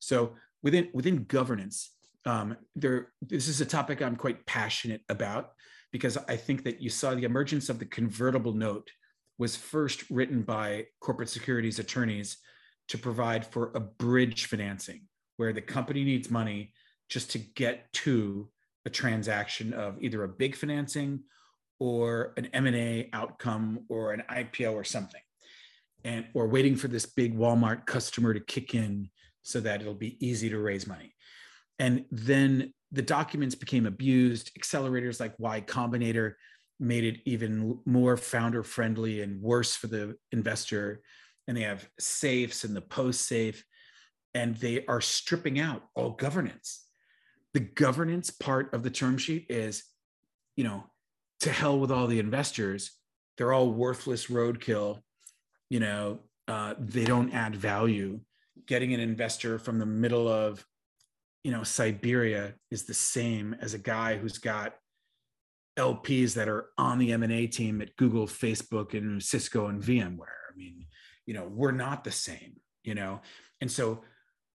So 0.00 0.34
within 0.62 0.88
within 0.92 1.24
governance 1.24 1.92
um, 2.26 2.56
there 2.76 3.12
this 3.22 3.48
is 3.48 3.60
a 3.60 3.66
topic 3.66 4.02
i'm 4.02 4.16
quite 4.16 4.44
passionate 4.46 5.02
about 5.08 5.52
because 5.92 6.18
i 6.28 6.36
think 6.36 6.64
that 6.64 6.80
you 6.80 6.90
saw 6.90 7.14
the 7.14 7.24
emergence 7.24 7.68
of 7.68 7.78
the 7.78 7.86
convertible 7.86 8.52
note 8.52 8.90
was 9.40 9.56
first 9.56 10.04
written 10.10 10.42
by 10.42 10.84
corporate 11.00 11.30
securities 11.30 11.78
attorneys 11.78 12.36
to 12.88 12.98
provide 12.98 13.46
for 13.46 13.72
a 13.74 13.80
bridge 13.80 14.44
financing 14.44 15.00
where 15.38 15.54
the 15.54 15.62
company 15.62 16.04
needs 16.04 16.30
money 16.30 16.74
just 17.08 17.30
to 17.30 17.38
get 17.38 17.90
to 17.94 18.50
a 18.84 18.90
transaction 18.90 19.72
of 19.72 19.96
either 20.02 20.24
a 20.24 20.28
big 20.28 20.54
financing 20.54 21.20
or 21.78 22.34
an 22.36 22.50
M&A 22.52 23.08
outcome 23.14 23.86
or 23.88 24.12
an 24.12 24.22
IPO 24.30 24.74
or 24.74 24.84
something. 24.84 25.22
And 26.04 26.26
or 26.34 26.46
waiting 26.46 26.76
for 26.76 26.88
this 26.88 27.06
big 27.06 27.34
Walmart 27.34 27.86
customer 27.86 28.34
to 28.34 28.40
kick 28.40 28.74
in 28.74 29.08
so 29.40 29.58
that 29.60 29.80
it'll 29.80 29.94
be 29.94 30.18
easy 30.24 30.50
to 30.50 30.58
raise 30.58 30.86
money. 30.86 31.14
And 31.78 32.04
then 32.10 32.74
the 32.92 33.00
documents 33.00 33.54
became 33.54 33.86
abused. 33.86 34.50
Accelerators 34.58 35.18
like 35.18 35.32
Y 35.38 35.62
Combinator 35.62 36.34
made 36.80 37.04
it 37.04 37.20
even 37.24 37.78
more 37.84 38.16
founder 38.16 38.62
friendly 38.62 39.20
and 39.22 39.40
worse 39.40 39.76
for 39.76 39.86
the 39.86 40.16
investor. 40.32 41.02
And 41.46 41.56
they 41.56 41.62
have 41.62 41.88
safes 41.98 42.64
and 42.64 42.74
the 42.74 42.80
post 42.80 43.26
safe, 43.26 43.64
and 44.34 44.56
they 44.56 44.86
are 44.86 45.00
stripping 45.00 45.60
out 45.60 45.82
all 45.94 46.10
governance 46.10 46.84
the 47.52 47.60
governance 47.60 48.30
part 48.30 48.72
of 48.72 48.82
the 48.82 48.90
term 48.90 49.18
sheet 49.18 49.46
is, 49.48 49.84
you 50.56 50.64
know, 50.64 50.84
to 51.40 51.50
hell 51.50 51.78
with 51.78 51.90
all 51.90 52.06
the 52.06 52.18
investors. 52.18 52.92
They're 53.36 53.52
all 53.52 53.70
worthless 53.70 54.26
roadkill. 54.26 55.00
You 55.68 55.80
know, 55.80 56.20
uh, 56.48 56.74
they 56.78 57.04
don't 57.04 57.32
add 57.32 57.56
value. 57.56 58.20
Getting 58.66 58.94
an 58.94 59.00
investor 59.00 59.58
from 59.58 59.78
the 59.78 59.86
middle 59.86 60.28
of, 60.28 60.64
you 61.42 61.50
know, 61.50 61.62
Siberia 61.62 62.54
is 62.70 62.84
the 62.84 62.94
same 62.94 63.56
as 63.60 63.74
a 63.74 63.78
guy 63.78 64.16
who's 64.16 64.38
got 64.38 64.74
LPs 65.80 66.34
that 66.34 66.48
are 66.48 66.66
on 66.76 66.98
the 66.98 67.12
M&A 67.12 67.46
team 67.46 67.80
at 67.80 67.96
Google, 67.96 68.26
Facebook, 68.26 68.92
and 68.94 69.22
Cisco 69.22 69.66
and 69.66 69.82
VMware. 69.82 70.40
I 70.52 70.56
mean, 70.56 70.86
you 71.26 71.34
know, 71.34 71.48
we're 71.50 71.72
not 71.72 72.04
the 72.04 72.12
same, 72.12 72.60
you 72.84 72.94
know. 72.94 73.20
And 73.60 73.70
so 73.70 74.02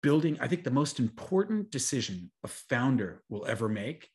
building, 0.01 0.37
I 0.41 0.47
think 0.47 0.63
the 0.63 0.71
most 0.71 0.99
important 0.99 1.71
decision 1.71 2.31
a 2.43 2.47
founder 2.47 3.23
will 3.29 3.45
ever 3.45 3.69
make 3.69 4.09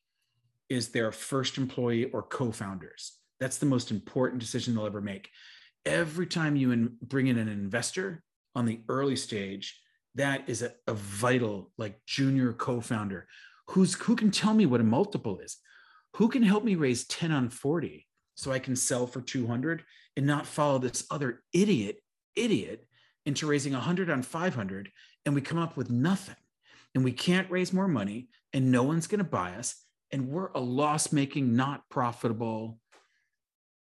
is 0.68 0.88
their 0.88 1.12
first 1.12 1.58
employee 1.58 2.06
or 2.06 2.22
co 2.22 2.50
founders. 2.50 3.12
That's 3.38 3.58
the 3.58 3.66
most 3.66 3.90
important 3.90 4.40
decision 4.40 4.74
they'll 4.74 4.86
ever 4.86 5.00
make. 5.00 5.30
Every 5.84 6.26
time 6.26 6.56
you 6.56 6.72
in, 6.72 6.96
bring 7.00 7.28
in 7.28 7.38
an 7.38 7.48
investor 7.48 8.24
on 8.56 8.66
the 8.66 8.80
early 8.88 9.16
stage, 9.16 9.80
that 10.16 10.48
is 10.48 10.62
a, 10.62 10.72
a 10.88 10.94
vital, 10.94 11.70
like 11.78 12.04
junior 12.06 12.52
co 12.52 12.80
founder 12.80 13.28
who's 13.68 13.94
who 13.94 14.16
can 14.16 14.30
tell 14.30 14.54
me 14.54 14.66
what 14.66 14.80
a 14.80 14.84
multiple 14.84 15.38
is. 15.38 15.58
Who 16.16 16.28
can 16.28 16.42
help 16.42 16.64
me 16.64 16.74
raise 16.74 17.06
10 17.06 17.30
on 17.30 17.48
40 17.50 18.06
so 18.34 18.52
I 18.52 18.58
can 18.58 18.74
sell 18.76 19.06
for 19.06 19.20
200 19.20 19.84
and 20.16 20.26
not 20.26 20.46
follow 20.46 20.78
this 20.78 21.06
other 21.10 21.42
idiot, 21.52 21.98
idiot 22.34 22.86
into 23.26 23.46
raising 23.46 23.72
100 23.74 24.08
on 24.08 24.22
500 24.22 24.90
and 25.24 25.34
we 25.34 25.40
come 25.40 25.58
up 25.58 25.76
with 25.76 25.90
nothing. 25.90 26.36
And 26.94 27.04
we 27.04 27.12
can't 27.12 27.50
raise 27.50 27.74
more 27.74 27.88
money 27.88 28.28
and 28.54 28.72
no 28.72 28.82
one's 28.82 29.06
going 29.06 29.18
to 29.18 29.24
buy 29.24 29.52
us. 29.56 29.74
And 30.10 30.28
we're 30.28 30.48
a 30.54 30.60
loss 30.60 31.12
making 31.12 31.54
not 31.54 31.86
profitable 31.90 32.78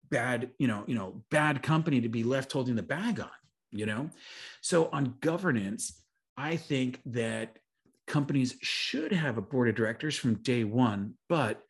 bad 0.09 0.51
you 0.59 0.67
know 0.67 0.83
you 0.87 0.93
know 0.93 1.23
bad 1.31 1.63
company 1.63 2.01
to 2.01 2.09
be 2.09 2.23
left 2.23 2.51
holding 2.51 2.75
the 2.75 2.83
bag 2.83 3.19
on 3.19 3.29
you 3.71 3.85
know? 3.85 4.09
So 4.59 4.89
on 4.91 5.15
governance 5.21 6.03
i 6.37 6.57
think 6.57 6.99
that 7.05 7.57
companies 8.07 8.57
should 8.61 9.13
have 9.13 9.37
a 9.37 9.41
board 9.41 9.69
of 9.69 9.75
directors 9.75 10.17
from 10.17 10.35
day 10.35 10.65
one 10.65 11.13
but 11.29 11.63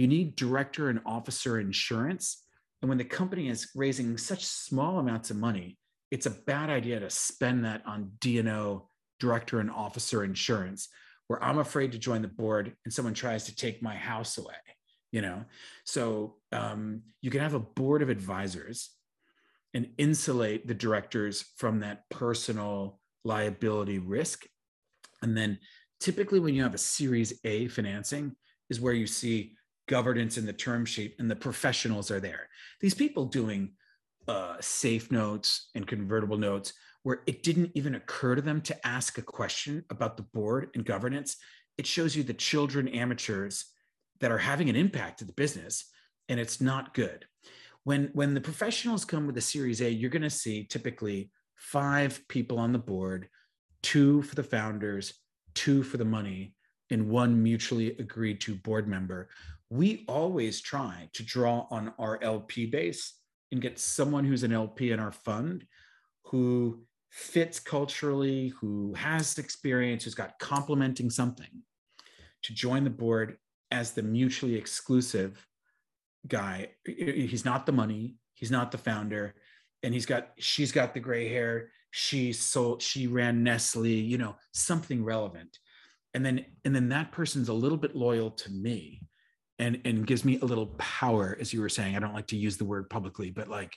you 0.00 0.06
need 0.06 0.36
director 0.36 0.88
and 0.88 1.00
officer 1.04 1.60
insurance. 1.60 2.44
And 2.80 2.88
when 2.88 2.98
the 2.98 3.04
company 3.04 3.48
is 3.48 3.70
raising 3.74 4.16
such 4.16 4.44
small 4.44 4.98
amounts 4.98 5.30
of 5.30 5.36
money 5.36 5.76
it's 6.10 6.26
a 6.26 6.30
bad 6.30 6.70
idea 6.70 6.98
to 6.98 7.08
spend 7.08 7.64
that 7.64 7.82
on 7.86 8.10
D&O 8.20 8.88
director 9.20 9.60
and 9.60 9.70
officer 9.70 10.24
insurance 10.24 10.88
where 11.28 11.40
i'm 11.44 11.58
afraid 11.58 11.92
to 11.92 11.98
join 11.98 12.20
the 12.20 12.26
board 12.26 12.74
and 12.84 12.92
someone 12.92 13.14
tries 13.14 13.44
to 13.44 13.54
take 13.54 13.80
my 13.80 13.94
house 13.94 14.36
away 14.36 14.54
you 15.12 15.22
know? 15.22 15.44
So 15.84 16.36
um, 16.52 17.02
you 17.20 17.30
can 17.30 17.40
have 17.40 17.54
a 17.54 17.60
board 17.60 18.02
of 18.02 18.08
advisors 18.08 18.90
and 19.74 19.88
insulate 19.98 20.66
the 20.66 20.74
directors 20.74 21.44
from 21.56 21.80
that 21.80 22.08
personal 22.10 22.98
liability 23.24 23.98
risk. 23.98 24.44
And 25.22 25.36
then 25.36 25.58
typically 26.00 26.40
when 26.40 26.54
you 26.54 26.62
have 26.62 26.74
a 26.74 26.78
series 26.78 27.38
a 27.44 27.68
financing 27.68 28.34
is 28.68 28.80
where 28.80 28.94
you 28.94 29.06
see 29.06 29.54
governance 29.90 30.38
in 30.38 30.46
the 30.46 30.52
term 30.52 30.86
sheet 30.86 31.16
and 31.18 31.28
the 31.28 31.34
professionals 31.34 32.12
are 32.12 32.20
there. 32.20 32.48
These 32.80 32.94
people 32.94 33.26
doing 33.26 33.72
uh, 34.28 34.54
safe 34.60 35.10
notes 35.10 35.68
and 35.74 35.84
convertible 35.84 36.38
notes 36.38 36.72
where 37.02 37.22
it 37.26 37.42
didn't 37.42 37.72
even 37.74 37.96
occur 37.96 38.36
to 38.36 38.42
them 38.42 38.60
to 38.60 38.86
ask 38.86 39.18
a 39.18 39.22
question 39.22 39.84
about 39.90 40.16
the 40.16 40.22
board 40.22 40.70
and 40.74 40.84
governance 40.84 41.36
it 41.76 41.86
shows 41.86 42.14
you 42.14 42.22
the 42.22 42.34
children 42.34 42.86
amateurs 42.88 43.64
that 44.20 44.30
are 44.30 44.38
having 44.38 44.68
an 44.68 44.76
impact 44.76 45.18
to 45.18 45.24
the 45.24 45.32
business 45.32 45.86
and 46.28 46.38
it's 46.38 46.60
not 46.60 46.94
good. 46.94 47.24
When 47.82 48.10
when 48.12 48.34
the 48.34 48.40
professionals 48.40 49.04
come 49.04 49.26
with 49.26 49.36
a 49.38 49.40
series 49.40 49.80
a 49.82 49.90
you're 49.90 50.10
going 50.10 50.22
to 50.22 50.30
see 50.30 50.64
typically 50.64 51.32
five 51.56 52.22
people 52.28 52.58
on 52.60 52.72
the 52.72 52.78
board 52.78 53.28
two 53.82 54.22
for 54.22 54.36
the 54.36 54.44
founders 54.44 55.14
two 55.54 55.82
for 55.82 55.96
the 55.96 56.04
money 56.04 56.54
and 56.90 57.08
one 57.08 57.42
mutually 57.42 57.96
agreed 57.98 58.40
to 58.42 58.54
board 58.54 58.86
member 58.86 59.28
we 59.70 60.04
always 60.08 60.60
try 60.60 61.08
to 61.14 61.22
draw 61.22 61.66
on 61.70 61.92
our 61.98 62.22
lp 62.22 62.66
base 62.66 63.14
and 63.52 63.60
get 63.60 63.78
someone 63.78 64.24
who's 64.24 64.42
an 64.42 64.52
lp 64.52 64.90
in 64.90 65.00
our 65.00 65.12
fund 65.12 65.64
who 66.26 66.82
fits 67.10 67.58
culturally 67.58 68.48
who 68.60 68.94
has 68.94 69.38
experience 69.38 70.04
who's 70.04 70.14
got 70.14 70.38
complementing 70.38 71.10
something 71.10 71.62
to 72.42 72.54
join 72.54 72.84
the 72.84 72.90
board 72.90 73.36
as 73.70 73.92
the 73.92 74.02
mutually 74.02 74.56
exclusive 74.56 75.46
guy. 76.26 76.68
He's 76.84 77.44
not 77.44 77.66
the 77.66 77.72
money, 77.72 78.16
he's 78.34 78.50
not 78.50 78.70
the 78.70 78.78
founder, 78.78 79.34
and 79.82 79.94
he's 79.94 80.06
got 80.06 80.30
she's 80.38 80.72
got 80.72 80.94
the 80.94 81.00
gray 81.00 81.28
hair. 81.28 81.70
She 81.92 82.32
sold, 82.32 82.82
she 82.82 83.06
ran 83.06 83.42
Nestle, 83.42 83.88
you 83.88 84.18
know, 84.18 84.36
something 84.52 85.04
relevant. 85.04 85.58
And 86.14 86.24
then 86.24 86.44
and 86.64 86.74
then 86.74 86.88
that 86.90 87.12
person's 87.12 87.48
a 87.48 87.54
little 87.54 87.78
bit 87.78 87.96
loyal 87.96 88.30
to 88.30 88.50
me 88.50 89.02
and 89.60 89.80
and 89.84 90.06
gives 90.06 90.24
me 90.24 90.38
a 90.40 90.44
little 90.44 90.66
power, 90.78 91.36
as 91.40 91.52
you 91.52 91.60
were 91.60 91.68
saying. 91.68 91.94
I 91.94 92.00
don't 92.00 92.14
like 92.14 92.26
to 92.28 92.36
use 92.36 92.56
the 92.56 92.64
word 92.64 92.90
publicly, 92.90 93.30
but 93.30 93.48
like 93.48 93.76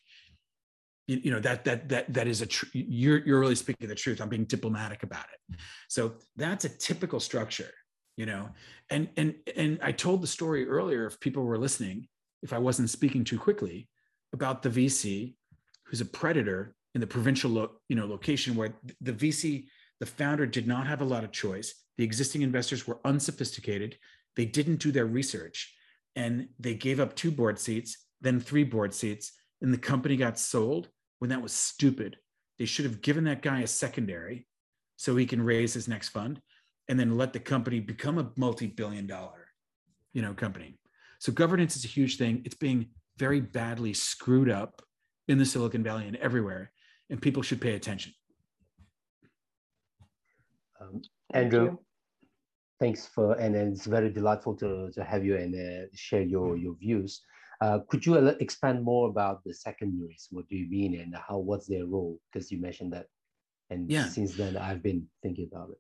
you, 1.07 1.21
you 1.25 1.31
know 1.31 1.39
that 1.41 1.65
that 1.65 1.89
that 1.89 2.13
that 2.13 2.27
is 2.27 2.41
a 2.41 2.47
tr- 2.47 2.65
you're 2.73 3.19
you're 3.25 3.39
really 3.39 3.55
speaking 3.55 3.88
the 3.88 3.95
truth. 3.95 4.21
I'm 4.21 4.29
being 4.29 4.45
diplomatic 4.45 5.03
about 5.03 5.25
it. 5.34 5.59
So 5.89 6.13
that's 6.36 6.65
a 6.65 6.69
typical 6.69 7.19
structure 7.19 7.71
you 8.15 8.27
know? 8.27 8.47
And 8.91 9.09
and 9.17 9.34
and 9.55 9.79
i 9.81 9.91
told 9.91 10.21
the 10.21 10.27
story 10.27 10.67
earlier 10.67 11.07
if 11.07 11.19
people 11.19 11.45
were 11.45 11.57
listening 11.57 12.07
if 12.43 12.53
i 12.53 12.59
wasn't 12.59 12.91
speaking 12.91 13.23
too 13.23 13.39
quickly 13.39 13.89
about 14.34 14.61
the 14.61 14.69
vc 14.69 15.34
who's 15.86 16.01
a 16.01 16.05
predator 16.05 16.75
in 16.93 17.01
the 17.01 17.07
provincial 17.07 17.49
lo, 17.49 17.71
you 17.89 17.95
know 17.95 18.05
location 18.05 18.55
where 18.55 18.75
the 19.01 19.13
vc 19.13 19.65
the 20.03 20.05
founder 20.05 20.45
did 20.45 20.67
not 20.67 20.86
have 20.86 20.99
a 20.99 21.05
lot 21.05 21.23
of 21.23 21.31
choice. 21.31 21.75
The 21.97 22.03
existing 22.03 22.41
investors 22.41 22.86
were 22.86 22.99
unsophisticated. 23.05 23.97
They 24.36 24.43
didn't 24.43 24.81
do 24.81 24.91
their 24.91 25.05
research 25.05 25.72
and 26.16 26.47
they 26.59 26.76
gave 26.76 26.99
up 26.99 27.16
two 27.16 27.32
board 27.32 27.59
seats 27.59 27.97
then 28.24 28.39
three 28.39 28.64
board 28.64 28.93
seats 28.93 29.34
and 29.61 29.72
the 29.72 29.78
company 29.78 30.18
got 30.18 30.39
sold 30.39 30.89
when 31.20 31.30
that 31.30 31.41
was 31.41 31.53
stupid. 31.53 32.18
They 32.57 32.66
should 32.66 32.86
have 32.86 33.01
given 33.01 33.26
that 33.26 33.41
guy 33.41 33.61
a 33.61 33.68
secondary 33.68 34.47
so 34.95 35.16
he 35.16 35.26
can 35.26 35.41
raise 35.41 35.74
his 35.74 35.88
next 35.88 36.09
fund 36.09 36.41
and 36.89 36.99
then 36.99 37.18
let 37.18 37.34
the 37.34 37.39
company 37.39 37.80
become 37.80 38.18
a 38.18 38.32
multi-billion 38.38 39.05
dollar 39.05 39.47
you 40.14 40.22
know 40.22 40.34
company. 40.34 40.80
So 41.20 41.32
governance 41.32 41.76
is 41.76 41.86
a 41.86 41.89
huge 41.89 42.18
thing. 42.18 42.41
It's 42.45 42.55
being 42.55 42.88
very 43.18 43.39
badly 43.39 43.93
screwed 43.93 44.49
up 44.49 44.82
in 45.28 45.38
the 45.38 45.45
silicon 45.45 45.84
valley 45.84 46.07
and 46.07 46.16
everywhere 46.18 46.72
and 47.09 47.22
people 47.22 47.43
should 47.43 47.61
pay 47.61 47.76
attention. 47.76 48.14
Um, 50.82 51.01
andrew 51.34 51.78
thanks 52.84 53.07
for 53.07 53.34
and, 53.43 53.55
and 53.55 53.73
it's 53.73 53.86
very 53.86 54.09
delightful 54.09 54.53
to, 54.61 54.91
to 54.91 55.01
have 55.03 55.23
you 55.23 55.36
and 55.38 55.51
uh, 55.55 55.88
share 55.93 56.21
your 56.21 56.57
your 56.57 56.75
views. 56.75 57.21
Uh, 57.61 57.79
could 57.89 58.05
you 58.05 58.13
expand 58.45 58.84
more 58.84 59.09
about 59.09 59.38
the 59.45 59.53
secondaries 59.53 60.27
what 60.31 60.45
do 60.49 60.55
you 60.61 60.67
mean 60.69 60.99
and 60.99 61.15
how 61.15 61.38
what's 61.38 61.67
their 61.67 61.86
role? 61.86 62.19
Because 62.25 62.51
you 62.51 62.59
mentioned 62.59 62.91
that 62.91 63.07
and 63.69 63.89
yeah. 63.89 64.07
since 64.09 64.36
then 64.36 64.57
i've 64.57 64.84
been 64.84 65.01
thinking 65.23 65.47
about 65.51 65.69
it. 65.69 65.79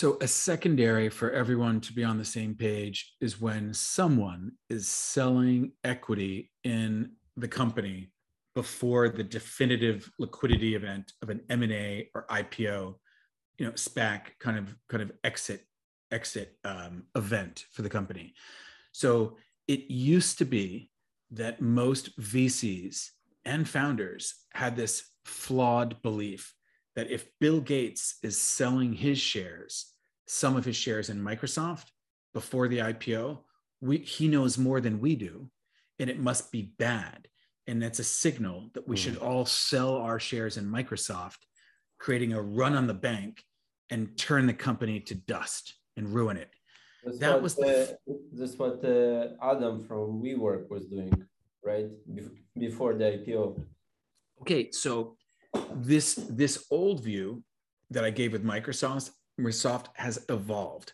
So 0.00 0.18
a 0.20 0.28
secondary 0.28 1.08
for 1.08 1.28
everyone 1.32 1.80
to 1.86 1.92
be 1.92 2.04
on 2.04 2.18
the 2.18 2.30
same 2.38 2.54
page 2.54 2.98
is 3.20 3.40
when 3.40 3.74
someone 3.74 4.52
is 4.70 4.86
selling 4.86 5.72
equity 5.82 6.52
in 6.62 7.12
the 7.36 7.48
company 7.48 8.12
before 8.54 9.08
the 9.08 9.24
definitive 9.24 10.08
liquidity 10.18 10.74
event 10.74 11.06
of 11.22 11.30
an 11.30 11.40
M&A 11.48 12.10
or 12.14 12.26
IPO, 12.30 12.94
you 13.58 13.66
know, 13.66 13.72
SPAC 13.72 14.20
kind 14.38 14.58
of 14.58 14.76
kind 14.90 15.02
of 15.02 15.10
exit 15.24 15.62
exit 16.10 16.56
um, 16.64 17.04
event 17.14 17.64
for 17.72 17.82
the 17.82 17.90
company. 17.90 18.34
So 18.92 19.36
it 19.66 19.90
used 19.90 20.38
to 20.38 20.44
be 20.44 20.90
that 21.30 21.60
most 21.60 22.18
VCs 22.20 23.10
and 23.44 23.68
founders 23.68 24.34
had 24.52 24.76
this 24.76 25.04
flawed 25.24 26.00
belief 26.02 26.54
that 26.96 27.10
if 27.10 27.28
Bill 27.38 27.60
Gates 27.60 28.16
is 28.22 28.40
selling 28.40 28.92
his 28.92 29.18
shares, 29.18 29.92
some 30.26 30.56
of 30.56 30.64
his 30.64 30.76
shares 30.76 31.10
in 31.10 31.22
Microsoft 31.22 31.86
before 32.34 32.68
the 32.68 32.78
IPO, 32.78 33.38
we, 33.80 33.98
he 33.98 34.28
knows 34.28 34.58
more 34.58 34.80
than 34.80 35.00
we 35.00 35.14
do, 35.14 35.48
and 35.98 36.10
it 36.10 36.18
must 36.18 36.50
be 36.50 36.74
bad. 36.78 37.28
And 37.66 37.80
that's 37.80 37.98
a 37.98 38.04
signal 38.04 38.70
that 38.74 38.88
we 38.88 38.96
mm. 38.96 38.98
should 38.98 39.16
all 39.18 39.46
sell 39.46 39.96
our 39.96 40.18
shares 40.18 40.56
in 40.56 40.66
Microsoft, 40.66 41.38
creating 41.98 42.32
a 42.32 42.42
run 42.42 42.74
on 42.74 42.86
the 42.86 42.94
bank 42.94 43.44
and 43.90 44.16
turn 44.16 44.46
the 44.46 44.54
company 44.54 45.00
to 45.00 45.14
dust 45.14 45.74
and 45.98 46.08
ruin 46.14 46.36
it. 46.36 46.50
That's 47.04 47.18
that 47.18 47.42
was 47.42 47.54
the, 47.56 47.98
that's 48.32 48.56
what 48.56 48.84
uh, 48.84 49.34
Adam 49.42 49.84
from 49.86 50.22
WeWork 50.22 50.70
was 50.70 50.86
doing, 50.86 51.12
right? 51.64 51.88
Before 52.56 52.94
the 52.94 53.04
IPO. 53.04 53.60
Okay, 54.40 54.70
so 54.70 55.16
this 55.74 56.14
this 56.14 56.66
old 56.70 57.02
view 57.02 57.42
that 57.90 58.04
I 58.04 58.10
gave 58.10 58.32
with 58.32 58.44
Microsoft, 58.44 59.10
Microsoft 59.40 59.86
has 59.94 60.24
evolved. 60.28 60.92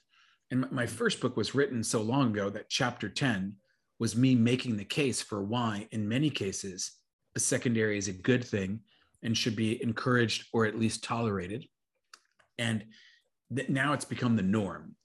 And 0.51 0.71
my 0.71 0.87
first 0.87 1.21
book 1.21 1.37
was 1.37 1.55
written 1.55 1.83
so 1.83 2.01
long 2.03 2.31
ago 2.31 2.51
that 2.51 2.69
chapter 2.69 3.09
10 3.09 3.57
was 3.99 4.17
me 4.17 4.35
making 4.35 4.77
the 4.77 4.85
case 4.85 5.21
for 5.21 5.43
why, 5.43 5.89
in 5.91 6.09
many 6.09 6.31
cases, 6.31 6.93
a 7.35 7.41
secondary 7.41 7.99
is 7.99 8.09
a 8.09 8.13
good 8.13 8.45
thing 8.45 8.81
and 9.23 9.37
should 9.37 9.57
be 9.57 9.83
encouraged 9.83 10.47
or 10.53 10.67
at 10.67 10.79
least 10.79 11.03
tolerated. 11.03 11.67
And 12.59 12.85
that 13.55 13.71
now 13.71 13.93
it's 13.93 14.05
become 14.05 14.37
the 14.37 14.43
norm. 14.43 14.97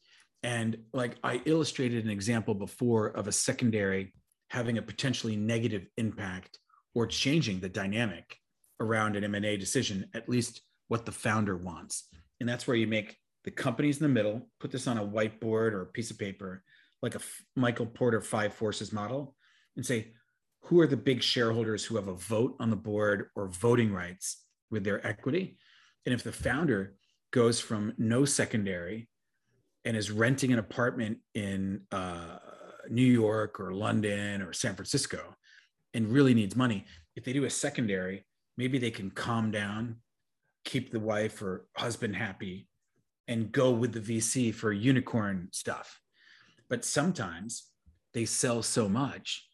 And 0.43 0.77
like 0.93 1.17
I 1.23 1.41
illustrated 1.45 2.05
an 2.05 2.09
example 2.09 2.53
before 2.53 3.07
of 3.07 3.27
a 3.27 3.31
secondary 3.31 4.13
having 4.49 4.77
a 4.77 4.81
potentially 4.81 5.35
negative 5.35 5.85
impact 5.97 6.59
or 6.95 7.05
changing 7.05 7.59
the 7.59 7.69
dynamic 7.69 8.37
around 8.79 9.15
an 9.15 9.23
M&A 9.23 9.57
decision, 9.57 10.05
at 10.13 10.29
least 10.29 10.61
what 10.87 11.05
the 11.05 11.11
founder 11.11 11.55
wants. 11.55 12.07
And 12.39 12.47
that's 12.47 12.67
where 12.67 12.77
you 12.77 12.87
make 12.87 13.17
the 13.43 13.51
companies 13.51 13.97
in 13.97 14.03
the 14.03 14.13
middle, 14.13 14.49
put 14.59 14.71
this 14.71 14.87
on 14.87 14.97
a 14.97 15.05
whiteboard 15.05 15.73
or 15.73 15.81
a 15.81 15.87
piece 15.87 16.09
of 16.09 16.17
paper, 16.17 16.63
like 17.01 17.15
a 17.15 17.21
Michael 17.55 17.85
Porter 17.85 18.21
five 18.21 18.53
forces 18.53 18.91
model, 18.91 19.35
and 19.75 19.85
say, 19.85 20.13
who 20.63 20.79
are 20.79 20.87
the 20.87 20.97
big 20.97 21.21
shareholders 21.21 21.85
who 21.85 21.95
have 21.95 22.07
a 22.07 22.15
vote 22.15 22.55
on 22.59 22.69
the 22.69 22.75
board 22.75 23.27
or 23.35 23.47
voting 23.47 23.93
rights 23.93 24.43
with 24.71 24.83
their 24.83 25.05
equity? 25.05 25.57
And 26.05 26.13
if 26.13 26.23
the 26.23 26.31
founder 26.31 26.95
goes 27.31 27.59
from 27.59 27.93
no 27.97 28.25
secondary 28.25 29.07
and 29.85 29.95
is 29.95 30.11
renting 30.11 30.51
an 30.51 30.59
apartment 30.59 31.19
in 31.33 31.81
uh, 31.91 32.37
New 32.89 33.01
York 33.01 33.59
or 33.59 33.73
London 33.73 34.41
or 34.41 34.53
San 34.53 34.75
Francisco 34.75 35.35
and 35.93 36.11
really 36.11 36.33
needs 36.33 36.55
money, 36.55 36.85
if 37.15 37.23
they 37.23 37.33
do 37.33 37.45
a 37.45 37.49
secondary, 37.49 38.25
maybe 38.57 38.77
they 38.77 38.91
can 38.91 39.09
calm 39.09 39.51
down, 39.51 39.97
keep 40.65 40.91
the 40.91 40.99
wife 40.99 41.41
or 41.41 41.65
husband 41.75 42.15
happy, 42.15 42.67
and 43.27 43.51
go 43.51 43.71
with 43.71 43.93
the 43.93 43.99
VC 43.99 44.53
for 44.53 44.71
unicorn 44.71 45.49
stuff. 45.51 45.99
But 46.69 46.85
sometimes 46.85 47.69
they 48.13 48.25
sell 48.25 48.61
so 48.63 48.89
much 48.89 49.47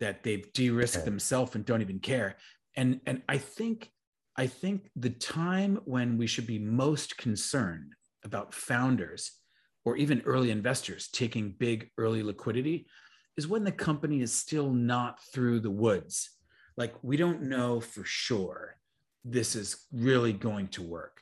that 0.00 0.22
they've 0.22 0.52
de-risked 0.52 1.04
themselves 1.04 1.54
and 1.54 1.64
don't 1.64 1.82
even 1.82 1.98
care. 1.98 2.36
And 2.76 3.00
and 3.06 3.22
I 3.28 3.38
think 3.38 3.90
I 4.38 4.46
think 4.46 4.88
the 4.94 5.10
time 5.10 5.80
when 5.84 6.16
we 6.16 6.28
should 6.28 6.46
be 6.46 6.60
most 6.60 7.18
concerned 7.18 7.94
about 8.24 8.54
founders 8.54 9.32
or 9.84 9.96
even 9.96 10.22
early 10.24 10.52
investors 10.52 11.08
taking 11.08 11.56
big 11.58 11.90
early 11.98 12.22
liquidity 12.22 12.86
is 13.36 13.48
when 13.48 13.64
the 13.64 13.72
company 13.72 14.20
is 14.20 14.32
still 14.32 14.70
not 14.70 15.18
through 15.34 15.58
the 15.58 15.72
woods. 15.72 16.30
Like 16.76 16.94
we 17.02 17.16
don't 17.16 17.42
know 17.42 17.80
for 17.80 18.04
sure 18.04 18.76
this 19.24 19.56
is 19.56 19.86
really 19.92 20.32
going 20.32 20.68
to 20.68 20.84
work. 20.84 21.20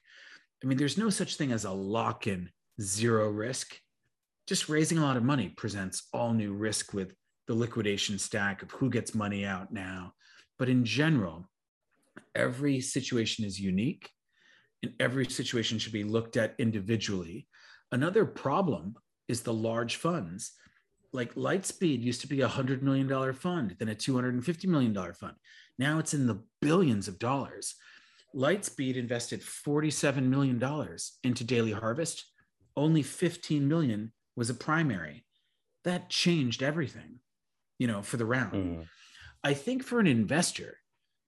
I 0.62 0.66
mean, 0.66 0.76
there's 0.76 0.98
no 0.98 1.08
such 1.08 1.36
thing 1.36 1.52
as 1.52 1.64
a 1.64 1.70
lock 1.70 2.26
in 2.26 2.50
zero 2.82 3.30
risk. 3.30 3.80
Just 4.46 4.68
raising 4.68 4.98
a 4.98 5.02
lot 5.02 5.16
of 5.16 5.22
money 5.22 5.48
presents 5.48 6.06
all 6.12 6.34
new 6.34 6.52
risk 6.52 6.92
with 6.92 7.14
the 7.46 7.54
liquidation 7.54 8.18
stack 8.18 8.62
of 8.62 8.72
who 8.72 8.90
gets 8.90 9.14
money 9.14 9.46
out 9.46 9.72
now. 9.72 10.12
But 10.58 10.68
in 10.68 10.84
general, 10.84 11.48
every 12.34 12.80
situation 12.80 13.44
is 13.44 13.60
unique 13.60 14.10
and 14.82 14.92
every 15.00 15.26
situation 15.26 15.78
should 15.78 15.92
be 15.92 16.04
looked 16.04 16.36
at 16.36 16.54
individually. 16.58 17.46
Another 17.92 18.24
problem 18.24 18.96
is 19.28 19.42
the 19.42 19.52
large 19.52 19.96
funds. 19.96 20.52
Like 21.12 21.34
Lightspeed 21.34 22.02
used 22.02 22.20
to 22.22 22.28
be 22.28 22.40
a 22.42 22.48
$100 22.48 22.82
million 22.82 23.32
fund, 23.32 23.76
then 23.78 23.88
a 23.88 23.94
$250 23.94 24.66
million 24.66 24.94
fund. 25.14 25.34
Now 25.78 25.98
it's 25.98 26.14
in 26.14 26.26
the 26.26 26.42
billions 26.60 27.08
of 27.08 27.18
dollars. 27.18 27.74
Lightspeed 28.34 28.96
invested 28.96 29.40
$47 29.40 30.24
million 30.24 30.62
into 31.24 31.44
Daily 31.44 31.72
Harvest. 31.72 32.24
Only 32.76 33.02
15 33.02 33.66
million 33.66 34.12
was 34.36 34.50
a 34.50 34.54
primary. 34.54 35.24
That 35.84 36.10
changed 36.10 36.62
everything, 36.62 37.20
you 37.78 37.86
know, 37.86 38.02
for 38.02 38.16
the 38.16 38.26
round. 38.26 38.52
Mm. 38.52 38.86
I 39.42 39.54
think 39.54 39.84
for 39.84 40.00
an 40.00 40.06
investor, 40.06 40.78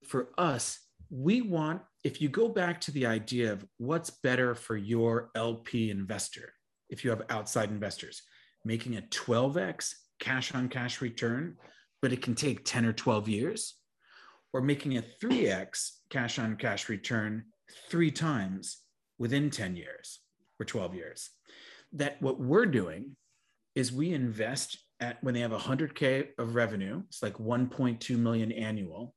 for 0.05 0.31
us, 0.39 0.79
we 1.11 1.41
want, 1.41 1.83
if 2.05 2.21
you 2.21 2.29
go 2.29 2.49
back 2.49 2.81
to 2.83 2.91
the 2.91 3.07
idea 3.07 3.53
of 3.53 3.65
what's 3.79 4.11
better 4.11 4.55
for 4.55 4.77
your 4.77 5.31
LP 5.35 5.91
investor, 5.91 6.53
if 6.91 7.05
you 7.05 7.11
have 7.11 7.23
outside 7.31 7.71
investors, 7.71 8.23
making 8.65 8.97
a 8.97 9.03
12x 9.03 9.93
cash 10.21 10.55
on 10.55 10.69
cash 10.69 11.01
return, 11.01 11.57
but 12.03 12.13
it 12.13 12.23
can 12.23 12.35
take 12.35 12.65
10 12.65 12.85
or 12.85 12.93
12 12.93 13.29
years, 13.29 13.75
or 14.53 14.61
making 14.61 14.97
a 14.97 15.05
3x 15.23 15.91
cash 16.11 16.39
on 16.39 16.57
cash 16.57 16.89
return 16.89 17.45
three 17.91 18.11
times 18.11 18.79
within 19.19 19.51
10 19.51 19.77
years 19.77 20.21
or 20.59 20.65
12 20.65 20.95
years. 20.95 21.31
That 21.93 22.21
what 22.21 22.41
we're 22.41 22.67
doing 22.67 23.17
is 23.75 23.93
we 23.93 24.13
invest 24.13 24.79
at 25.01 25.23
when 25.23 25.35
they 25.35 25.41
have 25.41 25.53
100K 25.53 26.29
of 26.39 26.55
revenue, 26.55 27.03
it's 27.09 27.23
like 27.23 27.35
1.2 27.35 28.19
million 28.19 28.53
annual. 28.53 29.15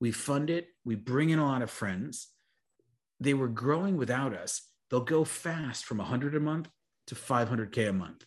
We 0.00 0.12
fund 0.12 0.50
it, 0.50 0.68
we 0.84 0.94
bring 0.94 1.30
in 1.30 1.38
a 1.38 1.44
lot 1.44 1.62
of 1.62 1.70
friends. 1.70 2.28
They 3.20 3.34
were 3.34 3.48
growing 3.48 3.96
without 3.96 4.34
us. 4.34 4.62
They'll 4.90 5.00
go 5.00 5.24
fast 5.24 5.84
from 5.84 5.98
100 5.98 6.34
a 6.34 6.40
month 6.40 6.68
to 7.08 7.14
500K 7.14 7.88
a 7.88 7.92
month. 7.92 8.24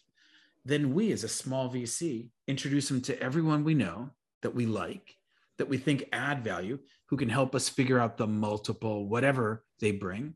Then 0.65 0.93
we, 0.93 1.11
as 1.11 1.23
a 1.23 1.29
small 1.29 1.69
VC, 1.69 2.29
introduce 2.47 2.89
them 2.89 3.01
to 3.01 3.19
everyone 3.21 3.63
we 3.63 3.73
know 3.73 4.11
that 4.41 4.53
we 4.53 4.65
like, 4.65 5.15
that 5.57 5.69
we 5.69 5.77
think 5.77 6.07
add 6.11 6.43
value, 6.43 6.79
who 7.07 7.17
can 7.17 7.29
help 7.29 7.55
us 7.55 7.69
figure 7.69 7.99
out 7.99 8.17
the 8.17 8.27
multiple, 8.27 9.07
whatever 9.07 9.63
they 9.79 9.91
bring. 9.91 10.35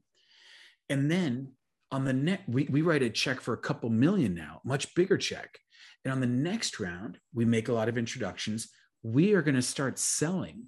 And 0.89 1.11
then 1.11 1.53
on 1.91 2.05
the 2.05 2.13
next, 2.13 2.47
we, 2.47 2.65
we 2.65 2.81
write 2.81 3.03
a 3.03 3.09
check 3.09 3.41
for 3.41 3.53
a 3.53 3.57
couple 3.57 3.89
million 3.89 4.33
now, 4.33 4.61
much 4.63 4.93
bigger 4.95 5.17
check. 5.17 5.59
And 6.03 6.11
on 6.11 6.21
the 6.21 6.27
next 6.27 6.79
round, 6.79 7.19
we 7.33 7.45
make 7.45 7.67
a 7.67 7.73
lot 7.73 7.89
of 7.89 7.97
introductions. 7.97 8.69
We 9.03 9.33
are 9.33 9.41
going 9.41 9.55
to 9.55 9.61
start 9.61 9.99
selling 9.99 10.67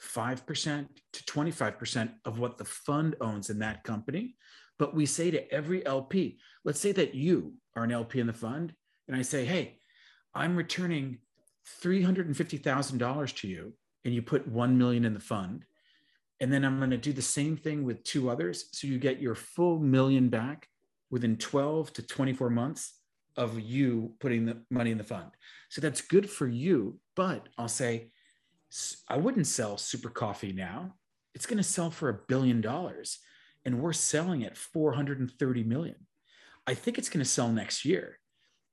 5% 0.00 0.86
to 1.12 1.24
25% 1.24 2.12
of 2.24 2.38
what 2.38 2.58
the 2.58 2.64
fund 2.64 3.16
owns 3.20 3.50
in 3.50 3.58
that 3.60 3.84
company. 3.84 4.36
But 4.78 4.94
we 4.94 5.06
say 5.06 5.30
to 5.30 5.52
every 5.52 5.84
LP, 5.86 6.38
let's 6.64 6.80
say 6.80 6.92
that 6.92 7.14
you 7.14 7.54
are 7.76 7.84
an 7.84 7.92
LP 7.92 8.20
in 8.20 8.26
the 8.26 8.32
fund, 8.32 8.74
and 9.08 9.16
I 9.16 9.22
say, 9.22 9.44
hey, 9.44 9.78
I'm 10.34 10.56
returning 10.56 11.18
$350,000 11.82 13.36
to 13.36 13.48
you, 13.48 13.72
and 14.04 14.14
you 14.14 14.22
put 14.22 14.48
1 14.48 14.76
million 14.76 15.04
in 15.04 15.14
the 15.14 15.20
fund. 15.20 15.64
And 16.40 16.52
then 16.52 16.64
I'm 16.64 16.78
going 16.78 16.90
to 16.90 16.96
do 16.96 17.12
the 17.12 17.22
same 17.22 17.56
thing 17.56 17.84
with 17.84 18.02
two 18.02 18.28
others. 18.28 18.66
So 18.72 18.86
you 18.86 18.98
get 18.98 19.20
your 19.22 19.34
full 19.34 19.78
million 19.78 20.28
back 20.28 20.68
within 21.10 21.36
12 21.36 21.92
to 21.94 22.02
24 22.02 22.50
months 22.50 22.94
of 23.36 23.58
you 23.60 24.14
putting 24.20 24.44
the 24.44 24.58
money 24.70 24.90
in 24.90 24.98
the 24.98 25.04
fund. 25.04 25.30
So 25.68 25.80
that's 25.80 26.00
good 26.00 26.28
for 26.28 26.48
you. 26.48 26.98
But 27.14 27.48
I'll 27.56 27.68
say, 27.68 28.10
I 29.08 29.16
wouldn't 29.16 29.46
sell 29.46 29.76
Super 29.76 30.10
Coffee 30.10 30.52
now. 30.52 30.94
It's 31.34 31.46
going 31.46 31.58
to 31.58 31.62
sell 31.62 31.90
for 31.90 32.08
a 32.08 32.20
billion 32.28 32.60
dollars 32.60 33.18
and 33.64 33.80
we're 33.80 33.92
selling 33.92 34.44
at 34.44 34.56
430 34.56 35.64
million. 35.64 36.06
I 36.66 36.74
think 36.74 36.98
it's 36.98 37.08
going 37.08 37.24
to 37.24 37.30
sell 37.30 37.50
next 37.50 37.84
year. 37.84 38.18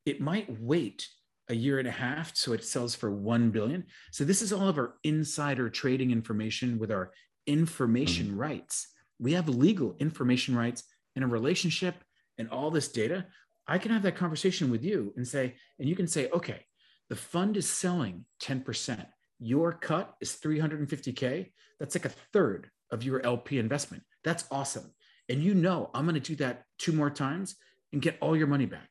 It 0.05 0.21
might 0.21 0.59
wait 0.59 1.07
a 1.49 1.55
year 1.55 1.79
and 1.79 1.87
a 1.87 1.91
half 1.91 2.35
so 2.35 2.53
it 2.53 2.63
sells 2.63 2.95
for 2.95 3.11
1 3.11 3.51
billion. 3.51 3.85
So 4.11 4.23
this 4.23 4.41
is 4.41 4.53
all 4.53 4.67
of 4.67 4.77
our 4.77 4.95
insider 5.03 5.69
trading 5.69 6.11
information 6.11 6.79
with 6.79 6.91
our 6.91 7.11
information 7.45 8.27
mm-hmm. 8.27 8.39
rights. 8.39 8.87
We 9.19 9.33
have 9.33 9.49
legal 9.49 9.95
information 9.99 10.55
rights 10.55 10.83
in 11.15 11.23
a 11.23 11.27
relationship 11.27 11.95
and 12.37 12.49
all 12.49 12.71
this 12.71 12.87
data. 12.87 13.25
I 13.67 13.77
can 13.77 13.91
have 13.91 14.03
that 14.03 14.15
conversation 14.15 14.71
with 14.71 14.83
you 14.83 15.13
and 15.15 15.27
say, 15.27 15.55
and 15.77 15.87
you 15.87 15.95
can 15.95 16.07
say, 16.07 16.29
okay, 16.31 16.65
the 17.09 17.15
fund 17.15 17.57
is 17.57 17.69
selling 17.69 18.25
10% 18.41 19.05
your 19.41 19.73
cut 19.73 20.13
is 20.21 20.37
350K, 20.41 21.51
that's 21.79 21.95
like 21.95 22.05
a 22.05 22.09
third 22.31 22.69
of 22.91 23.03
your 23.03 23.25
LP 23.25 23.57
investment. 23.57 24.03
That's 24.23 24.45
awesome. 24.51 24.93
And 25.29 25.43
you 25.43 25.55
know, 25.55 25.89
I'm 25.93 26.05
going 26.05 26.13
to 26.13 26.21
do 26.21 26.35
that 26.35 26.63
two 26.77 26.91
more 26.91 27.09
times 27.09 27.55
and 27.91 28.01
get 28.01 28.17
all 28.21 28.37
your 28.37 28.47
money 28.47 28.67
back. 28.67 28.89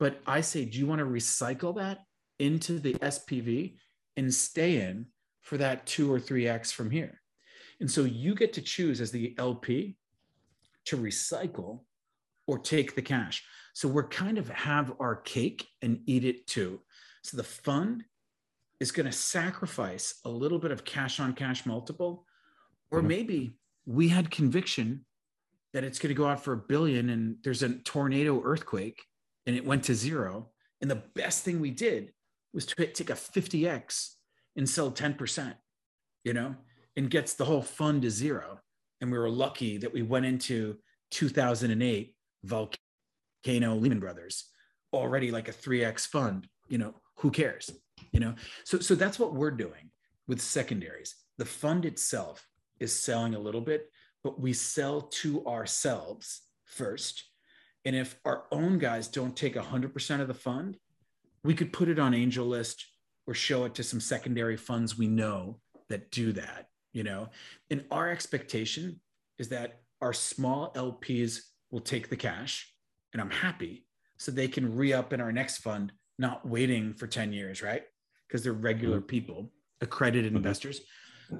But 0.00 0.20
I 0.26 0.40
say, 0.40 0.64
do 0.64 0.78
you 0.78 0.86
want 0.86 0.98
to 0.98 1.04
recycle 1.04 1.76
that 1.76 2.00
into 2.40 2.80
the 2.80 2.94
SPV 2.94 3.76
and 4.16 4.34
stay 4.34 4.80
in 4.80 5.06
for 5.42 5.56
that 5.58 5.86
two 5.86 6.12
or 6.12 6.18
three 6.18 6.48
X 6.48 6.72
from 6.72 6.90
here? 6.90 7.20
And 7.80 7.90
so 7.90 8.02
you 8.02 8.34
get 8.34 8.52
to 8.54 8.62
choose 8.62 9.00
as 9.00 9.12
the 9.12 9.34
LP 9.38 9.96
to 10.86 10.96
recycle 10.96 11.80
or 12.48 12.58
take 12.58 12.96
the 12.96 13.02
cash. 13.02 13.44
So 13.74 13.88
we're 13.88 14.08
kind 14.08 14.38
of 14.38 14.48
have 14.48 14.92
our 14.98 15.16
cake 15.16 15.68
and 15.80 16.00
eat 16.06 16.24
it 16.24 16.46
too. 16.48 16.80
So 17.22 17.36
the 17.36 17.44
fund 17.44 18.04
is 18.82 18.90
going 18.90 19.06
to 19.06 19.12
sacrifice 19.12 20.18
a 20.24 20.28
little 20.28 20.58
bit 20.58 20.72
of 20.72 20.84
cash 20.84 21.20
on 21.20 21.34
cash 21.34 21.64
multiple 21.64 22.26
or 22.90 22.98
mm-hmm. 22.98 23.08
maybe 23.08 23.56
we 23.86 24.08
had 24.08 24.28
conviction 24.28 25.04
that 25.72 25.84
it's 25.84 26.00
going 26.00 26.08
to 26.08 26.18
go 26.18 26.26
out 26.26 26.42
for 26.42 26.52
a 26.52 26.56
billion 26.56 27.08
and 27.10 27.36
there's 27.44 27.62
a 27.62 27.74
tornado 27.78 28.42
earthquake 28.44 29.00
and 29.46 29.54
it 29.54 29.64
went 29.64 29.84
to 29.84 29.94
zero. 29.94 30.50
And 30.80 30.90
the 30.90 31.02
best 31.14 31.44
thing 31.44 31.60
we 31.60 31.70
did 31.70 32.12
was 32.52 32.66
to 32.66 32.86
take 32.86 33.08
a 33.08 33.14
50x 33.14 34.14
and 34.56 34.68
sell 34.68 34.90
10% 34.90 35.54
you 36.24 36.34
know 36.34 36.56
and 36.96 37.08
gets 37.08 37.34
the 37.34 37.44
whole 37.44 37.62
fund 37.62 38.02
to 38.02 38.10
zero. 38.10 38.58
And 39.00 39.12
we 39.12 39.18
were 39.18 39.30
lucky 39.30 39.78
that 39.78 39.92
we 39.92 40.02
went 40.02 40.26
into 40.26 40.76
2008 41.12 42.16
volcano 42.42 43.76
lehman 43.76 44.00
brothers 44.00 44.48
already 44.92 45.30
like 45.30 45.48
a 45.48 45.52
3x 45.52 46.08
fund 46.08 46.48
you 46.68 46.78
know 46.78 46.94
who 47.18 47.30
cares 47.30 47.70
you 48.12 48.20
know? 48.20 48.34
So 48.64 48.78
so 48.78 48.94
that's 48.94 49.18
what 49.18 49.34
we're 49.34 49.50
doing 49.50 49.90
with 50.26 50.40
secondaries. 50.40 51.14
The 51.38 51.44
fund 51.44 51.84
itself 51.84 52.46
is 52.80 52.92
selling 52.92 53.34
a 53.34 53.40
little 53.40 53.60
bit 53.60 53.90
but 54.24 54.40
we 54.40 54.52
sell 54.52 55.02
to 55.02 55.44
ourselves 55.46 56.42
first. 56.64 57.24
And 57.84 57.96
if 57.96 58.16
our 58.24 58.44
own 58.52 58.78
guys 58.78 59.08
don't 59.08 59.36
take 59.36 59.56
100% 59.56 60.20
of 60.20 60.28
the 60.28 60.34
fund 60.34 60.76
we 61.44 61.54
could 61.54 61.72
put 61.72 61.88
it 61.88 61.98
on 61.98 62.12
AngelList 62.12 62.76
or 63.26 63.34
show 63.34 63.64
it 63.64 63.74
to 63.74 63.82
some 63.82 64.00
secondary 64.00 64.56
funds 64.56 64.96
we 64.96 65.08
know 65.08 65.58
that 65.88 66.10
do 66.10 66.32
that 66.32 66.68
you 66.92 67.02
know? 67.02 67.28
And 67.70 67.84
our 67.90 68.10
expectation 68.10 69.00
is 69.38 69.48
that 69.48 69.80
our 70.02 70.12
small 70.12 70.72
lps 70.74 71.38
will 71.70 71.80
take 71.80 72.10
the 72.10 72.16
cash 72.16 72.74
and 73.12 73.22
i'm 73.22 73.30
happy 73.30 73.86
so 74.18 74.30
they 74.30 74.48
can 74.48 74.76
re-up 74.76 75.12
in 75.12 75.20
our 75.20 75.32
next 75.32 75.58
fund 75.58 75.92
not 76.18 76.46
waiting 76.46 76.92
for 76.92 77.06
10 77.06 77.32
years 77.32 77.62
right 77.62 77.84
because 78.32 78.42
they're 78.42 78.54
regular 78.54 78.96
mm-hmm. 78.96 79.08
people, 79.08 79.52
accredited 79.82 80.30
mm-hmm. 80.30 80.38
investors. 80.38 80.80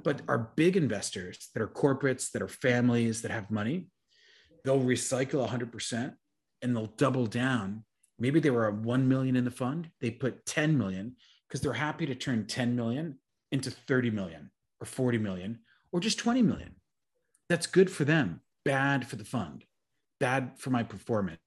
But 0.04 0.20
our 0.28 0.52
big 0.56 0.76
investors 0.76 1.48
that 1.54 1.62
are 1.62 1.68
corporates, 1.68 2.30
that 2.32 2.42
are 2.42 2.48
families, 2.48 3.22
that 3.22 3.30
have 3.30 3.50
money, 3.50 3.88
they'll 4.64 4.78
recycle 4.78 5.48
100% 5.48 6.14
and 6.60 6.76
they'll 6.76 6.92
double 6.98 7.26
down 7.26 7.84
maybe 8.18 8.38
they 8.38 8.50
were 8.50 8.68
a 8.68 8.72
1 8.72 9.08
million 9.08 9.36
in 9.36 9.44
the 9.44 9.50
fund 9.50 9.90
they 10.00 10.10
put 10.10 10.46
10 10.46 10.78
million 10.78 11.16
because 11.48 11.60
they're 11.60 11.72
happy 11.72 12.06
to 12.06 12.14
turn 12.14 12.46
10 12.46 12.76
million 12.76 13.18
into 13.50 13.70
30 13.70 14.10
million 14.10 14.50
or 14.80 14.86
40 14.86 15.18
million 15.18 15.58
or 15.92 15.98
just 15.98 16.18
20 16.18 16.42
million 16.42 16.76
that's 17.48 17.66
good 17.66 17.90
for 17.90 18.04
them 18.04 18.40
bad 18.64 19.06
for 19.06 19.16
the 19.16 19.24
fund 19.24 19.64
bad 20.20 20.52
for 20.56 20.70
my 20.70 20.82
performance 20.82 21.40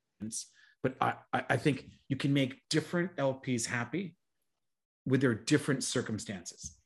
but 0.84 0.96
i 1.00 1.14
i 1.34 1.56
think 1.56 1.86
you 2.10 2.18
can 2.18 2.34
make 2.34 2.62
different 2.70 3.16
lps 3.16 3.66
happy 3.66 4.16
with 5.06 5.22
their 5.22 5.36
different 5.36 5.84
circumstances 5.84 6.78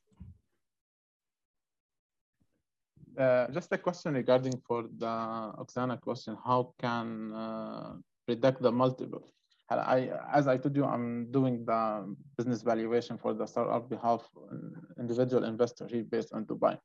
uh, 3.18 3.46
just 3.52 3.72
a 3.72 3.78
question 3.78 4.14
regarding 4.14 4.54
for 4.66 4.84
the 4.98 5.06
Oksana 5.60 6.00
question, 6.00 6.36
how 6.44 6.72
can 6.80 7.32
uh, 7.32 7.92
predict 8.26 8.62
the 8.62 8.72
multiple? 8.72 9.32
I, 9.70 10.10
as 10.32 10.48
I 10.48 10.56
told 10.56 10.74
you, 10.74 10.84
I'm 10.84 11.30
doing 11.30 11.64
the 11.64 12.12
business 12.36 12.62
valuation 12.62 13.16
for 13.18 13.32
the 13.34 13.46
startup 13.46 13.88
behalf 13.88 14.28
individual 14.98 15.44
investor 15.44 15.86
here 15.86 16.02
based 16.02 16.32
on 16.32 16.44
Dubai. 16.44 16.76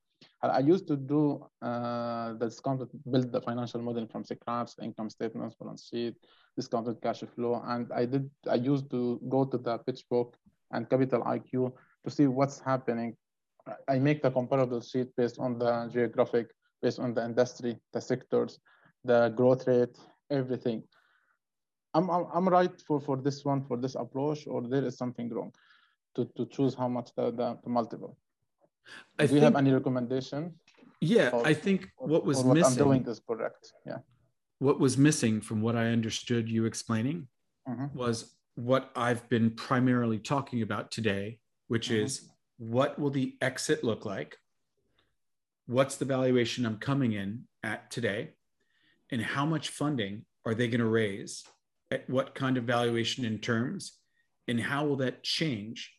I 0.44 0.60
used 0.60 0.88
to 0.90 0.96
do 0.96 1.44
uh, 1.64 2.34
the 2.34 2.46
discounted, 2.46 2.90
build 3.10 3.32
the 3.32 3.42
financial 3.42 3.82
model 3.82 4.06
from 4.06 4.24
scratch, 4.24 4.74
income 4.82 5.10
statements, 5.10 5.56
balance 5.60 5.90
sheet, 5.92 6.16
discounted 6.56 7.02
cash 7.02 7.24
flow, 7.36 7.60
and 7.66 7.92
I 7.92 8.06
did. 8.06 8.30
I 8.48 8.56
used 8.56 8.92
to 8.92 9.20
go 9.28 9.46
to 9.46 9.58
the 9.58 9.80
PitchBook 9.80 10.34
and 10.76 10.90
Capital 10.90 11.22
IQ 11.24 11.72
to 12.04 12.10
see 12.12 12.28
what's 12.28 12.60
happening. 12.60 13.16
I 13.88 13.98
make 13.98 14.22
the 14.22 14.30
comparable 14.30 14.82
sheet 14.82 15.16
based 15.16 15.40
on 15.40 15.58
the 15.58 15.90
geographic, 15.92 16.48
based 16.82 17.00
on 17.00 17.14
the 17.14 17.24
industry, 17.26 17.78
the 17.94 18.02
sectors, 18.02 18.60
the 19.04 19.30
growth 19.30 19.68
rate, 19.68 19.98
everything. 20.30 20.84
I'm, 21.94 22.10
I'm, 22.12 22.26
I'm 22.34 22.48
right 22.50 22.76
for, 22.88 23.00
for 23.00 23.18
this 23.18 23.44
one, 23.46 23.64
for 23.64 23.78
this 23.78 23.96
approach, 23.96 24.46
or 24.48 24.62
there 24.62 24.86
is 24.86 24.98
something 24.98 25.30
wrong 25.30 25.52
to, 26.16 26.26
to 26.38 26.46
choose 26.46 26.76
how 26.76 26.88
much 26.88 27.10
the, 27.16 27.32
the, 27.32 27.58
the 27.64 27.70
multiple? 27.70 28.18
I 29.18 29.24
Do 29.24 29.28
think, 29.28 29.40
you 29.40 29.46
have 29.46 29.56
any 29.56 29.72
recommendation? 29.72 30.54
Yeah, 31.02 31.30
or, 31.30 31.48
I 31.48 31.54
think 31.54 31.90
what 31.98 32.26
was 32.26 32.44
what 32.44 32.56
missing. 32.56 32.82
I'm 32.82 32.88
doing 32.88 33.06
is 33.08 33.20
correct. 33.28 33.72
Yeah. 33.86 34.00
What 34.60 34.80
was 34.80 34.98
missing 34.98 35.42
from 35.42 35.62
what 35.62 35.76
I 35.76 35.88
understood 35.88 36.50
you 36.50 36.66
explaining 36.66 37.28
mm-hmm. 37.68 37.98
was 37.98 38.35
what 38.56 38.89
I've 38.95 39.28
been 39.30 39.51
primarily 39.51 40.18
talking 40.18 40.62
about 40.62 40.91
today, 40.91 41.39
which 41.68 41.89
mm-hmm. 41.89 42.06
is 42.06 42.30
what 42.58 42.97
will 42.97 43.10
the 43.10 43.36
exit 43.41 43.84
look 43.84 44.06
like? 44.06 44.38
What's 45.68 45.97
the 45.97 46.06
valuation 46.06 46.66
I'm 46.66 46.78
coming 46.78 47.14
in 47.14 47.43
at 47.64 47.91
today? 47.91 48.32
And 49.12 49.22
how 49.22 49.45
much 49.45 49.70
funding 49.70 50.26
are 50.45 50.56
they 50.56 50.68
going 50.68 50.80
to 50.80 50.86
raise 50.86 51.43
at 51.91 52.10
what 52.10 52.36
kind 52.36 52.58
of 52.58 52.64
valuation 52.64 53.26
in 53.26 53.39
terms 53.39 53.99
and 54.47 54.60
how 54.60 54.86
will 54.86 54.95
that 54.97 55.24
change 55.24 55.93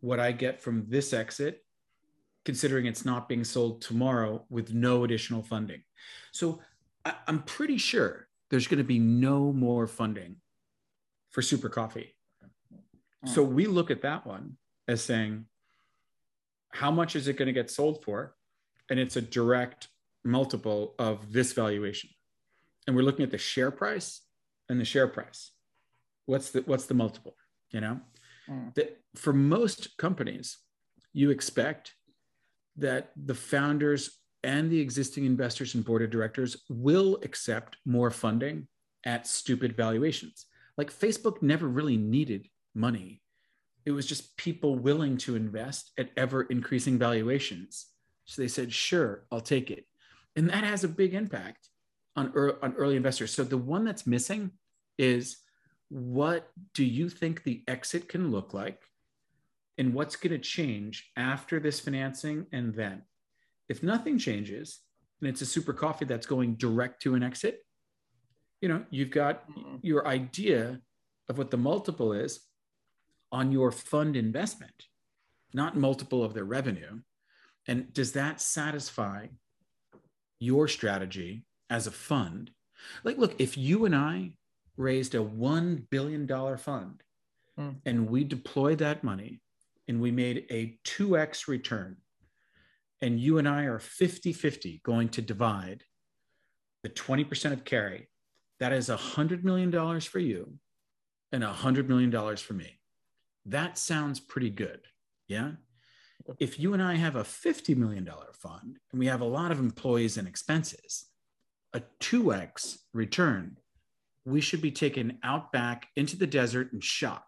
what 0.00 0.20
I 0.20 0.32
get 0.32 0.60
from 0.60 0.86
this 0.88 1.12
exit, 1.12 1.64
considering 2.44 2.86
it's 2.86 3.04
not 3.04 3.28
being 3.28 3.44
sold 3.44 3.80
tomorrow 3.80 4.44
with 4.50 4.74
no 4.74 5.04
additional 5.04 5.42
funding. 5.42 5.82
So 6.32 6.60
I, 7.04 7.14
am 7.28 7.42
pretty 7.44 7.78
sure 7.78 8.28
there's 8.50 8.66
going 8.66 8.78
to 8.78 8.84
be 8.84 8.98
no 8.98 9.52
more 9.52 9.86
funding 9.86 10.36
for 11.32 11.42
Super 11.42 11.68
Coffee. 11.68 12.14
So 13.24 13.42
we 13.42 13.66
look 13.66 13.90
at 13.90 14.02
that 14.02 14.26
one 14.26 14.56
as 14.88 15.02
saying, 15.02 15.46
how 16.70 16.90
much 16.90 17.14
is 17.14 17.28
it 17.28 17.36
going 17.36 17.46
to 17.46 17.52
get 17.52 17.70
sold 17.70 18.02
for? 18.04 18.34
And 18.90 18.98
it's 18.98 19.16
a 19.16 19.22
direct 19.22 19.88
multiple 20.24 20.94
of 20.98 21.32
this 21.32 21.52
valuation. 21.52 22.10
And 22.86 22.96
we're 22.96 23.02
looking 23.02 23.22
at 23.22 23.30
the 23.30 23.38
share 23.38 23.70
price 23.70 24.22
and 24.68 24.80
the 24.80 24.84
share 24.84 25.06
price 25.06 25.52
what's 26.26 26.50
the 26.50 26.62
what's 26.62 26.86
the 26.86 26.94
multiple 26.94 27.36
you 27.70 27.80
know 27.80 28.00
mm. 28.48 28.74
that 28.74 28.98
for 29.16 29.32
most 29.32 29.96
companies 29.98 30.58
you 31.12 31.30
expect 31.30 31.94
that 32.76 33.10
the 33.16 33.34
founders 33.34 34.18
and 34.44 34.70
the 34.70 34.80
existing 34.80 35.24
investors 35.24 35.74
and 35.74 35.84
board 35.84 36.02
of 36.02 36.10
directors 36.10 36.56
will 36.68 37.18
accept 37.22 37.76
more 37.84 38.10
funding 38.10 38.66
at 39.04 39.26
stupid 39.26 39.76
valuations 39.76 40.46
like 40.76 40.92
facebook 40.92 41.42
never 41.42 41.68
really 41.68 41.96
needed 41.96 42.48
money 42.74 43.20
it 43.84 43.90
was 43.90 44.06
just 44.06 44.36
people 44.36 44.78
willing 44.78 45.16
to 45.16 45.34
invest 45.34 45.90
at 45.98 46.10
ever 46.16 46.42
increasing 46.42 46.98
valuations 46.98 47.86
so 48.24 48.40
they 48.40 48.48
said 48.48 48.72
sure 48.72 49.24
i'll 49.30 49.40
take 49.40 49.70
it 49.70 49.86
and 50.36 50.48
that 50.48 50.64
has 50.64 50.84
a 50.84 50.88
big 50.88 51.14
impact 51.14 51.68
on, 52.16 52.32
on 52.62 52.74
early 52.74 52.96
investors. 52.96 53.32
So 53.32 53.44
the 53.44 53.58
one 53.58 53.84
that's 53.84 54.06
missing 54.06 54.52
is 54.98 55.38
what 55.88 56.50
do 56.74 56.84
you 56.84 57.08
think 57.08 57.42
the 57.42 57.62
exit 57.68 58.08
can 58.08 58.30
look 58.30 58.54
like? 58.54 58.80
And 59.78 59.94
what's 59.94 60.16
going 60.16 60.32
to 60.32 60.38
change 60.38 61.10
after 61.16 61.58
this 61.58 61.80
financing 61.80 62.46
and 62.52 62.74
then? 62.74 63.02
If 63.68 63.82
nothing 63.82 64.18
changes 64.18 64.80
and 65.20 65.28
it's 65.28 65.40
a 65.40 65.46
super 65.46 65.72
coffee 65.72 66.04
that's 66.04 66.26
going 66.26 66.56
direct 66.56 67.02
to 67.02 67.14
an 67.14 67.22
exit, 67.22 67.60
you 68.62 68.68
know, 68.68 68.84
you've 68.90 69.10
got 69.10 69.50
mm-hmm. 69.50 69.76
your 69.82 70.06
idea 70.06 70.80
of 71.28 71.36
what 71.36 71.50
the 71.50 71.58
multiple 71.58 72.14
is 72.14 72.40
on 73.30 73.52
your 73.52 73.70
fund 73.70 74.16
investment, 74.16 74.86
not 75.52 75.76
multiple 75.76 76.24
of 76.24 76.32
their 76.32 76.44
revenue. 76.44 77.00
And 77.68 77.92
does 77.92 78.12
that 78.12 78.40
satisfy 78.40 79.26
your 80.42 80.66
strategy 80.66 81.44
as 81.70 81.86
a 81.86 81.90
fund. 81.92 82.50
Like, 83.04 83.16
look, 83.16 83.34
if 83.38 83.56
you 83.56 83.84
and 83.84 83.94
I 83.94 84.32
raised 84.76 85.14
a 85.14 85.18
$1 85.18 85.88
billion 85.88 86.26
fund 86.58 87.02
mm. 87.58 87.76
and 87.86 88.10
we 88.10 88.24
deployed 88.24 88.78
that 88.78 89.04
money 89.04 89.40
and 89.86 90.00
we 90.00 90.10
made 90.10 90.44
a 90.50 90.78
2x 90.84 91.46
return, 91.46 91.96
and 93.00 93.20
you 93.20 93.38
and 93.38 93.48
I 93.48 93.64
are 93.64 93.78
50 93.78 94.32
50 94.32 94.80
going 94.84 95.08
to 95.10 95.22
divide 95.22 95.84
the 96.82 96.88
20% 96.88 97.52
of 97.52 97.64
carry, 97.64 98.08
that 98.62 98.72
is 98.72 98.88
$100 98.88 99.42
million 99.42 99.72
for 100.00 100.20
you 100.20 100.52
and 101.32 101.42
$100 101.42 101.88
million 101.88 102.36
for 102.36 102.54
me. 102.54 102.78
That 103.44 103.76
sounds 103.76 104.20
pretty 104.20 104.50
good. 104.50 104.82
Yeah. 105.26 105.54
If 106.38 106.60
you 106.60 106.72
and 106.72 106.80
I 106.80 106.94
have 106.94 107.16
a 107.16 107.24
$50 107.24 107.76
million 107.76 108.08
fund 108.34 108.78
and 108.92 109.00
we 109.00 109.06
have 109.06 109.20
a 109.20 109.24
lot 109.24 109.50
of 109.50 109.58
employees 109.58 110.16
and 110.16 110.28
expenses, 110.28 111.06
a 111.72 111.82
2x 111.98 112.78
return, 112.94 113.56
we 114.24 114.40
should 114.40 114.62
be 114.62 114.70
taken 114.70 115.18
out 115.24 115.50
back 115.50 115.88
into 115.96 116.16
the 116.16 116.28
desert 116.28 116.72
and 116.72 116.84
shot 116.84 117.24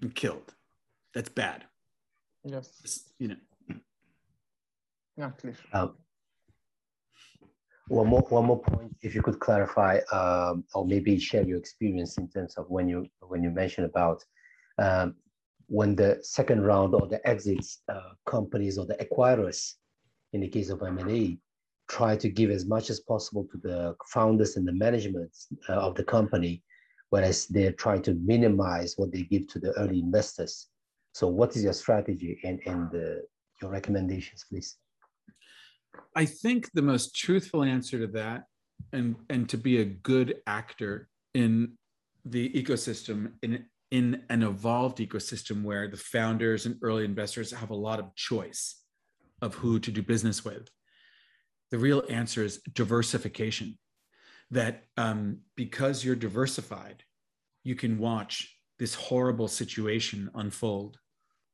and 0.00 0.14
killed. 0.14 0.54
That's 1.12 1.28
bad. 1.28 1.64
Yes. 2.44 2.72
It's, 2.82 3.10
you 3.18 3.28
know. 3.28 3.36
Yeah, 5.18 5.30
clear. 5.36 5.54
Um, 5.70 5.96
one 7.88 8.06
more, 8.06 8.22
one 8.28 8.44
more 8.44 8.60
point, 8.60 8.94
if 9.02 9.14
you 9.14 9.22
could 9.22 9.40
clarify, 9.40 9.98
um, 10.12 10.64
or 10.74 10.86
maybe 10.86 11.18
share 11.18 11.42
your 11.42 11.58
experience 11.58 12.18
in 12.18 12.28
terms 12.28 12.56
of 12.56 12.68
when 12.68 12.88
you 12.88 13.06
when 13.20 13.42
you 13.42 13.50
mentioned 13.50 13.86
about 13.86 14.24
um, 14.78 15.14
when 15.66 15.94
the 15.94 16.18
second 16.22 16.62
round 16.62 16.94
or 16.94 17.06
the 17.06 17.26
exits 17.28 17.82
uh, 17.92 18.12
companies 18.26 18.78
or 18.78 18.86
the 18.86 18.96
acquirers, 18.96 19.74
in 20.32 20.40
the 20.40 20.48
case 20.48 20.70
of 20.70 20.82
M&A, 20.82 21.38
try 21.88 22.16
to 22.16 22.28
give 22.28 22.50
as 22.50 22.66
much 22.66 22.90
as 22.90 23.00
possible 23.00 23.46
to 23.50 23.58
the 23.58 23.94
founders 24.06 24.56
and 24.56 24.66
the 24.66 24.72
management 24.72 25.30
uh, 25.68 25.74
of 25.74 25.94
the 25.94 26.04
company, 26.04 26.62
whereas 27.10 27.46
they're 27.48 27.72
trying 27.72 28.02
to 28.02 28.14
minimize 28.14 28.94
what 28.96 29.12
they 29.12 29.22
give 29.22 29.46
to 29.48 29.58
the 29.58 29.72
early 29.72 29.98
investors. 29.98 30.68
So, 31.12 31.26
what 31.28 31.56
is 31.56 31.64
your 31.64 31.72
strategy 31.72 32.38
and, 32.44 32.60
and 32.66 32.94
uh, 32.94 33.20
your 33.60 33.70
recommendations, 33.70 34.44
please? 34.48 34.76
I 36.14 36.24
think 36.24 36.70
the 36.72 36.82
most 36.82 37.14
truthful 37.14 37.62
answer 37.62 37.98
to 37.98 38.06
that, 38.08 38.44
and, 38.92 39.16
and 39.28 39.48
to 39.48 39.56
be 39.56 39.80
a 39.80 39.84
good 39.84 40.36
actor 40.46 41.08
in 41.34 41.72
the 42.24 42.50
ecosystem, 42.50 43.32
in, 43.42 43.64
in 43.90 44.22
an 44.28 44.42
evolved 44.42 44.98
ecosystem 44.98 45.62
where 45.62 45.88
the 45.88 45.96
founders 45.96 46.66
and 46.66 46.76
early 46.82 47.04
investors 47.04 47.52
have 47.52 47.70
a 47.70 47.74
lot 47.74 47.98
of 47.98 48.14
choice 48.14 48.82
of 49.40 49.54
who 49.54 49.78
to 49.78 49.90
do 49.90 50.02
business 50.02 50.44
with 50.44 50.68
the 51.70 51.78
real 51.78 52.02
answer 52.08 52.44
is 52.44 52.60
diversification. 52.72 53.78
That 54.50 54.84
um, 54.96 55.40
because 55.56 56.04
you're 56.04 56.16
diversified, 56.16 57.04
you 57.64 57.74
can 57.74 57.98
watch 57.98 58.56
this 58.78 58.94
horrible 58.94 59.48
situation 59.48 60.30
unfold 60.34 60.98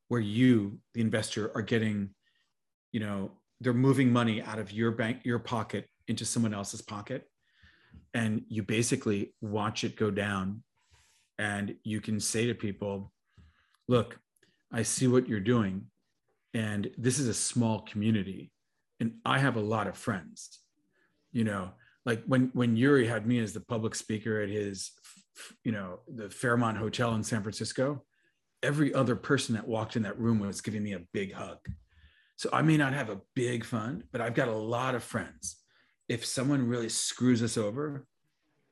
where 0.09 0.21
you, 0.21 0.79
the 0.93 1.01
investor, 1.01 1.51
are 1.57 1.63
getting, 1.63 2.11
you 2.93 3.01
know, 3.01 3.33
they're 3.65 3.75
moving 3.75 4.13
money 4.13 4.43
out 4.43 4.59
of 4.59 4.71
your 4.71 4.91
bank, 4.91 5.21
your 5.25 5.39
pocket 5.39 5.89
into 6.07 6.25
someone 6.25 6.55
else's 6.55 6.83
pocket. 6.83 7.29
And 8.13 8.43
you 8.49 8.63
basically 8.63 9.35
watch 9.41 9.83
it 9.83 9.97
go 9.97 10.11
down. 10.11 10.63
And 11.39 11.77
you 11.83 12.01
can 12.01 12.21
say 12.21 12.47
to 12.47 12.55
people, 12.55 13.13
look, 13.89 14.19
I 14.73 14.83
see 14.83 15.09
what 15.09 15.29
you're 15.29 15.41
doing. 15.41 15.87
And 16.53 16.91
this 16.97 17.19
is 17.19 17.27
a 17.27 17.35
small 17.35 17.81
community 17.81 18.53
and 19.01 19.15
I 19.25 19.39
have 19.39 19.57
a 19.57 19.61
lot 19.61 19.87
of 19.87 19.97
friends, 19.97 20.61
you 21.33 21.45
know, 21.45 21.73
like 22.07 22.23
when 22.27 22.51
when 22.55 22.77
Yuri 22.77 23.07
had 23.07 23.27
me 23.27 23.39
as 23.39 23.53
the 23.53 23.61
public 23.61 23.95
speaker 23.95 24.41
at 24.41 24.49
his 24.49 24.93
you 25.65 25.73
know, 25.73 25.99
the 26.07 26.31
Fairmont 26.31 26.79
Hotel 26.79 27.13
in 27.15 27.25
San 27.25 27.43
Francisco, 27.43 28.05
every 28.63 28.95
other 28.95 29.17
person 29.17 29.57
that 29.57 29.67
walked 29.67 29.97
in 29.97 30.03
that 30.03 30.19
room 30.19 30.39
was 30.39 30.61
giving 30.61 30.85
me 30.85 30.93
a 30.93 31.03
big 31.13 31.33
hug. 31.33 31.59
So 32.37 32.49
I 32.53 32.63
may 32.63 32.77
not 32.77 32.93
have 32.93 33.11
a 33.11 33.21
big 33.35 33.65
fund, 33.65 34.05
but 34.13 34.21
I've 34.21 34.35
got 34.35 34.49
a 34.49 34.57
lot 34.57 34.95
of 34.95 35.03
friends. 35.05 35.57
If 36.09 36.25
someone 36.25 36.69
really 36.69 36.89
screws 36.89 37.43
us 37.43 37.57
over, 37.57 38.07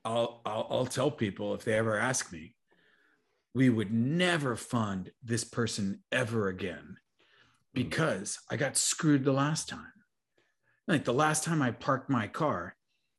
I'll, 0.04 0.42
I'll, 0.44 0.66
I'll 0.70 0.86
tell 0.86 1.10
people 1.10 1.54
if 1.54 1.64
they 1.64 1.74
ever 1.74 1.98
ask 1.98 2.32
me, 2.32 2.54
we 3.54 3.68
would 3.68 3.92
never 3.92 4.56
fund 4.56 5.12
this 5.22 5.44
person 5.44 6.02
ever 6.10 6.48
again 6.48 6.84
hmm. 6.86 6.94
because 7.72 8.38
I 8.50 8.56
got 8.56 8.76
screwed 8.76 9.24
the 9.24 9.32
last 9.32 9.68
time. 9.68 9.86
Like 10.88 11.04
the 11.04 11.12
last 11.12 11.44
time 11.44 11.62
I 11.62 11.70
parked 11.70 12.10
my 12.10 12.26
car, 12.26 12.74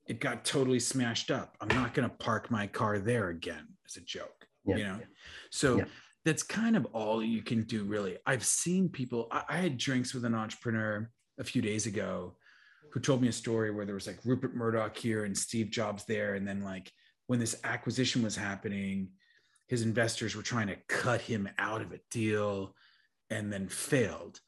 it 0.06 0.20
got 0.20 0.44
totally 0.44 0.80
smashed 0.80 1.32
up. 1.32 1.56
I'm 1.62 1.70
not 1.70 1.94
going 1.94 2.10
to 2.10 2.16
park 2.16 2.52
my 2.52 2.68
car 2.68 3.00
there 3.00 3.30
again 3.30 3.68
as 3.88 3.96
a 3.96 4.02
joke, 4.02 4.48
yeah. 4.66 4.76
you 4.76 4.84
know? 4.84 5.00
So 5.50 5.78
yeah. 5.78 5.86
That's 6.26 6.44
kind 6.44 6.76
of 6.76 6.86
all 6.94 7.22
you 7.22 7.42
can 7.42 7.64
do, 7.64 7.84
really. 7.84 8.18
I've 8.26 8.46
seen 8.46 8.90
people, 8.90 9.28
I, 9.32 9.44
I 9.50 9.58
had 9.58 9.78
drinks 9.78 10.14
with 10.14 10.26
an 10.26 10.36
entrepreneur 10.36 11.10
a 11.40 11.44
few 11.44 11.62
days 11.62 11.86
ago 11.86 12.38
who 12.92 13.00
told 13.00 13.22
me 13.22 13.28
a 13.28 13.34
story 13.34 13.72
where 13.72 13.86
there 13.86 13.96
was 13.96 14.08
like 14.08 14.20
Rupert 14.24 14.56
Murdoch 14.56 14.96
here 14.96 15.26
and 15.26 15.38
Steve 15.38 15.70
Jobs 15.70 16.06
there. 16.06 16.36
And 16.36 16.48
then, 16.48 16.64
like, 16.64 16.92
when 17.28 17.40
this 17.40 17.60
acquisition 17.64 18.22
was 18.22 18.36
happening, 18.36 19.10
his 19.68 19.82
investors 19.82 20.36
were 20.36 20.44
trying 20.44 20.68
to 20.68 20.78
cut 20.88 21.22
him 21.22 21.50
out 21.58 21.82
of 21.82 21.92
a 21.92 22.00
deal 22.12 22.76
and 23.30 23.52
then 23.52 23.68
failed. 23.68 24.40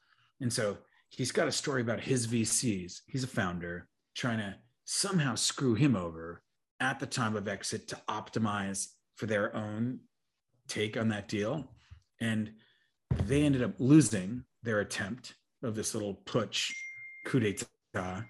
And 0.42 0.52
so 0.52 0.78
he's 1.10 1.32
got 1.32 1.48
a 1.48 1.52
story 1.52 1.82
about 1.82 2.02
his 2.02 2.28
VCs. 2.28 3.02
He's 3.08 3.24
a 3.24 3.28
founder 3.28 3.88
trying 4.16 4.38
to 4.38 4.56
somehow 4.84 5.36
screw 5.36 5.74
him 5.74 5.96
over 5.96 6.42
at 6.80 7.00
the 7.00 7.08
time 7.08 7.36
of 7.36 7.48
exit 7.48 7.88
to 7.88 8.02
optimize 8.08 8.90
for 9.16 9.26
their 9.26 9.56
own 9.56 10.00
take 10.68 10.98
on 10.98 11.10
that 11.10 11.28
deal. 11.28 11.68
And 12.20 12.52
they 13.24 13.44
ended 13.44 13.64
up 13.64 13.74
losing 13.80 14.44
their 14.64 14.80
attempt 14.80 15.36
of 15.64 15.76
this 15.76 15.94
little 15.94 16.22
putsch 16.26 16.72
coup 17.26 17.40
d'etat. 17.40 18.26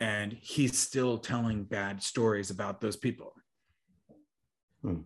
And 0.00 0.36
he's 0.40 0.76
still 0.76 1.18
telling 1.18 1.64
bad 1.64 2.02
stories 2.02 2.50
about 2.50 2.80
those 2.80 2.96
people. 2.96 3.34
Hmm. 4.82 5.02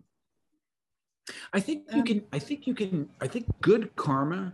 I 1.53 1.59
think 1.59 1.83
you 1.93 2.03
can, 2.03 2.23
I 2.31 2.39
think 2.39 2.65
you 2.65 2.73
can, 2.73 3.09
I 3.21 3.27
think 3.27 3.45
good 3.61 3.95
karma 3.95 4.53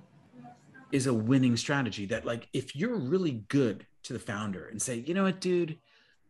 is 0.94 1.08
a 1.08 1.14
winning 1.14 1.58
strategy 1.58 2.06
that 2.06 2.24
like 2.24 2.48
if 2.54 2.76
you're 2.76 2.96
really 2.96 3.44
good 3.50 3.86
to 4.04 4.14
the 4.14 4.20
founder 4.20 4.68
and 4.68 4.80
say 4.80 5.04
you 5.08 5.14
know 5.14 5.24
what 5.24 5.42
dude 5.42 5.78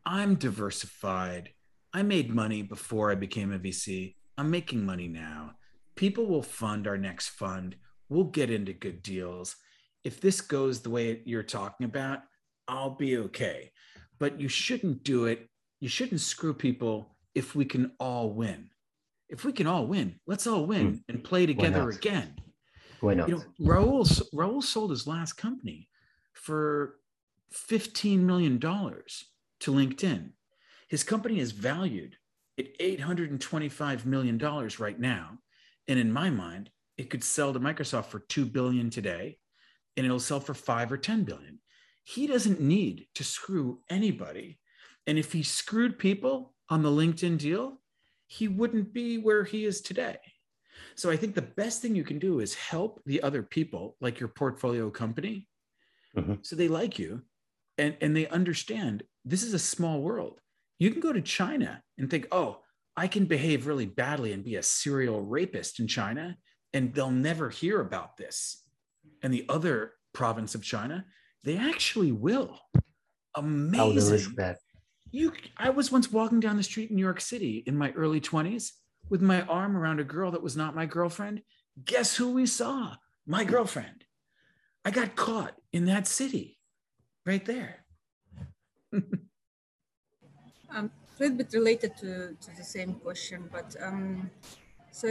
i'm 0.06 0.36
diversified 0.36 1.50
i 1.94 2.02
made 2.02 2.34
money 2.34 2.62
before 2.62 3.12
i 3.12 3.16
became 3.16 3.52
a 3.52 3.60
vc 3.60 4.16
i'm 4.38 4.50
making 4.50 4.84
money 4.84 5.08
now 5.08 5.52
people 5.96 6.26
will 6.26 6.44
fund 6.44 6.88
our 6.88 6.98
next 6.98 7.30
fund. 7.30 7.76
We'll 8.10 8.26
get 8.26 8.50
into 8.50 8.74
good 8.74 9.02
deals. 9.02 9.56
If 10.04 10.20
this 10.20 10.42
goes 10.42 10.82
the 10.82 10.90
way 10.90 11.22
you're 11.26 11.44
talking 11.44 11.86
about 11.86 12.20
i'll 12.68 12.96
be 12.96 13.18
okay. 13.18 13.72
But 14.20 14.40
you 14.40 14.48
shouldn't 14.48 15.04
do 15.04 15.26
it. 15.26 15.50
You 15.82 15.90
shouldn't 15.90 16.22
screw 16.22 16.54
people 16.54 17.18
if 17.36 17.56
we 17.56 17.66
can 17.66 17.92
all 18.00 18.32
win. 18.32 18.70
If 19.30 19.44
we 19.44 19.52
can 19.52 19.68
all 19.68 19.86
win 19.88 20.20
let's 20.28 20.48
all 20.48 20.66
win 20.66 20.94
mm. 20.94 21.00
and 21.10 21.24
play 21.24 21.46
together 21.46 21.90
again. 21.90 22.36
Why 23.02 23.16
not? 23.16 23.28
You 23.28 23.36
know, 23.36 23.44
Rahul 23.60 24.22
Rahul 24.34 24.64
sold 24.64 24.92
his 24.92 25.08
last 25.08 25.34
company 25.34 25.90
for 26.34 26.96
fifteen 27.52 28.26
million 28.26 28.60
dollars 28.60 29.26
to 29.62 29.72
LinkedIn. 29.72 30.32
His 30.88 31.04
company 31.04 31.40
is 31.40 31.52
valued 31.52 32.16
at 32.58 32.68
eight 32.80 33.02
hundred 33.02 33.32
and 33.32 33.42
twenty-five 33.42 34.06
million 34.06 34.38
dollars 34.38 34.80
right 34.80 35.00
now, 35.00 35.40
and 35.88 36.00
in 36.00 36.12
my 36.12 36.30
mind, 36.30 36.70
it 36.98 37.10
could 37.10 37.24
sell 37.24 37.54
to 37.54 37.60
Microsoft 37.60 38.06
for 38.06 38.20
two 38.20 38.46
billion 38.46 38.90
today, 38.90 39.38
and 39.98 40.06
it'll 40.06 40.20
sell 40.20 40.40
for 40.40 40.54
five 40.54 40.92
or 40.92 40.98
ten 40.98 41.24
billion. 41.24 41.60
He 42.04 42.28
doesn't 42.28 42.62
need 42.62 43.08
to 43.16 43.24
screw 43.24 43.80
anybody, 43.90 44.60
and 45.08 45.18
if 45.18 45.32
he 45.32 45.44
screwed 45.44 45.98
people 45.98 46.54
on 46.70 46.84
the 46.84 46.90
LinkedIn 46.90 47.38
deal, 47.38 47.82
he 48.28 48.48
wouldn't 48.48 48.94
be 48.94 49.18
where 49.18 49.44
he 49.44 49.66
is 49.66 49.82
today. 49.82 50.18
So 50.96 51.10
I 51.10 51.18
think 51.18 51.36
the 51.36 51.42
best 51.42 51.82
thing 51.82 51.96
you 51.96 52.04
can 52.04 52.20
do 52.20 52.40
is 52.40 52.54
help 52.56 53.02
the 53.06 53.22
other 53.22 53.44
people, 53.44 53.96
like 54.02 54.20
your 54.20 54.30
portfolio 54.30 54.90
company, 54.90 55.48
mm-hmm. 56.16 56.36
so 56.42 56.56
they 56.56 56.68
like 56.68 57.00
you 57.00 57.22
and, 57.78 57.96
and 58.02 58.16
they 58.16 58.28
understand 58.28 59.04
this 59.26 59.44
is 59.44 59.54
a 59.54 59.60
small 59.60 60.02
world. 60.02 60.40
You 60.80 60.92
can 60.92 61.00
go 61.00 61.14
to 61.14 61.22
China 61.22 61.82
and 61.98 62.10
think, 62.10 62.28
oh, 62.32 62.63
I 62.96 63.08
can 63.08 63.26
behave 63.26 63.68
really 63.68 63.86
badly 63.86 64.34
and 64.34 64.44
be 64.44 64.56
a 64.56 64.64
serial 64.64 65.22
rapist 65.22 65.80
in 65.80 65.88
China, 65.88 66.38
and 66.74 66.94
they'll 66.94 67.10
never 67.10 67.50
hear 67.50 67.82
about 67.82 68.18
this. 68.18 68.64
And 69.22 69.34
the 69.34 69.46
other 69.50 69.94
province 70.14 70.54
of 70.56 70.64
China, 70.64 71.06
they 71.44 71.58
actually 71.58 72.12
will. 72.12 72.60
Amazing. 73.36 74.36
that. 74.36 74.58
You, 75.12 75.34
I 75.58 75.70
was 75.70 75.92
once 75.92 76.12
walking 76.12 76.40
down 76.40 76.58
the 76.58 76.64
street 76.64 76.90
in 76.90 76.96
New 76.96 77.02
York 77.04 77.22
City 77.22 77.64
in 77.66 77.78
my 77.78 77.92
early 77.92 78.22
20s 78.22 78.72
with 79.10 79.22
my 79.22 79.42
arm 79.42 79.76
around 79.76 80.00
a 80.00 80.04
girl 80.04 80.32
that 80.32 80.42
was 80.42 80.56
not 80.56 80.76
my 80.76 80.86
girlfriend. 80.86 81.42
Guess 81.84 82.16
who 82.16 82.32
we 82.32 82.46
saw? 82.46 82.96
My 83.26 83.44
girlfriend. 83.44 84.06
I 84.86 84.92
got 84.92 85.16
caught 85.16 85.56
in 85.72 85.86
that 85.86 86.08
city 86.08 86.60
right 87.26 87.46
there. 87.46 87.86
um, 88.94 89.04
a 90.76 90.90
little 91.24 91.38
bit 91.38 91.54
related 91.54 91.96
to, 91.98 92.36
to 92.40 92.56
the 92.56 92.64
same 92.64 92.94
question, 92.96 93.50
but 93.52 93.76
um, 93.82 94.30
so 94.92 95.08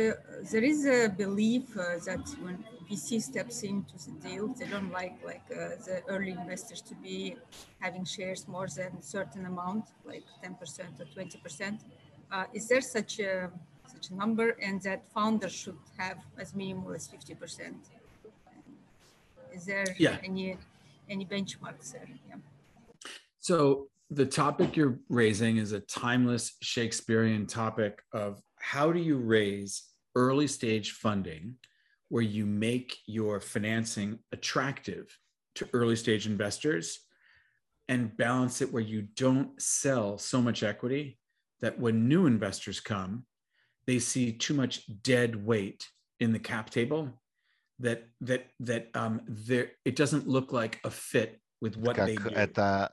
there 0.50 0.62
is 0.62 0.86
a 0.86 1.08
belief 1.08 1.76
uh, 1.76 1.98
that 2.06 2.24
when 2.40 2.64
VC 2.88 3.20
steps 3.20 3.62
into 3.62 3.94
the 4.04 4.28
deal, 4.28 4.48
they 4.48 4.66
don't 4.66 4.92
like 4.92 5.16
like 5.24 5.42
uh, 5.50 5.76
the 5.86 6.02
early 6.08 6.30
investors 6.30 6.80
to 6.82 6.94
be 6.96 7.36
having 7.80 8.04
shares 8.04 8.46
more 8.46 8.68
than 8.68 8.90
a 8.98 9.02
certain 9.02 9.44
amount, 9.46 9.84
like 10.04 10.24
10% 10.44 11.00
or 11.00 11.06
20%. 11.16 11.80
Uh, 12.30 12.44
is 12.54 12.68
there 12.68 12.80
such 12.80 13.18
a 13.18 13.50
such 13.92 14.10
a 14.10 14.14
number 14.14 14.50
and 14.60 14.80
that 14.82 15.06
founders 15.08 15.52
should 15.52 15.78
have 15.98 16.18
as 16.38 16.54
minimum 16.54 16.94
as 16.94 17.08
50%. 17.08 17.74
Is 19.52 19.66
there 19.66 19.84
yeah. 19.98 20.16
any 20.22 20.56
any 21.08 21.26
benchmarks 21.26 21.92
there? 21.92 22.08
Yeah. 22.28 22.36
So 23.38 23.88
the 24.11 24.25
topic 24.25 24.75
you're 24.75 24.99
raising 25.09 25.57
is 25.57 25.73
a 25.73 25.81
timeless 25.81 26.55
Shakespearean 26.61 27.45
topic 27.45 28.01
of 28.13 28.41
how 28.57 28.91
do 28.91 28.99
you 28.99 29.17
raise 29.17 29.83
early 30.15 30.47
stage 30.47 30.91
funding 30.91 31.55
where 32.09 32.23
you 32.23 32.45
make 32.45 32.97
your 33.05 33.39
financing 33.41 34.19
attractive 34.31 35.17
to 35.55 35.67
early 35.73 35.95
stage 35.95 36.25
investors 36.25 36.99
and 37.89 38.15
balance 38.15 38.61
it 38.61 38.71
where 38.71 38.83
you 38.83 39.01
don't 39.15 39.61
sell 39.61 40.17
so 40.17 40.41
much 40.41 40.63
equity 40.63 41.19
that 41.59 41.77
when 41.79 42.07
new 42.07 42.25
investors 42.25 42.79
come 42.79 43.25
they 43.85 43.99
see 43.99 44.31
too 44.31 44.53
much 44.53 44.83
dead 45.03 45.45
weight 45.45 45.87
in 46.19 46.31
the 46.31 46.39
cap 46.39 46.69
table 46.69 47.09
that 47.79 48.07
that 48.21 48.47
that 48.59 48.89
um 48.95 49.21
there 49.27 49.71
it 49.85 49.95
doesn't 49.95 50.27
look 50.27 50.51
like 50.51 50.79
a 50.83 50.89
fit 50.89 51.39
with 51.61 51.77
what 51.77 51.95
they 51.95 52.15
do. 52.15 52.29
Это 52.29 52.89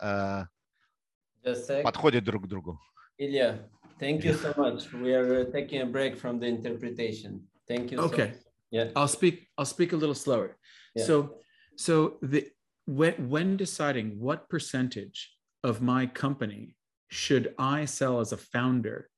uh, 1.48 1.82
подходит 1.82 2.24
друг 2.24 2.44
к 2.44 2.48
другу. 2.48 2.78
Ilya, 3.18 3.68
thank 3.98 4.24
you 4.24 4.34
so 4.34 4.52
much. 4.56 4.92
We 4.92 5.14
are 5.14 5.42
uh, 5.42 5.52
taking 5.52 5.82
a 5.82 5.86
break 5.86 6.16
from 6.16 6.38
the 6.38 6.46
interpretation. 6.46 7.42
Thank 7.68 7.92
you. 7.92 7.98
Okay. 8.00 8.32
So 8.32 8.38
yeah. 8.70 8.90
I'll 8.96 9.08
speak. 9.08 9.48
I'll 9.56 9.64
speak 9.64 9.92
a 9.92 9.96
little 9.96 10.14
slower. 10.14 10.56
Yeah. 10.94 11.04
So, 11.04 11.36
so 11.76 12.18
the 12.22 12.48
when 12.86 13.14
when 13.28 13.56
deciding 13.56 14.18
what 14.18 14.48
percentage 14.48 15.32
of 15.62 15.80
my 15.80 16.06
company 16.06 16.76
should 17.08 17.54
I 17.58 17.84
sell 17.84 18.20
as 18.20 18.32
a 18.32 18.36
founder 18.36 19.08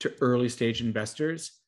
to 0.00 0.12
early 0.20 0.48
stage 0.48 0.80
investors, 0.80 1.60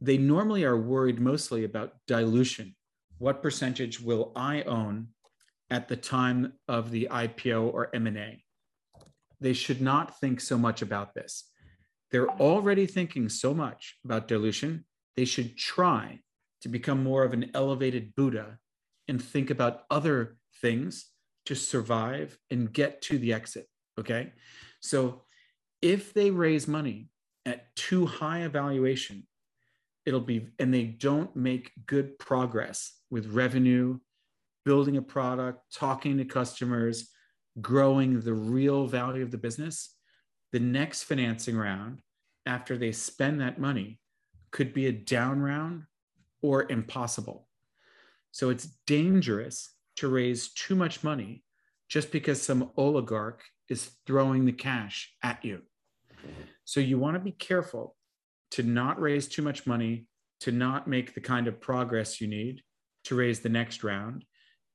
they 0.00 0.16
normally 0.16 0.64
are 0.64 0.78
worried 0.78 1.20
mostly 1.20 1.64
about 1.64 1.94
dilution. 2.06 2.74
What 3.18 3.42
percentage 3.42 4.00
will 4.00 4.32
I 4.36 4.62
own 4.62 5.08
at 5.70 5.88
the 5.88 5.96
time 5.96 6.54
of 6.68 6.90
the 6.90 7.08
IPO 7.10 7.72
or 7.72 7.90
M&A? 7.94 8.44
They 9.41 9.53
should 9.53 9.81
not 9.81 10.19
think 10.19 10.41
so 10.41 10.57
much 10.57 10.81
about 10.81 11.13
this. 11.13 11.49
They're 12.11 12.29
already 12.29 12.85
thinking 12.85 13.29
so 13.29 13.53
much 13.53 13.97
about 14.03 14.27
dilution. 14.27 14.85
They 15.15 15.25
should 15.25 15.57
try 15.57 16.19
to 16.61 16.69
become 16.69 17.03
more 17.03 17.23
of 17.23 17.33
an 17.33 17.51
elevated 17.53 18.15
Buddha 18.15 18.57
and 19.07 19.21
think 19.21 19.49
about 19.49 19.83
other 19.89 20.37
things 20.61 21.07
to 21.45 21.55
survive 21.55 22.37
and 22.51 22.71
get 22.71 23.01
to 23.03 23.17
the 23.17 23.33
exit. 23.33 23.67
Okay. 23.99 24.33
So 24.81 25.23
if 25.81 26.13
they 26.13 26.31
raise 26.31 26.67
money 26.67 27.09
at 27.45 27.73
too 27.75 28.05
high 28.05 28.39
a 28.39 28.49
valuation, 28.49 29.25
it'll 30.05 30.19
be, 30.19 30.49
and 30.59 30.73
they 30.73 30.83
don't 30.83 31.35
make 31.35 31.71
good 31.85 32.19
progress 32.19 32.93
with 33.09 33.27
revenue, 33.27 33.99
building 34.65 34.97
a 34.97 35.01
product, 35.01 35.73
talking 35.73 36.17
to 36.17 36.25
customers, 36.25 37.09
growing 37.61 38.21
the 38.21 38.33
real 38.33 38.87
value 38.87 39.23
of 39.23 39.31
the 39.31 39.37
business, 39.37 39.95
the 40.51 40.59
next 40.59 41.03
financing 41.03 41.57
round 41.57 42.01
after 42.45 42.77
they 42.77 42.91
spend 42.91 43.41
that 43.41 43.59
money 43.59 43.99
could 44.51 44.73
be 44.73 44.87
a 44.87 44.91
down 44.91 45.39
round 45.41 45.83
or 46.41 46.71
impossible. 46.71 47.47
So 48.31 48.49
it's 48.49 48.67
dangerous 48.87 49.73
to 49.97 50.07
raise 50.07 50.53
too 50.53 50.75
much 50.75 51.03
money 51.03 51.43
just 51.89 52.11
because 52.11 52.41
some 52.41 52.71
oligarch 52.77 53.43
is 53.67 53.91
throwing 54.05 54.45
the 54.45 54.51
cash 54.51 55.11
at 55.23 55.43
you. 55.43 55.61
So 56.65 56.79
you 56.79 56.99
want 56.99 57.15
to 57.15 57.19
be 57.19 57.31
careful 57.31 57.95
to 58.51 58.63
not 58.63 58.99
raise 58.99 59.27
too 59.27 59.41
much 59.41 59.67
money, 59.67 60.07
to 60.41 60.51
not 60.51 60.87
make 60.87 61.13
the 61.13 61.21
kind 61.21 61.47
of 61.47 61.59
progress 61.59 62.21
you 62.21 62.27
need 62.27 62.61
to 63.05 63.15
raise 63.15 63.39
the 63.39 63.49
next 63.49 63.83
round. 63.83 64.25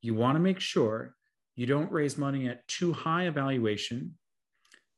You 0.02 0.14
want 0.14 0.36
to 0.36 0.40
make 0.40 0.60
sure 0.60 1.14
you 1.56 1.66
don't 1.66 1.92
raise 1.92 2.18
money 2.18 2.48
at 2.48 2.66
too 2.68 2.92
high 2.92 3.24
a 3.24 3.30
valuation, 3.30 4.16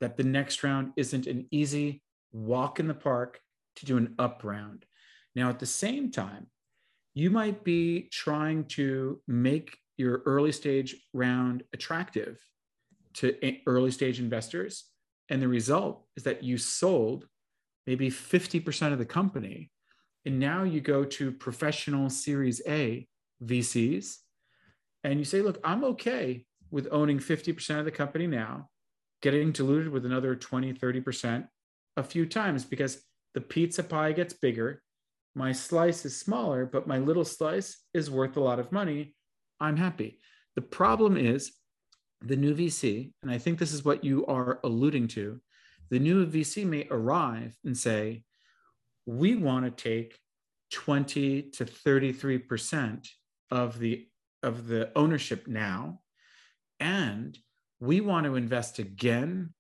that 0.01 0.17
the 0.17 0.25
next 0.25 0.63
round 0.63 0.93
isn't 0.97 1.27
an 1.27 1.47
easy 1.51 2.03
walk 2.33 2.81
in 2.81 2.89
the 2.89 2.95
park 2.95 3.41
to 3.77 3.87
do 3.87 3.97
an 3.97 4.15
up 4.19 4.43
round. 4.45 4.85
Now, 5.35 5.49
at 5.49 5.59
the 5.59 5.67
same 5.67 6.11
time, 6.11 6.47
you 7.15 7.31
might 7.31 7.65
be 7.65 8.09
trying 8.13 8.65
to 8.65 9.21
make 9.27 9.79
your 9.97 10.23
early 10.27 10.53
stage 10.53 10.97
round 11.13 11.63
attractive 11.73 12.39
to 13.15 13.35
early 13.67 13.91
stage 13.91 14.19
investors. 14.19 14.85
And 15.29 15.41
the 15.41 15.49
result 15.49 16.05
is 16.17 16.25
that 16.25 16.43
you 16.43 16.59
sold 16.59 17.27
maybe 17.87 18.11
50% 18.11 18.93
of 18.93 18.99
the 18.99 19.07
company. 19.07 19.71
And 20.27 20.39
now 20.39 20.65
you 20.65 20.81
go 20.81 21.05
to 21.05 21.33
professional 21.33 22.11
Series 22.11 22.61
A 22.67 23.07
VCs 23.45 24.17
and 25.05 25.19
you 25.19 25.25
say, 25.25 25.41
look, 25.41 25.59
I'm 25.63 25.85
okay 25.85 26.46
with 26.71 26.89
owning 26.91 27.19
50% 27.19 27.79
of 27.79 27.85
the 27.85 27.91
company 27.91 28.27
now, 28.27 28.69
getting 29.23 29.53
diluted 29.53 29.91
with 29.91 30.05
another 30.05 30.35
20, 30.35 30.73
30% 30.73 31.47
a 31.97 32.03
few 32.03 32.27
times 32.27 32.65
because 32.65 33.03
the 33.35 33.41
pizza 33.41 33.83
pie 33.83 34.13
gets 34.13 34.35
bigger. 34.35 34.83
My 35.35 35.53
slice 35.53 36.05
is 36.05 36.19
smaller, 36.19 36.67
but 36.67 36.87
my 36.87 36.99
little 36.99 37.25
slice 37.25 37.85
is 37.95 38.11
worth 38.11 38.37
a 38.37 38.41
lot 38.41 38.59
of 38.59 38.73
money. 38.73 39.15
I'm 39.61 39.77
happy. 39.77 40.19
The 40.55 40.63
problem 40.63 41.17
is 41.17 41.53
the 42.23 42.37
new 42.37 42.55
VC, 42.55 43.13
and 43.23 43.31
I 43.31 43.39
think 43.39 43.59
this 43.59 43.73
is 43.73 43.85
what 43.85 44.05
you 44.05 44.25
are 44.27 44.61
alluding 44.65 45.09
to, 45.09 45.41
the 45.91 45.99
new 45.99 46.27
VC 46.27 46.67
may 46.67 46.87
arrive 46.91 47.55
and 47.65 47.77
say, 47.77 48.25
we 49.05 49.37
want 49.37 49.65
to 49.65 49.71
take 49.71 50.19
20 50.73 51.43
to 51.43 51.65
33% 51.65 53.09
of 53.51 53.79
the 53.79 54.09
of 54.43 54.67
the 54.67 54.91
ownership 54.97 55.47
now 55.47 56.01
and 56.81 57.39
we 57.81 58.01
want 58.01 58.27
to 58.27 58.37
invest 58.37 58.79
again 58.79 59.53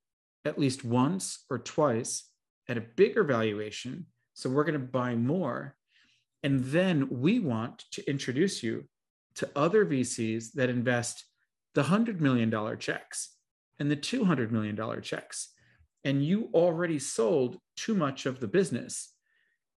at 0.45 0.59
least 0.59 0.85
once 0.85 1.45
or 1.51 1.59
twice 1.59 2.25
at 2.69 2.79
a 2.79 2.85
bigger 2.97 3.25
valuation. 3.25 4.07
So 4.35 4.49
we're 4.51 4.65
going 4.65 4.81
to 4.81 4.87
buy 4.87 5.15
more. 5.15 5.77
And 6.43 6.65
then 6.65 7.09
we 7.11 7.41
want 7.41 7.85
to 7.93 8.09
introduce 8.09 8.63
you 8.63 8.85
to 9.37 9.51
other 9.57 9.85
VCs 9.85 10.53
that 10.53 10.71
invest 10.71 11.25
the 11.75 11.85
$100 11.85 12.21
million 12.21 12.51
checks 12.79 13.35
and 13.79 13.91
the 13.91 13.97
$200 13.97 14.51
million 14.51 15.03
checks. 15.03 15.53
And 16.05 16.25
you 16.25 16.49
already 16.55 16.99
sold 16.99 17.59
too 17.77 17.95
much 17.95 18.27
of 18.27 18.41
the 18.41 18.47
business 18.47 19.13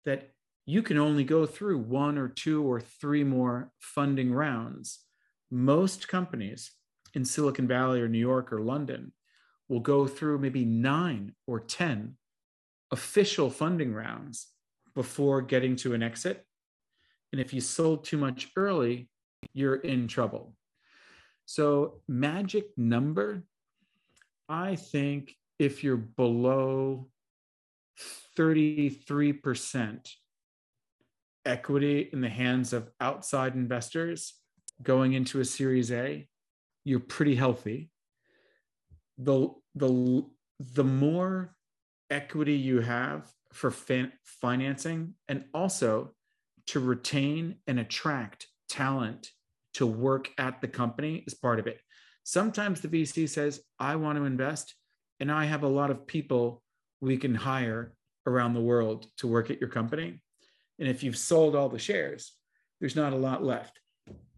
that 0.05 0.31
you 0.65 0.83
can 0.83 0.97
only 0.97 1.23
go 1.23 1.45
through 1.45 1.79
one 1.79 2.17
or 2.17 2.27
two 2.27 2.63
or 2.63 2.79
three 2.79 3.23
more 3.23 3.71
funding 3.79 4.31
rounds. 4.31 4.99
Most 5.49 6.07
companies 6.07 6.71
in 7.13 7.25
Silicon 7.25 7.67
Valley 7.67 8.01
or 8.01 8.07
New 8.07 8.19
York 8.19 8.51
or 8.51 8.61
London 8.61 9.11
will 9.67 9.79
go 9.79 10.07
through 10.07 10.39
maybe 10.39 10.65
nine 10.65 11.33
or 11.47 11.59
10 11.59 12.15
official 12.91 13.49
funding 13.49 13.93
rounds 13.93 14.47
before 14.95 15.41
getting 15.41 15.75
to 15.77 15.93
an 15.93 16.03
exit. 16.03 16.45
And 17.31 17.39
if 17.39 17.53
you 17.53 17.61
sold 17.61 18.03
too 18.03 18.17
much 18.17 18.49
early, 18.55 19.09
you're 19.53 19.75
in 19.75 20.07
trouble. 20.07 20.55
So, 21.45 22.01
magic 22.07 22.65
number, 22.77 23.43
I 24.47 24.75
think 24.75 25.35
if 25.59 25.83
you're 25.83 25.97
below 25.97 27.09
33% 28.37 30.09
equity 31.45 32.09
in 32.13 32.21
the 32.21 32.29
hands 32.29 32.73
of 32.73 32.89
outside 33.01 33.55
investors 33.55 34.35
going 34.81 35.13
into 35.13 35.39
a 35.39 35.45
series 35.45 35.91
A, 35.91 36.27
you're 36.83 36.99
pretty 36.99 37.35
healthy. 37.35 37.89
The, 39.17 39.49
the, 39.75 40.25
the 40.59 40.83
more 40.83 41.55
equity 42.09 42.55
you 42.55 42.81
have 42.81 43.29
for 43.53 43.71
fin- 43.71 44.13
financing 44.23 45.15
and 45.27 45.45
also 45.53 46.11
to 46.67 46.79
retain 46.79 47.55
and 47.67 47.79
attract 47.79 48.47
talent 48.69 49.29
to 49.73 49.85
work 49.85 50.29
at 50.37 50.61
the 50.61 50.67
company 50.67 51.23
is 51.27 51.33
part 51.33 51.59
of 51.59 51.67
it. 51.67 51.79
Sometimes 52.23 52.81
the 52.81 52.87
VC 52.87 53.27
says, 53.27 53.61
I 53.79 53.95
want 53.95 54.17
to 54.17 54.25
invest 54.25 54.75
and 55.19 55.31
I 55.31 55.45
have 55.45 55.63
a 55.63 55.67
lot 55.67 55.91
of 55.91 56.07
people 56.07 56.61
we 57.01 57.17
can 57.17 57.35
hire 57.35 57.93
around 58.25 58.53
the 58.53 58.61
world 58.61 59.07
to 59.17 59.27
work 59.27 59.49
at 59.49 59.59
your 59.59 59.69
company. 59.69 60.21
And 60.77 60.87
if 60.87 61.03
you've 61.03 61.17
sold 61.17 61.55
all 61.55 61.69
the 61.69 61.79
shares, 61.79 62.33
there's 62.79 62.95
not 62.95 63.13
a 63.13 63.17
lot 63.17 63.43
left. 63.43 63.79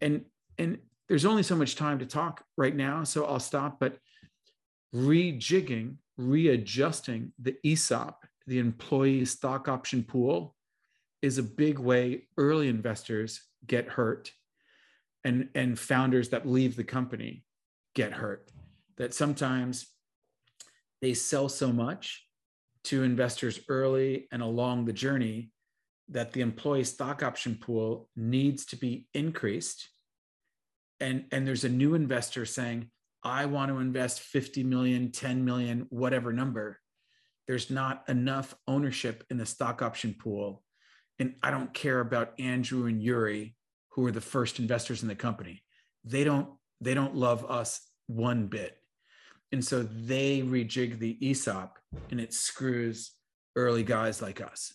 And 0.00 0.24
and 0.58 0.78
there's 1.08 1.24
only 1.24 1.42
so 1.42 1.56
much 1.56 1.76
time 1.76 1.98
to 1.98 2.06
talk 2.06 2.44
right 2.56 2.74
now, 2.74 3.04
so 3.04 3.24
I'll 3.24 3.40
stop. 3.40 3.78
But 3.78 3.98
rejigging, 4.94 5.96
readjusting 6.16 7.32
the 7.38 7.56
ESOP, 7.64 8.24
the 8.46 8.58
employee 8.58 9.24
stock 9.24 9.68
option 9.68 10.04
pool, 10.04 10.54
is 11.20 11.38
a 11.38 11.42
big 11.42 11.78
way 11.78 12.26
early 12.36 12.68
investors 12.68 13.42
get 13.66 13.88
hurt 13.88 14.32
and, 15.24 15.48
and 15.54 15.78
founders 15.78 16.30
that 16.30 16.48
leave 16.48 16.76
the 16.76 16.84
company 16.84 17.44
get 17.94 18.12
hurt. 18.12 18.50
That 18.96 19.14
sometimes 19.14 19.86
they 21.00 21.14
sell 21.14 21.48
so 21.48 21.72
much 21.72 22.26
to 22.84 23.04
investors 23.04 23.60
early 23.68 24.28
and 24.32 24.42
along 24.42 24.84
the 24.84 24.92
journey 24.92 25.50
that 26.08 26.32
the 26.32 26.40
employee 26.40 26.84
stock 26.84 27.22
option 27.22 27.54
pool 27.54 28.08
needs 28.16 28.66
to 28.66 28.76
be 28.76 29.06
increased 29.14 29.88
and 31.02 31.24
and 31.32 31.46
there's 31.46 31.64
a 31.64 31.68
new 31.68 31.94
investor 31.94 32.46
saying 32.46 32.88
i 33.22 33.44
want 33.44 33.70
to 33.70 33.78
invest 33.78 34.20
50 34.20 34.64
million 34.64 35.10
10 35.10 35.44
million 35.44 35.86
whatever 35.90 36.32
number 36.32 36.78
there's 37.46 37.70
not 37.70 38.04
enough 38.08 38.54
ownership 38.66 39.24
in 39.30 39.36
the 39.36 39.46
stock 39.46 39.82
option 39.82 40.14
pool 40.18 40.62
and 41.18 41.34
i 41.42 41.50
don't 41.50 41.74
care 41.74 42.00
about 42.00 42.32
andrew 42.38 42.86
and 42.86 43.02
yuri 43.02 43.54
who 43.90 44.06
are 44.06 44.12
the 44.12 44.20
first 44.20 44.58
investors 44.58 45.02
in 45.02 45.08
the 45.08 45.14
company 45.14 45.62
they 46.04 46.24
don't 46.24 46.48
they 46.80 46.94
don't 46.94 47.14
love 47.14 47.44
us 47.50 47.80
one 48.06 48.46
bit 48.46 48.78
and 49.52 49.62
so 49.62 49.82
they 49.82 50.40
rejig 50.40 50.98
the 50.98 51.18
ESOP 51.20 51.78
and 52.10 52.18
it 52.18 52.32
screws 52.32 53.12
early 53.54 53.82
guys 53.82 54.22
like 54.22 54.40
us. 54.40 54.72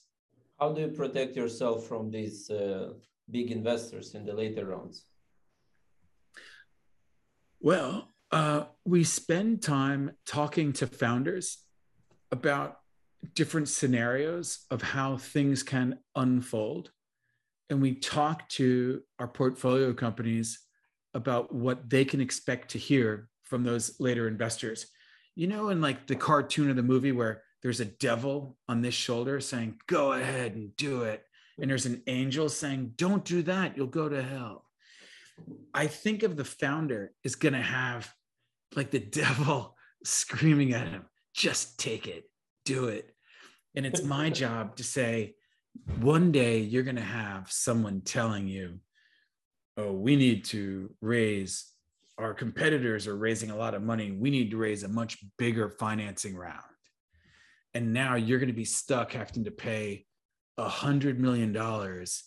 How 0.60 0.72
do 0.72 0.82
you 0.82 0.90
protect 0.90 1.36
yourself 1.36 1.88
from 1.88 2.12
these 2.12 2.49
uh, 2.49 2.94
big 3.32 3.52
investors 3.52 4.14
in 4.14 4.24
the 4.24 4.34
later 4.34 4.68
rounds? 4.68 5.06
Well, 7.59 8.09
uh, 8.31 8.65
we 8.85 9.03
spend 9.03 9.61
time 9.61 10.11
talking 10.25 10.73
to 10.73 10.88
founders 10.88 11.57
about 12.31 12.79
different 13.34 13.67
scenarios 13.67 14.65
of 14.69 14.81
how 14.81 15.17
things 15.17 15.63
can 15.63 15.99
unfold. 16.15 16.91
And 17.69 17.81
we 17.81 17.95
talk 17.95 18.47
to 18.49 19.01
our 19.19 19.27
portfolio 19.27 19.93
companies 19.93 20.59
about 21.13 21.53
what 21.53 21.89
they 21.89 22.05
can 22.05 22.21
expect 22.21 22.71
to 22.71 22.77
hear 22.77 23.27
from 23.43 23.63
those 23.63 23.99
later 23.99 24.27
investors. 24.27 24.88
You 25.35 25.47
know, 25.47 25.69
in 25.69 25.81
like 25.81 26.07
the 26.07 26.15
cartoon 26.15 26.69
of 26.69 26.75
the 26.75 26.84
movie 26.84 27.11
where 27.11 27.43
there's 27.63 27.79
a 27.79 27.85
devil 27.85 28.55
on 28.69 28.81
this 28.81 28.93
shoulder 28.93 29.39
saying, 29.39 29.79
go 29.88 30.13
ahead 30.13 30.55
and 30.55 30.75
do 30.77 31.03
it. 31.03 31.23
And 31.59 31.69
there's 31.69 31.88
an 31.88 32.03
angel 32.05 32.49
saying, 32.49 32.93
don't 32.97 33.25
do 33.25 33.41
that, 33.43 33.75
you'll 33.75 33.88
go 33.88 34.07
to 34.07 34.21
hell. 34.21 34.66
I 35.73 35.88
think 35.88 36.23
of 36.23 36.35
the 36.35 36.45
founder 36.45 37.14
is 37.23 37.35
going 37.35 37.53
to 37.53 37.61
have 37.61 38.11
like 38.76 38.91
the 38.91 38.99
devil 39.22 39.76
screaming 40.03 40.73
at 40.73 40.88
him, 40.88 41.05
just 41.34 41.80
take 41.80 42.07
it, 42.07 42.30
do 42.65 42.88
it. 42.88 43.14
And 43.76 43.85
it's 43.85 44.03
my 44.03 44.30
job 44.43 44.76
to 44.77 44.84
say, 44.84 45.35
one 45.99 46.31
day 46.31 46.59
you're 46.59 46.84
going 46.84 46.95
to 46.95 47.01
have 47.01 47.51
someone 47.51 48.01
telling 48.01 48.47
you, 48.47 48.80
oh, 49.77 49.91
we 49.91 50.15
need 50.15 50.45
to 50.45 50.91
raise 51.01 51.72
our 52.18 52.34
competitors 52.34 53.07
are 53.07 53.15
raising 53.15 53.51
a 53.51 53.55
lot 53.55 53.76
of 53.76 53.84
money. 53.84 54.11
We 54.11 54.31
need 54.31 54.49
to 54.51 54.57
raise 54.57 54.84
a 54.84 54.88
much 54.88 55.18
bigger 55.38 55.69
financing 55.69 56.35
round. 56.35 56.64
And 57.73 57.93
now 57.93 58.15
you're 58.15 58.39
going 58.39 58.47
to 58.47 58.53
be 58.53 58.65
stuck 58.65 59.11
having 59.11 59.43
to 59.43 59.51
pay 59.51 60.05
a 60.57 60.68
hundred 60.68 61.19
million 61.19 61.51
dollars 61.53 62.23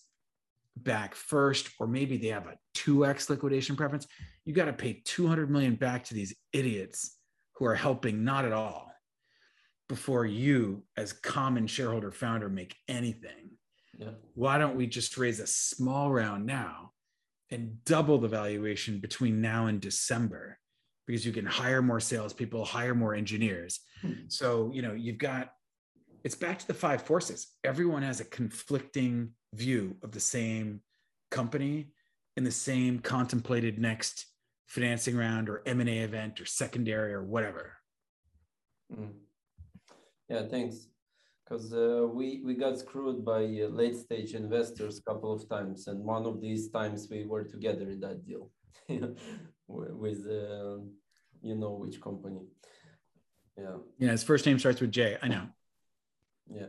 back 0.85 1.15
first, 1.15 1.71
or 1.79 1.87
maybe 1.87 2.17
they 2.17 2.29
have 2.29 2.47
a 2.47 2.57
2x 2.77 3.31
liquidation 3.31 3.77
preference. 3.77 4.07
You 4.45 4.55
got 4.55 4.67
to 4.67 4.73
pay 4.73 5.03
200 5.05 5.51
million 5.51 5.75
back 5.75 6.05
to 6.05 6.15
these 6.15 6.35
idiots 6.53 7.17
who 7.55 7.67
are 7.67 7.75
helping 7.75 8.25
not 8.25 8.45
at 8.45 8.53
all. 8.53 8.91
before 9.89 10.25
you 10.25 10.85
as 10.97 11.13
common 11.13 11.67
shareholder 11.67 12.13
founder 12.13 12.49
make 12.49 12.77
anything 12.89 13.51
yeah. 13.99 14.11
why 14.35 14.57
don't 14.57 14.77
we 14.77 14.87
just 14.87 15.19
raise 15.19 15.41
a 15.41 15.47
small 15.47 16.11
round 16.11 16.47
now 16.47 16.93
and 17.51 17.85
double 17.85 18.19
the 18.19 18.29
valuation 18.29 18.99
between 18.99 19.41
now 19.41 19.67
and 19.67 19.81
december 19.81 20.59
because 21.07 21.27
you 21.27 21.33
can 21.33 21.45
hire 21.45 21.83
more 21.83 22.01
salespeople 22.01 22.65
hire 22.65 22.95
more 22.95 23.15
engineers 23.15 23.81
hmm. 24.01 24.13
so 24.29 24.71
you 24.73 24.81
know 24.81 24.95
you've 24.95 25.19
got 25.19 25.53
it's 26.25 26.35
back 26.35 26.59
to 26.59 26.67
the 26.67 26.75
five 26.75 27.03
forces 27.03 27.49
everyone 27.65 28.03
has 28.03 28.21
a 28.21 28.25
conflicting 28.25 29.31
view 29.55 29.97
of 30.03 30.13
the 30.13 30.21
same 30.21 30.81
company 31.31 31.89
in 32.37 32.45
the 32.45 32.51
same 32.51 32.99
contemplated 32.99 33.79
next 33.79 34.27
financing 34.67 35.17
round 35.17 35.49
or 35.49 35.63
M&A 35.67 35.99
event 35.99 36.41
or 36.41 36.47
secondary 36.47 37.13
or 37.13 37.25
whatever. 37.25 37.73
Mm. 38.93 39.13
Yeah, 40.29 40.43
thanks. 40.49 40.87
Because 41.45 41.73
uh, 41.73 42.07
we 42.07 42.41
we 42.45 42.55
got 42.55 42.79
screwed 42.79 43.25
by 43.25 43.43
uh, 43.43 43.69
late 43.69 43.97
stage 43.97 44.35
investors 44.35 44.99
a 44.99 45.03
couple 45.03 45.33
of 45.33 45.49
times, 45.49 45.89
and 45.89 45.99
one 46.05 46.25
of 46.25 46.41
these 46.41 46.71
times 46.71 47.09
we 47.11 47.25
were 47.25 47.43
together 47.43 47.91
in 47.91 47.99
that 48.01 48.25
deal 48.25 48.53
with 49.67 50.21
uh, 50.27 50.79
you 51.43 51.57
know 51.57 51.73
which 51.73 52.01
company. 52.01 52.43
Yeah. 53.59 53.79
Yeah, 53.99 54.13
his 54.13 54.23
first 54.23 54.47
name 54.47 54.61
starts 54.61 54.81
with 54.81 54.93
J. 54.93 55.19
I 55.21 55.27
know. 55.27 55.47
Yeah. 56.49 56.61
Yeah. 56.61 56.67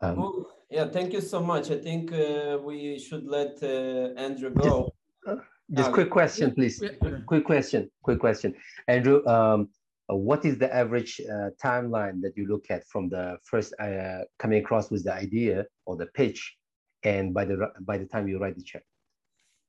Um, 0.00 0.16
cool. 0.16 0.46
Yeah, 0.70 0.86
thank 0.88 1.12
you 1.12 1.20
so 1.20 1.40
much. 1.40 1.70
I 1.70 1.78
think 1.78 2.12
uh, 2.12 2.58
we 2.62 2.98
should 2.98 3.26
let 3.26 3.62
uh, 3.62 4.14
Andrew 4.16 4.50
go. 4.50 4.94
Just, 5.26 5.40
just 5.72 5.92
quick 5.92 6.10
question, 6.10 6.54
please. 6.54 6.82
Quick 7.26 7.44
question. 7.44 7.90
Quick 8.02 8.20
question, 8.20 8.54
Andrew. 8.88 9.26
Um, 9.26 9.68
uh, 10.10 10.14
what 10.14 10.44
is 10.44 10.58
the 10.58 10.72
average 10.74 11.20
uh, 11.20 11.50
timeline 11.62 12.20
that 12.22 12.36
you 12.36 12.46
look 12.46 12.66
at 12.70 12.86
from 12.86 13.08
the 13.08 13.36
first 13.44 13.74
uh, 13.80 14.20
coming 14.38 14.60
across 14.60 14.90
with 14.90 15.04
the 15.04 15.12
idea 15.12 15.66
or 15.86 15.96
the 15.96 16.06
pitch, 16.06 16.56
and 17.02 17.34
by 17.34 17.44
the 17.44 17.56
by 17.80 17.98
the 17.98 18.06
time 18.06 18.28
you 18.28 18.38
write 18.38 18.56
the 18.56 18.62
check? 18.62 18.82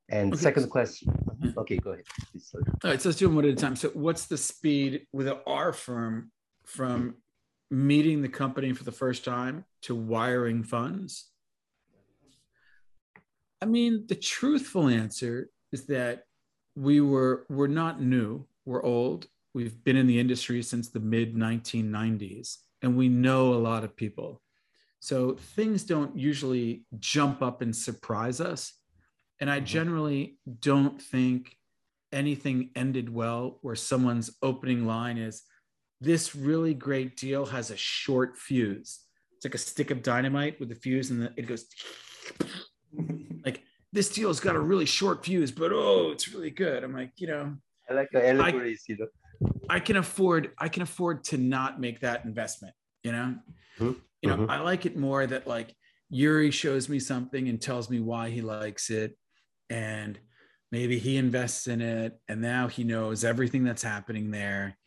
And 0.10 0.34
okay. 0.34 0.42
second 0.42 0.70
question. 0.70 1.14
Okay, 1.58 1.78
go 1.78 1.92
ahead. 1.92 2.06
Please, 2.32 2.54
All 2.54 2.92
right, 2.92 3.02
so 3.02 3.10
let's 3.10 3.20
do 3.20 3.28
them 3.28 3.36
one 3.36 3.46
at 3.46 3.52
a 3.52 3.56
time. 3.56 3.76
So, 3.76 3.90
what's 3.90 4.26
the 4.26 4.38
speed 4.38 5.08
with 5.14 5.32
our 5.48 5.74
firm 5.74 6.32
from 6.66 7.16
meeting 7.72 8.22
the 8.22 8.30
company 8.30 8.74
for 8.74 8.84
the 8.84 8.92
first 8.92 9.26
time 9.26 9.66
to 9.84 9.96
wiring 9.96 10.62
funds? 10.64 11.30
I 13.62 13.66
mean, 13.66 14.06
the 14.08 14.16
truthful 14.16 14.88
answer 14.88 15.50
is 15.72 15.88
that 15.88 16.26
we 16.76 17.02
were 17.02 17.46
we're 17.50 17.68
not 17.68 18.02
new, 18.02 18.46
we're 18.66 18.84
old. 18.84 19.28
We've 19.54 19.84
been 19.84 19.98
in 19.98 20.08
the 20.08 20.20
industry 20.20 20.62
since 20.64 20.90
the 20.90 21.00
mid 21.00 21.36
1990s 21.36 22.58
and 22.82 22.98
we 22.98 23.10
know 23.10 23.54
a 23.54 23.56
lot 23.56 23.84
of 23.84 23.96
people. 23.96 24.42
So 25.00 25.34
things 25.34 25.84
don't 25.84 26.18
usually 26.18 26.86
jump 27.00 27.42
up 27.42 27.62
and 27.62 27.76
surprise 27.76 28.40
us. 28.40 28.74
And 29.40 29.50
I 29.50 29.58
mm-hmm. 29.58 29.66
generally 29.66 30.38
don't 30.60 31.02
think 31.02 31.58
anything 32.12 32.70
ended 32.76 33.10
well 33.10 33.60
where 33.62 33.76
someone's 33.76 34.32
opening 34.42 34.86
line 34.86 35.18
is, 35.18 35.44
this 36.02 36.36
really 36.36 36.74
great 36.74 37.16
deal 37.16 37.46
has 37.46 37.70
a 37.70 37.78
short 37.78 38.36
fuse. 38.36 39.00
It's 39.36 39.46
like 39.46 39.56
a 39.56 39.60
stick 39.60 39.92
of 39.92 40.02
dynamite 40.02 40.60
with 40.60 40.72
a 40.72 40.76
fuse, 40.76 41.12
and 41.12 41.32
it 41.38 41.44
goes 41.44 41.68
like 43.46 43.62
this 43.94 44.10
deal's 44.10 44.40
got 44.40 44.56
a 44.56 44.60
really 44.60 44.86
short 44.86 45.24
fuse, 45.24 45.52
but 45.52 45.72
oh, 45.72 46.10
it's 46.12 46.34
really 46.34 46.50
good. 46.50 46.84
I'm 46.84 46.94
like, 46.94 47.12
you 47.18 47.28
know, 47.28 47.56
I 47.90 47.94
like 47.94 48.10
the 48.12 48.28
allegories, 48.28 48.84
you 48.88 48.98
know. 48.98 49.08
I 49.70 49.80
can 49.80 49.98
afford, 49.98 50.52
I 50.58 50.70
can 50.70 50.82
afford 50.82 51.24
to 51.26 51.38
not 51.38 51.80
make 51.80 52.00
that 52.02 52.26
investment. 52.26 52.74
You 53.04 53.12
know, 53.12 53.36
mm-hmm. 53.80 54.00
you 54.22 54.30
know, 54.30 54.38
mm-hmm. 54.38 54.50
I 54.50 54.60
like 54.62 54.86
it 54.86 54.98
more 54.98 55.26
that 55.26 55.48
like 55.48 55.76
Yuri 56.10 56.52
shows 56.52 56.90
me 56.90 57.00
something 57.00 57.48
and 57.48 57.62
tells 57.62 57.90
me 57.90 58.00
why 58.00 58.32
he 58.32 58.42
likes 58.42 58.90
it, 58.90 59.18
and 59.70 60.20
maybe 60.72 60.98
he 60.98 61.18
invests 61.18 61.68
in 61.68 61.82
it, 61.82 62.20
and 62.28 62.42
now 62.42 62.68
he 62.68 62.84
knows 62.84 63.24
everything 63.24 63.64
that's 63.64 63.84
happening 63.84 64.32
there 64.32 64.78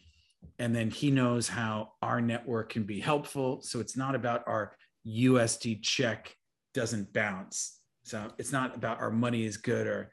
and 0.58 0.74
then 0.74 0.90
he 0.90 1.10
knows 1.10 1.48
how 1.48 1.92
our 2.02 2.20
network 2.20 2.70
can 2.70 2.84
be 2.84 3.00
helpful. 3.00 3.60
So 3.62 3.80
it's 3.80 3.96
not 3.96 4.14
about 4.14 4.44
our 4.46 4.76
usd 5.06 5.82
check 5.82 6.34
doesn't 6.72 7.12
bounce. 7.12 7.78
So 8.04 8.30
it's 8.38 8.52
not 8.52 8.74
about 8.74 9.00
our 9.00 9.10
money 9.10 9.44
is 9.44 9.56
good 9.56 9.86
or 9.86 10.10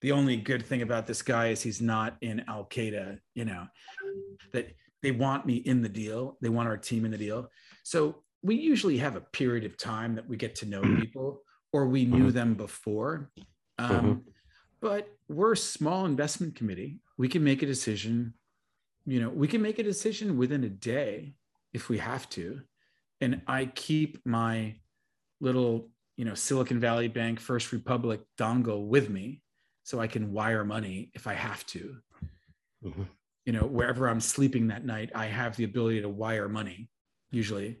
the 0.00 0.12
only 0.12 0.36
good 0.36 0.64
thing 0.64 0.82
about 0.82 1.06
this 1.06 1.22
guy 1.22 1.48
is 1.48 1.62
he's 1.62 1.80
not 1.80 2.16
in 2.20 2.44
al 2.48 2.66
qaeda 2.66 3.18
you 3.34 3.46
know 3.46 3.66
that 4.52 4.74
they 5.04 5.12
want 5.12 5.44
me 5.44 5.56
in 5.56 5.82
the 5.82 5.88
deal. 5.88 6.38
They 6.40 6.48
want 6.48 6.66
our 6.66 6.78
team 6.78 7.04
in 7.04 7.10
the 7.10 7.18
deal. 7.18 7.50
So 7.82 8.22
we 8.42 8.56
usually 8.56 8.96
have 8.98 9.16
a 9.16 9.20
period 9.20 9.64
of 9.66 9.76
time 9.76 10.14
that 10.14 10.26
we 10.26 10.36
get 10.38 10.54
to 10.56 10.66
know 10.66 10.80
people 10.80 11.42
or 11.74 11.86
we 11.86 12.06
knew 12.06 12.30
them 12.30 12.54
before. 12.54 13.30
Um, 13.78 13.90
mm-hmm. 13.90 14.12
but 14.80 15.08
we're 15.28 15.52
a 15.52 15.56
small 15.56 16.06
investment 16.06 16.56
committee. 16.56 17.00
We 17.18 17.28
can 17.28 17.44
make 17.44 17.62
a 17.62 17.66
decision 17.66 18.32
you 19.06 19.20
know 19.20 19.28
we 19.28 19.48
can 19.48 19.62
make 19.62 19.78
a 19.78 19.82
decision 19.82 20.36
within 20.36 20.64
a 20.64 20.68
day 20.68 21.34
if 21.72 21.88
we 21.88 21.98
have 21.98 22.28
to. 22.30 22.60
And 23.20 23.42
i 23.46 23.66
keep 23.66 24.18
my 24.24 24.74
little 25.40 25.90
you 26.16 26.24
know 26.24 26.34
silicon 26.34 26.78
valley 26.78 27.08
bank 27.08 27.40
first 27.40 27.72
republic 27.72 28.20
dongle 28.38 28.86
with 28.86 29.08
me 29.08 29.42
so 29.82 30.00
i 30.00 30.06
can 30.06 30.32
wire 30.32 30.64
money 30.64 31.10
if 31.14 31.26
i 31.26 31.34
have 31.34 31.64
to. 31.66 31.96
Mm-hmm. 32.84 33.04
you 33.46 33.52
know 33.52 33.62
wherever 33.62 34.08
i'm 34.08 34.20
sleeping 34.20 34.68
that 34.68 34.84
night 34.84 35.10
i 35.14 35.24
have 35.24 35.56
the 35.56 35.64
ability 35.64 36.02
to 36.02 36.08
wire 36.08 36.48
money 36.48 36.90
usually. 37.30 37.78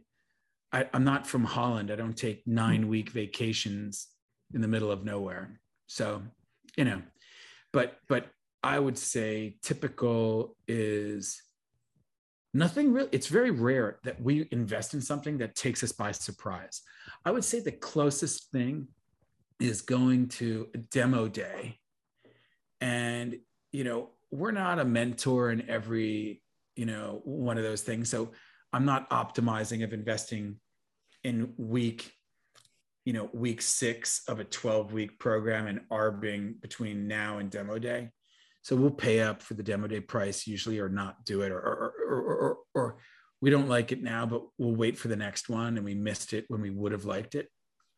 I, 0.72 0.88
i'm 0.92 1.04
not 1.04 1.26
from 1.26 1.44
holland. 1.44 1.90
I 1.90 1.96
don't 1.96 2.16
take 2.16 2.46
nine 2.46 2.88
week 2.88 3.10
vacations 3.10 4.08
in 4.54 4.60
the 4.60 4.68
middle 4.68 4.90
of 4.90 5.04
nowhere. 5.04 5.60
So 5.86 6.22
you 6.76 6.84
know 6.84 7.02
but 7.72 7.98
but 8.08 8.28
I 8.64 8.78
would 8.78 8.96
say 8.96 9.58
typical 9.62 10.56
is 10.66 11.42
nothing 12.54 12.94
really, 12.94 13.10
it's 13.12 13.26
very 13.26 13.50
rare 13.50 13.98
that 14.04 14.22
we 14.22 14.48
invest 14.52 14.94
in 14.94 15.02
something 15.02 15.36
that 15.38 15.54
takes 15.54 15.84
us 15.84 15.92
by 15.92 16.12
surprise. 16.12 16.80
I 17.26 17.30
would 17.30 17.44
say 17.44 17.60
the 17.60 17.72
closest 17.72 18.50
thing 18.52 18.88
is 19.60 19.82
going 19.82 20.28
to 20.28 20.68
a 20.74 20.78
demo 20.78 21.28
day. 21.28 21.78
And, 22.80 23.36
you 23.70 23.84
know, 23.84 24.12
we're 24.30 24.50
not 24.50 24.78
a 24.78 24.84
mentor 24.84 25.50
in 25.50 25.68
every, 25.68 26.42
you 26.74 26.86
know, 26.86 27.20
one 27.24 27.58
of 27.58 27.64
those 27.64 27.82
things. 27.82 28.08
So 28.08 28.32
I'm 28.72 28.86
not 28.86 29.10
optimizing 29.10 29.84
of 29.84 29.92
investing 29.92 30.56
in 31.22 31.52
week, 31.58 32.14
you 33.04 33.12
know, 33.12 33.28
week 33.34 33.60
six 33.60 34.22
of 34.26 34.40
a 34.40 34.44
12 34.44 34.94
week 34.94 35.18
program 35.18 35.66
and 35.66 35.82
arbing 35.90 36.54
between 36.62 37.06
now 37.06 37.36
and 37.38 37.50
demo 37.50 37.78
day. 37.78 38.10
So 38.64 38.74
we'll 38.74 38.90
pay 38.90 39.20
up 39.20 39.42
for 39.42 39.52
the 39.52 39.62
demo 39.62 39.86
day 39.86 40.00
price 40.00 40.46
usually, 40.46 40.80
or 40.80 40.88
not 40.88 41.22
do 41.26 41.42
it, 41.42 41.52
or 41.52 41.58
or 41.58 41.94
or, 42.08 42.22
or, 42.22 42.58
or 42.74 42.96
we 43.42 43.50
don't 43.50 43.68
like 43.68 43.92
it 43.92 44.02
now, 44.02 44.24
but 44.24 44.42
we'll 44.56 44.74
wait 44.74 44.96
for 44.96 45.08
the 45.08 45.16
next 45.16 45.50
one, 45.50 45.76
and 45.76 45.84
we 45.84 45.94
missed 45.94 46.32
it 46.32 46.46
when 46.48 46.62
we 46.62 46.70
would 46.70 46.92
have 46.92 47.04
liked 47.04 47.34
it. 47.34 47.48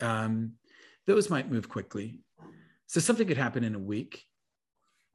Um, 0.01 0.55
those 1.07 1.31
might 1.31 1.49
move 1.49 1.69
quickly. 1.69 2.25
So 2.89 2.99
something 2.99 3.29
could 3.29 3.37
happen 3.37 3.63
in 3.63 3.77
a 3.77 3.79
week. 3.79 4.25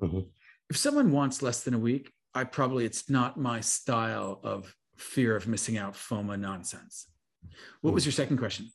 Mm-hmm. 0.02 0.22
If 0.70 0.78
someone 0.78 1.12
wants 1.12 1.42
less 1.42 1.64
than 1.64 1.74
a 1.74 1.80
week, 1.80 2.14
I 2.34 2.46
probably 2.46 2.86
it's 2.86 3.10
not 3.10 3.38
my 3.38 3.60
style 3.60 4.40
of 4.46 4.74
fear 4.96 5.36
of 5.36 5.50
missing 5.50 5.78
out 5.78 5.96
FOMO 5.96 6.40
nonsense. 6.40 7.08
What 7.82 7.94
was 7.94 8.04
mm. 8.04 8.08
your 8.08 8.14
second 8.14 8.38
question? 8.38 8.72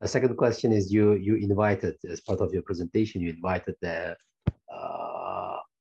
The 0.00 0.08
second 0.08 0.36
question 0.36 0.72
is 0.72 0.92
you 0.92 1.12
you 1.12 1.36
invited 1.36 1.94
as 2.10 2.20
part 2.22 2.40
of 2.40 2.52
your 2.52 2.62
presentation 2.62 3.20
you 3.20 3.30
invited 3.30 3.76
the 3.80 4.16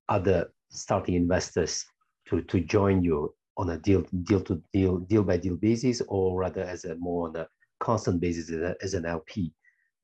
other 0.10 0.52
starting 0.70 1.16
investors 1.16 1.86
to, 2.28 2.42
to 2.44 2.60
join 2.60 3.04
you 3.04 3.34
on 3.58 3.70
a 3.72 3.78
deal 3.78 4.04
deal 4.24 4.42
to 4.42 4.62
deal 4.74 4.98
deal 4.98 5.24
by 5.24 5.38
deal 5.38 5.56
basis 5.56 6.02
or 6.08 6.40
rather 6.40 6.62
as 6.62 6.86
a 6.86 6.96
more 6.96 7.28
on 7.28 7.36
a 7.36 7.48
constant 7.80 8.20
basis 8.20 8.50
as, 8.50 8.62
a, 8.62 8.76
as 8.82 8.94
an 8.94 9.06
LP? 9.06 9.54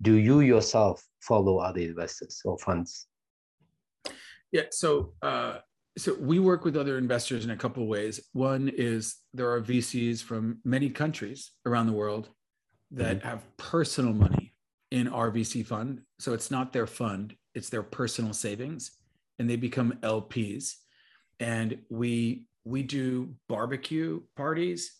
Do 0.01 0.13
you 0.15 0.41
yourself 0.41 1.03
follow 1.21 1.59
other 1.59 1.79
investors 1.79 2.41
or 2.43 2.57
funds? 2.57 3.07
Yeah, 4.51 4.63
so 4.71 5.13
uh, 5.21 5.59
so 5.97 6.15
we 6.19 6.39
work 6.39 6.65
with 6.65 6.75
other 6.75 6.97
investors 6.97 7.45
in 7.45 7.51
a 7.51 7.57
couple 7.57 7.83
of 7.83 7.89
ways. 7.89 8.19
One 8.33 8.69
is 8.69 9.15
there 9.33 9.51
are 9.51 9.61
VCs 9.61 10.21
from 10.21 10.59
many 10.63 10.89
countries 10.89 11.51
around 11.65 11.87
the 11.87 11.93
world 11.93 12.29
that 12.91 13.19
mm-hmm. 13.19 13.27
have 13.27 13.57
personal 13.57 14.13
money 14.13 14.53
in 14.91 15.07
our 15.07 15.31
VC 15.31 15.65
fund. 15.65 16.01
So 16.19 16.33
it's 16.33 16.51
not 16.51 16.73
their 16.73 16.87
fund, 16.87 17.35
it's 17.53 17.69
their 17.69 17.83
personal 17.83 18.33
savings 18.33 18.91
and 19.39 19.49
they 19.49 19.55
become 19.55 19.97
LPs. 20.01 20.73
And 21.39 21.79
we 21.89 22.45
we 22.63 22.81
do 22.81 23.35
barbecue 23.47 24.21
parties 24.35 24.99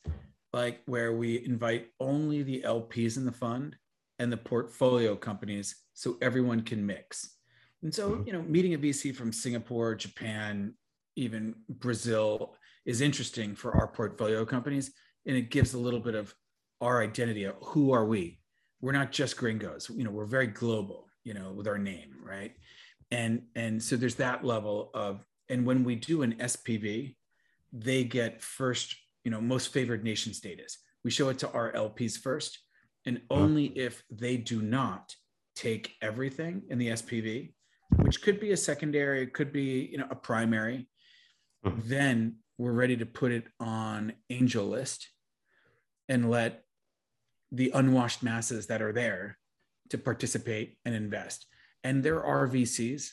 like 0.53 0.81
where 0.85 1.13
we 1.13 1.43
invite 1.43 1.87
only 1.99 2.43
the 2.43 2.61
LPs 2.65 3.17
in 3.17 3.25
the 3.25 3.31
fund 3.31 3.75
and 4.19 4.31
the 4.31 4.37
portfolio 4.37 5.15
companies 5.15 5.75
so 5.93 6.17
everyone 6.21 6.61
can 6.61 6.85
mix. 6.85 7.37
And 7.81 7.93
so, 7.93 8.11
mm-hmm. 8.11 8.27
you 8.27 8.33
know, 8.33 8.43
meeting 8.43 8.73
a 8.75 8.77
VC 8.77 9.15
from 9.15 9.33
Singapore, 9.33 9.95
Japan, 9.95 10.75
even 11.15 11.55
Brazil 11.67 12.55
is 12.85 13.01
interesting 13.01 13.55
for 13.55 13.75
our 13.75 13.87
portfolio 13.87 14.45
companies 14.45 14.91
and 15.25 15.35
it 15.35 15.49
gives 15.49 15.73
a 15.73 15.79
little 15.79 15.99
bit 15.99 16.15
of 16.15 16.33
our 16.81 17.01
identity 17.01 17.45
of 17.45 17.55
who 17.61 17.91
are 17.91 18.05
we 18.05 18.39
we're 18.81 18.91
not 18.91 19.11
just 19.11 19.37
gringos 19.37 19.89
you 19.89 20.03
know 20.03 20.11
we're 20.11 20.25
very 20.25 20.47
global 20.47 21.07
you 21.23 21.33
know 21.33 21.51
with 21.51 21.67
our 21.67 21.77
name 21.77 22.15
right 22.23 22.53
and 23.11 23.43
and 23.55 23.81
so 23.81 23.95
there's 23.95 24.15
that 24.15 24.43
level 24.43 24.89
of 24.93 25.25
and 25.49 25.65
when 25.65 25.83
we 25.83 25.95
do 25.95 26.23
an 26.23 26.33
spv 26.33 27.15
they 27.71 28.03
get 28.03 28.41
first 28.41 28.95
you 29.23 29.31
know 29.31 29.41
most 29.41 29.73
favored 29.73 30.03
nation 30.03 30.33
status. 30.33 30.77
We 31.03 31.11
show 31.11 31.29
it 31.29 31.39
to 31.39 31.51
our 31.51 31.71
lps 31.73 32.17
first 32.17 32.59
and 33.05 33.17
uh-huh. 33.29 33.41
only 33.41 33.65
if 33.65 34.03
they 34.09 34.37
do 34.37 34.61
not 34.61 35.13
take 35.55 35.95
everything 36.01 36.63
in 36.69 36.79
the 36.79 36.89
spv 36.89 37.53
which 37.97 38.21
could 38.21 38.39
be 38.39 38.51
a 38.51 38.57
secondary 38.57 39.21
it 39.21 39.33
could 39.33 39.53
be 39.53 39.87
you 39.91 39.97
know 39.97 40.07
a 40.09 40.15
primary 40.15 40.87
uh-huh. 41.63 41.75
then 41.85 42.37
we're 42.57 42.71
ready 42.71 42.97
to 42.97 43.05
put 43.05 43.31
it 43.31 43.45
on 43.59 44.13
AngelList 44.31 45.05
and 46.07 46.29
let 46.29 46.63
the 47.51 47.71
unwashed 47.73 48.23
masses 48.23 48.67
that 48.67 48.81
are 48.81 48.93
there 48.93 49.37
to 49.89 49.97
participate 49.97 50.77
and 50.85 50.95
invest. 50.95 51.45
And 51.85 52.03
there 52.03 52.25
are 52.25 52.47
VCs, 52.47 53.11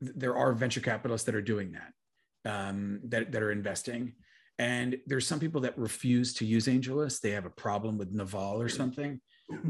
there 0.00 0.34
are 0.34 0.54
venture 0.54 0.80
capitalists 0.80 1.26
that 1.26 1.34
are 1.34 1.42
doing 1.42 1.72
that, 1.72 2.50
um, 2.50 3.00
that, 3.04 3.30
that 3.32 3.42
are 3.42 3.52
investing. 3.52 4.14
And 4.58 4.96
there's 5.06 5.26
some 5.26 5.38
people 5.38 5.60
that 5.60 5.76
refuse 5.76 6.32
to 6.34 6.46
use 6.46 6.66
AngelList. 6.66 7.20
They 7.20 7.32
have 7.32 7.44
a 7.44 7.50
problem 7.50 7.98
with 7.98 8.12
Naval 8.12 8.60
or 8.60 8.70
something. 8.70 9.20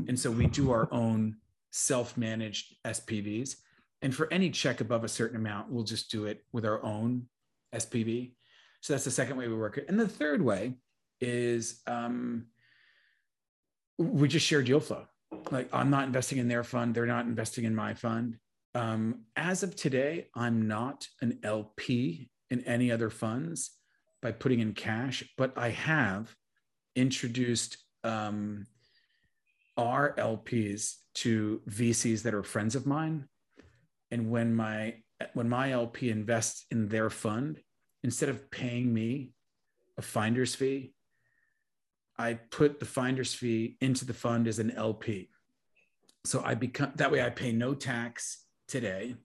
And 0.07 0.17
so 0.17 0.31
we 0.31 0.47
do 0.47 0.71
our 0.71 0.89
own 0.93 1.39
self 1.73 2.17
managed 2.17 2.77
SPVs. 2.85 3.57
And 4.03 4.15
for 4.15 4.33
any 4.33 4.51
check 4.51 4.81
above 4.81 5.03
a 5.03 5.09
certain 5.09 5.37
amount, 5.37 5.71
we'll 5.71 5.83
just 5.83 6.13
do 6.13 6.27
it 6.27 6.45
with 6.53 6.65
our 6.65 6.81
own 6.85 7.27
SPV. 7.75 8.35
So 8.83 8.93
that's 8.93 9.05
the 9.05 9.11
second 9.11 9.37
way 9.37 9.49
we 9.49 9.57
work 9.57 9.79
it. 9.79 9.87
And 9.89 9.99
the 9.99 10.07
third 10.07 10.43
way 10.43 10.75
is 11.21 11.81
um, 11.89 12.47
we 13.99 14.29
just 14.29 14.47
share 14.47 14.63
deal 14.63 14.79
flow. 14.79 15.07
Like 15.51 15.69
I'm 15.73 15.91
not 15.91 16.07
investing 16.07 16.39
in 16.39 16.47
their 16.47 16.63
fund, 16.63 16.95
they're 16.95 17.05
not 17.05 17.27
investing 17.27 17.65
in 17.65 17.75
my 17.75 17.95
fund. 17.95 18.37
Um, 18.75 19.21
as 19.37 19.63
of 19.63 19.77
today, 19.77 20.29
I'm 20.35 20.67
not 20.67 21.07
an 21.21 21.39
LP 21.43 22.29
in 22.51 22.65
any 22.65 22.91
other 22.91 23.11
funds 23.11 23.71
by 24.21 24.33
putting 24.33 24.61
in 24.61 24.73
cash, 24.73 25.23
but 25.37 25.53
I 25.57 25.71
have 25.71 26.35
introduced 26.97 27.77
um, 28.03 28.67
our 29.77 30.15
LPs 30.17 30.95
to 31.15 31.61
VCs 31.69 32.23
that 32.23 32.35
are 32.35 32.43
friends 32.43 32.75
of 32.75 32.87
mine. 32.87 33.29
And 34.11 34.31
when 34.31 34.55
my 34.55 34.97
when 35.33 35.49
my 35.49 35.71
LP 35.71 36.11
invests 36.11 36.67
in 36.71 36.89
their 36.89 37.09
fund, 37.09 37.61
instead 38.03 38.29
of 38.29 38.51
paying 38.51 38.93
me 38.93 39.33
a 39.97 40.03
finder's 40.03 40.55
fee, 40.55 40.93
I 42.19 42.35
put 42.35 42.81
the 42.81 42.87
finder's 42.87 43.33
fee 43.33 43.77
into 43.81 44.05
the 44.05 44.15
fund 44.15 44.47
as 44.49 44.59
an 44.59 44.73
LP. 44.73 45.31
So 46.25 46.43
I 46.45 46.55
become 46.55 46.93
that 46.97 47.13
way 47.13 47.23
I 47.23 47.31
pay 47.31 47.53
no 47.53 47.75
tax 47.75 48.44
today. 48.69 49.17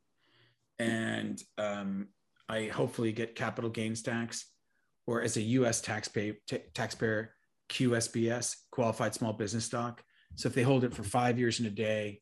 And 0.78 1.42
um, 1.58 2.08
I 2.48 2.66
hopefully 2.66 3.12
get 3.12 3.36
capital 3.36 3.70
gains 3.70 4.02
tax 4.02 4.46
or 5.06 5.22
as 5.22 5.38
a 5.38 5.42
US 5.42 5.82
taxpayer, 5.82 6.36
t- 6.48 6.60
taxpayer 6.74 7.34
QSBS, 7.70 8.56
qualified 8.72 9.14
small 9.14 9.34
business 9.34 9.66
stock. 9.66 10.02
So 10.36 10.48
if 10.48 10.56
they 10.56 10.64
hold 10.64 10.84
it 10.84 10.94
for 10.94 11.04
five 11.04 11.38
years 11.38 11.60
and 11.60 11.68
a 11.68 11.72
day 11.72 12.22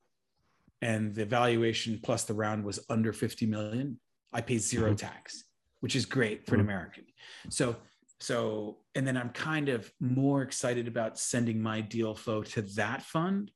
and 0.81 1.13
the 1.13 1.25
valuation 1.25 1.99
plus 2.01 2.23
the 2.23 2.33
round 2.33 2.63
was 2.63 2.79
under 2.89 3.13
50 3.13 3.45
million, 3.45 3.99
I 4.33 4.41
pay 4.41 4.57
0 4.57 4.87
mm-hmm. 4.87 4.95
tax, 4.95 5.43
which 5.81 5.95
is 5.95 6.05
great 6.05 6.45
for 6.45 6.51
mm-hmm. 6.51 6.61
an 6.61 6.65
American. 6.65 7.03
So 7.49 7.77
so, 8.19 8.77
and 8.95 9.05
then 9.05 9.15
I'm 9.15 9.29
kind 9.29 9.69
of 9.69 9.91
more 9.99 10.41
excited 10.41 10.87
about 10.87 11.19
sending 11.19 11.61
my 11.61 11.81
deal 11.81 12.15
flow 12.15 12.43
to 12.43 12.63
that 12.75 13.03
fund 13.03 13.51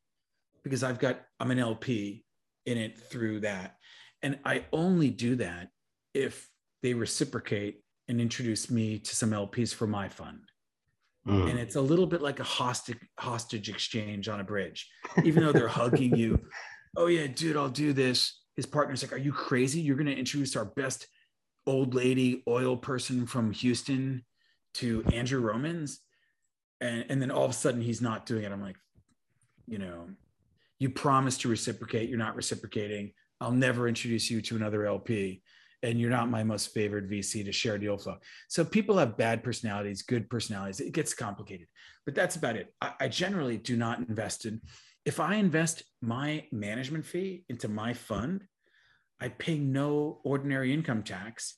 because 0.63 0.83
I've 0.83 0.99
got, 0.99 1.21
I'm 1.39 1.51
an 1.51 1.59
LP 1.59 2.23
in 2.65 2.77
it 2.77 2.97
through 2.97 3.41
that. 3.41 3.77
And 4.21 4.39
I 4.45 4.65
only 4.71 5.09
do 5.09 5.35
that 5.37 5.69
if 6.13 6.49
they 6.83 6.93
reciprocate 6.93 7.83
and 8.07 8.19
introduce 8.19 8.69
me 8.69 8.99
to 8.99 9.15
some 9.15 9.31
LPs 9.31 9.73
for 9.73 9.87
my 9.87 10.09
fund. 10.09 10.41
Mm. 11.27 11.51
And 11.51 11.59
it's 11.59 11.75
a 11.75 11.81
little 11.81 12.07
bit 12.07 12.21
like 12.21 12.39
a 12.39 12.43
hostage 12.43 12.97
hostage 13.19 13.69
exchange 13.69 14.27
on 14.27 14.39
a 14.39 14.43
bridge, 14.43 14.89
even 15.23 15.43
though 15.43 15.51
they're 15.51 15.67
hugging 15.67 16.15
you. 16.15 16.39
Oh 16.97 17.07
yeah, 17.07 17.25
dude, 17.25 17.55
I'll 17.55 17.69
do 17.69 17.93
this. 17.93 18.41
His 18.57 18.65
partner's 18.65 19.01
like, 19.01 19.13
"Are 19.13 19.17
you 19.17 19.31
crazy? 19.31 19.79
You're 19.79 19.95
going 19.95 20.07
to 20.07 20.13
introduce 20.13 20.57
our 20.57 20.65
best 20.65 21.07
old 21.65 21.95
lady 21.95 22.43
oil 22.49 22.75
person 22.75 23.25
from 23.25 23.53
Houston 23.53 24.25
to 24.73 25.01
Andrew 25.13 25.39
Romans, 25.39 26.01
and 26.81 27.05
and 27.07 27.21
then 27.21 27.31
all 27.31 27.45
of 27.45 27.51
a 27.51 27.53
sudden 27.53 27.79
he's 27.79 28.01
not 28.01 28.25
doing 28.25 28.43
it. 28.43 28.51
I'm 28.51 28.61
like, 28.61 28.75
you 29.67 29.77
know, 29.77 30.09
you 30.81 30.89
promise 30.89 31.37
to 31.37 31.47
reciprocate, 31.47 32.09
you're 32.09 32.17
not 32.17 32.35
reciprocating. 32.35 33.11
I'll 33.39 33.51
never 33.51 33.87
introduce 33.87 34.31
you 34.31 34.41
to 34.41 34.55
another 34.55 34.87
LP, 34.87 35.43
and 35.83 35.99
you're 35.99 36.09
not 36.09 36.31
my 36.31 36.43
most 36.43 36.73
favored 36.73 37.07
VC 37.07 37.45
to 37.45 37.51
share 37.51 37.77
deal 37.77 37.99
flow. 37.99 38.17
So 38.49 38.65
people 38.65 38.97
have 38.97 39.15
bad 39.15 39.43
personalities, 39.43 40.01
good 40.01 40.27
personalities. 40.27 40.79
It 40.79 40.93
gets 40.93 41.13
complicated, 41.13 41.67
but 42.03 42.15
that's 42.15 42.35
about 42.35 42.55
it. 42.55 42.73
I, 42.81 42.93
I 43.01 43.07
generally 43.09 43.57
do 43.57 43.77
not 43.77 43.99
invest 43.99 44.47
in. 44.47 44.59
If 45.05 45.19
I 45.19 45.35
invest 45.35 45.83
my 46.01 46.47
management 46.51 47.05
fee 47.05 47.45
into 47.47 47.67
my 47.67 47.93
fund, 47.93 48.45
I 49.19 49.27
pay 49.27 49.59
no 49.59 50.19
ordinary 50.23 50.73
income 50.73 51.03
tax, 51.03 51.57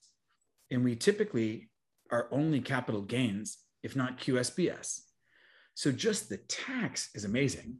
and 0.69 0.83
we 0.83 0.97
typically 0.97 1.69
are 2.11 2.27
only 2.29 2.59
capital 2.59 3.03
gains, 3.03 3.57
if 3.83 3.95
not 3.95 4.19
QSBS. 4.19 4.99
So 5.75 5.93
just 5.93 6.27
the 6.27 6.39
tax 6.49 7.09
is 7.15 7.23
amazing. 7.23 7.77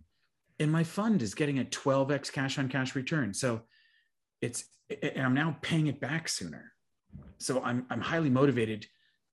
And 0.59 0.71
my 0.71 0.83
fund 0.83 1.21
is 1.21 1.33
getting 1.33 1.59
a 1.59 1.65
12x 1.65 2.31
cash 2.31 2.57
on 2.57 2.69
cash 2.69 2.95
return. 2.95 3.33
So 3.33 3.61
it's, 4.41 4.65
and 5.01 5.25
I'm 5.25 5.33
now 5.33 5.57
paying 5.61 5.87
it 5.87 5.99
back 5.99 6.27
sooner. 6.27 6.71
So 7.39 7.61
I'm, 7.63 7.85
I'm 7.89 8.01
highly 8.01 8.29
motivated 8.29 8.85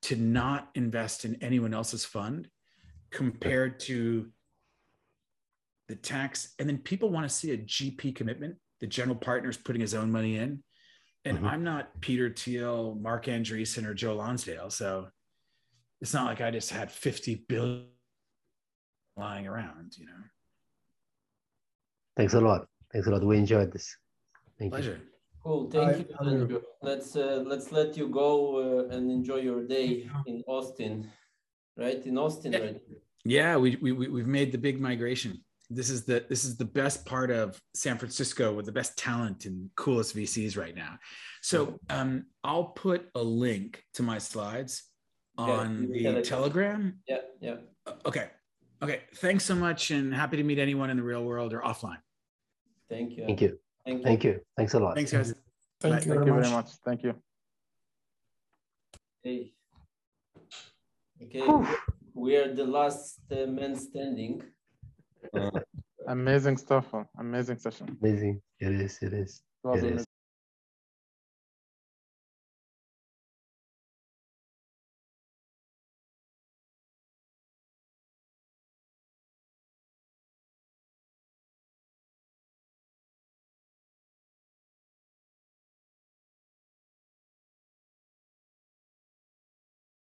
to 0.03 0.17
not 0.17 0.71
invest 0.75 1.25
in 1.25 1.37
anyone 1.43 1.75
else's 1.75 2.05
fund 2.05 2.49
compared 3.11 3.81
to 3.81 4.31
the 5.89 5.97
tax. 5.97 6.55
And 6.59 6.69
then 6.69 6.79
people 6.79 7.11
want 7.11 7.29
to 7.29 7.35
see 7.35 7.53
a 7.53 7.59
GP 7.59 8.15
commitment. 8.15 8.57
The 8.81 8.87
general 8.87 9.17
partner 9.17 9.51
is 9.51 9.57
putting 9.57 9.81
his 9.81 9.95
own 9.95 10.11
money 10.11 10.37
in. 10.37 10.63
And 11.25 11.39
mm-hmm. 11.39 11.47
I'm 11.47 11.65
not 11.65 12.01
Peter 12.01 12.31
Thiel, 12.31 12.97
Marc 12.99 13.27
Andreessen, 13.27 13.85
or 13.85 13.93
Joe 13.93 14.17
Lonsdale. 14.17 14.71
So 14.71 15.09
it's 16.01 16.15
not 16.15 16.27
like 16.27 16.41
I 16.41 16.51
just 16.51 16.71
had 16.71 16.91
50 16.91 17.45
billion 17.49 17.87
lying 19.17 19.47
around, 19.47 19.99
you 19.99 20.07
know. 20.07 20.13
Thanks 22.21 22.35
a 22.35 22.41
lot. 22.41 22.67
Thanks 22.93 23.07
a 23.07 23.11
lot. 23.11 23.25
We 23.25 23.39
enjoyed 23.39 23.71
this. 23.73 23.87
Thank 24.59 24.73
Pleasure. 24.73 24.99
You. 25.01 25.07
Cool. 25.43 25.71
Thank 25.71 25.89
I, 25.89 26.25
you, 26.25 26.33
Andrew. 26.33 26.61
Let's 26.83 27.17
uh, 27.17 27.43
let's 27.47 27.73
let 27.73 27.97
you 27.97 28.07
go 28.09 28.31
uh, 28.65 28.95
and 28.95 29.11
enjoy 29.11 29.41
your 29.49 29.63
day 29.77 30.09
in 30.27 30.43
Austin, 30.47 31.11
right? 31.77 32.01
In 32.05 32.19
Austin, 32.19 32.53
yeah. 32.53 32.59
right? 32.59 32.81
Yeah, 33.25 33.57
we, 33.57 33.77
we 33.85 33.93
we've 33.93 34.33
made 34.41 34.53
the 34.53 34.59
big 34.59 34.81
migration 34.81 35.33
this 35.71 35.89
is 35.89 36.05
the 36.05 36.27
this 36.29 36.45
is 36.45 36.57
the 36.57 36.65
best 36.65 37.07
part 37.07 37.31
of 37.31 37.61
San 37.75 37.97
Francisco 37.97 38.53
with 38.53 38.67
the 38.67 38.73
best 38.73 38.99
talent 38.99 39.47
and 39.47 39.71
coolest 39.77 40.17
VCs 40.17 40.59
right 40.59 40.75
now. 40.75 40.99
So 41.43 41.79
um, 41.89 42.27
I'll 42.43 42.65
put 42.65 43.09
a 43.15 43.23
link 43.23 43.83
to 43.95 44.03
my 44.03 44.19
slides 44.19 44.83
on 45.39 45.89
yeah, 45.93 46.13
the 46.13 46.23
Telegram. 46.23 46.99
Yeah, 47.07 47.19
yeah. 47.41 47.55
Okay, 48.05 48.29
okay. 48.83 49.03
Thanks 49.17 49.45
so 49.45 49.55
much, 49.55 49.93
and 49.93 50.13
happy 50.13 50.37
to 50.39 50.43
meet 50.43 50.59
anyone 50.59 50.91
in 50.91 50.97
the 50.97 51.05
real 51.05 51.25
world 51.25 51.53
or 51.55 51.61
offline. 51.61 51.99
Thank 52.91 53.17
you. 53.17 53.25
Thank 53.25 53.41
you. 53.41 53.59
Thank 53.87 53.99
you. 53.99 54.05
Thank 54.05 54.25
you. 54.25 54.41
Thanks 54.57 54.75
a 54.75 54.81
lot. 54.81 54.97
Thanks, 54.97 55.13
guys. 55.13 55.33
Thank 55.81 55.95
Bye. 55.95 56.01
you, 56.05 56.15
Thank 56.15 56.27
you 56.27 56.35
very 56.35 56.51
much. 56.51 56.69
Thank 56.85 57.03
you. 57.05 57.15
Hey. 59.23 59.53
Okay, 61.23 61.47
we 62.15 62.35
are 62.37 62.53
the 62.55 62.65
last 62.65 63.21
uh, 63.31 63.47
man 63.47 63.77
standing. 63.77 64.43
Amazing 66.09 66.57
stuff. 66.57 66.87
Amazing 67.19 67.59
session. 67.59 67.97
Amazing. 68.03 68.41
It 68.59 68.73
is. 68.73 68.99
It 69.03 69.13
is. 69.13 69.43
It 69.65 69.85
is. 69.85 70.07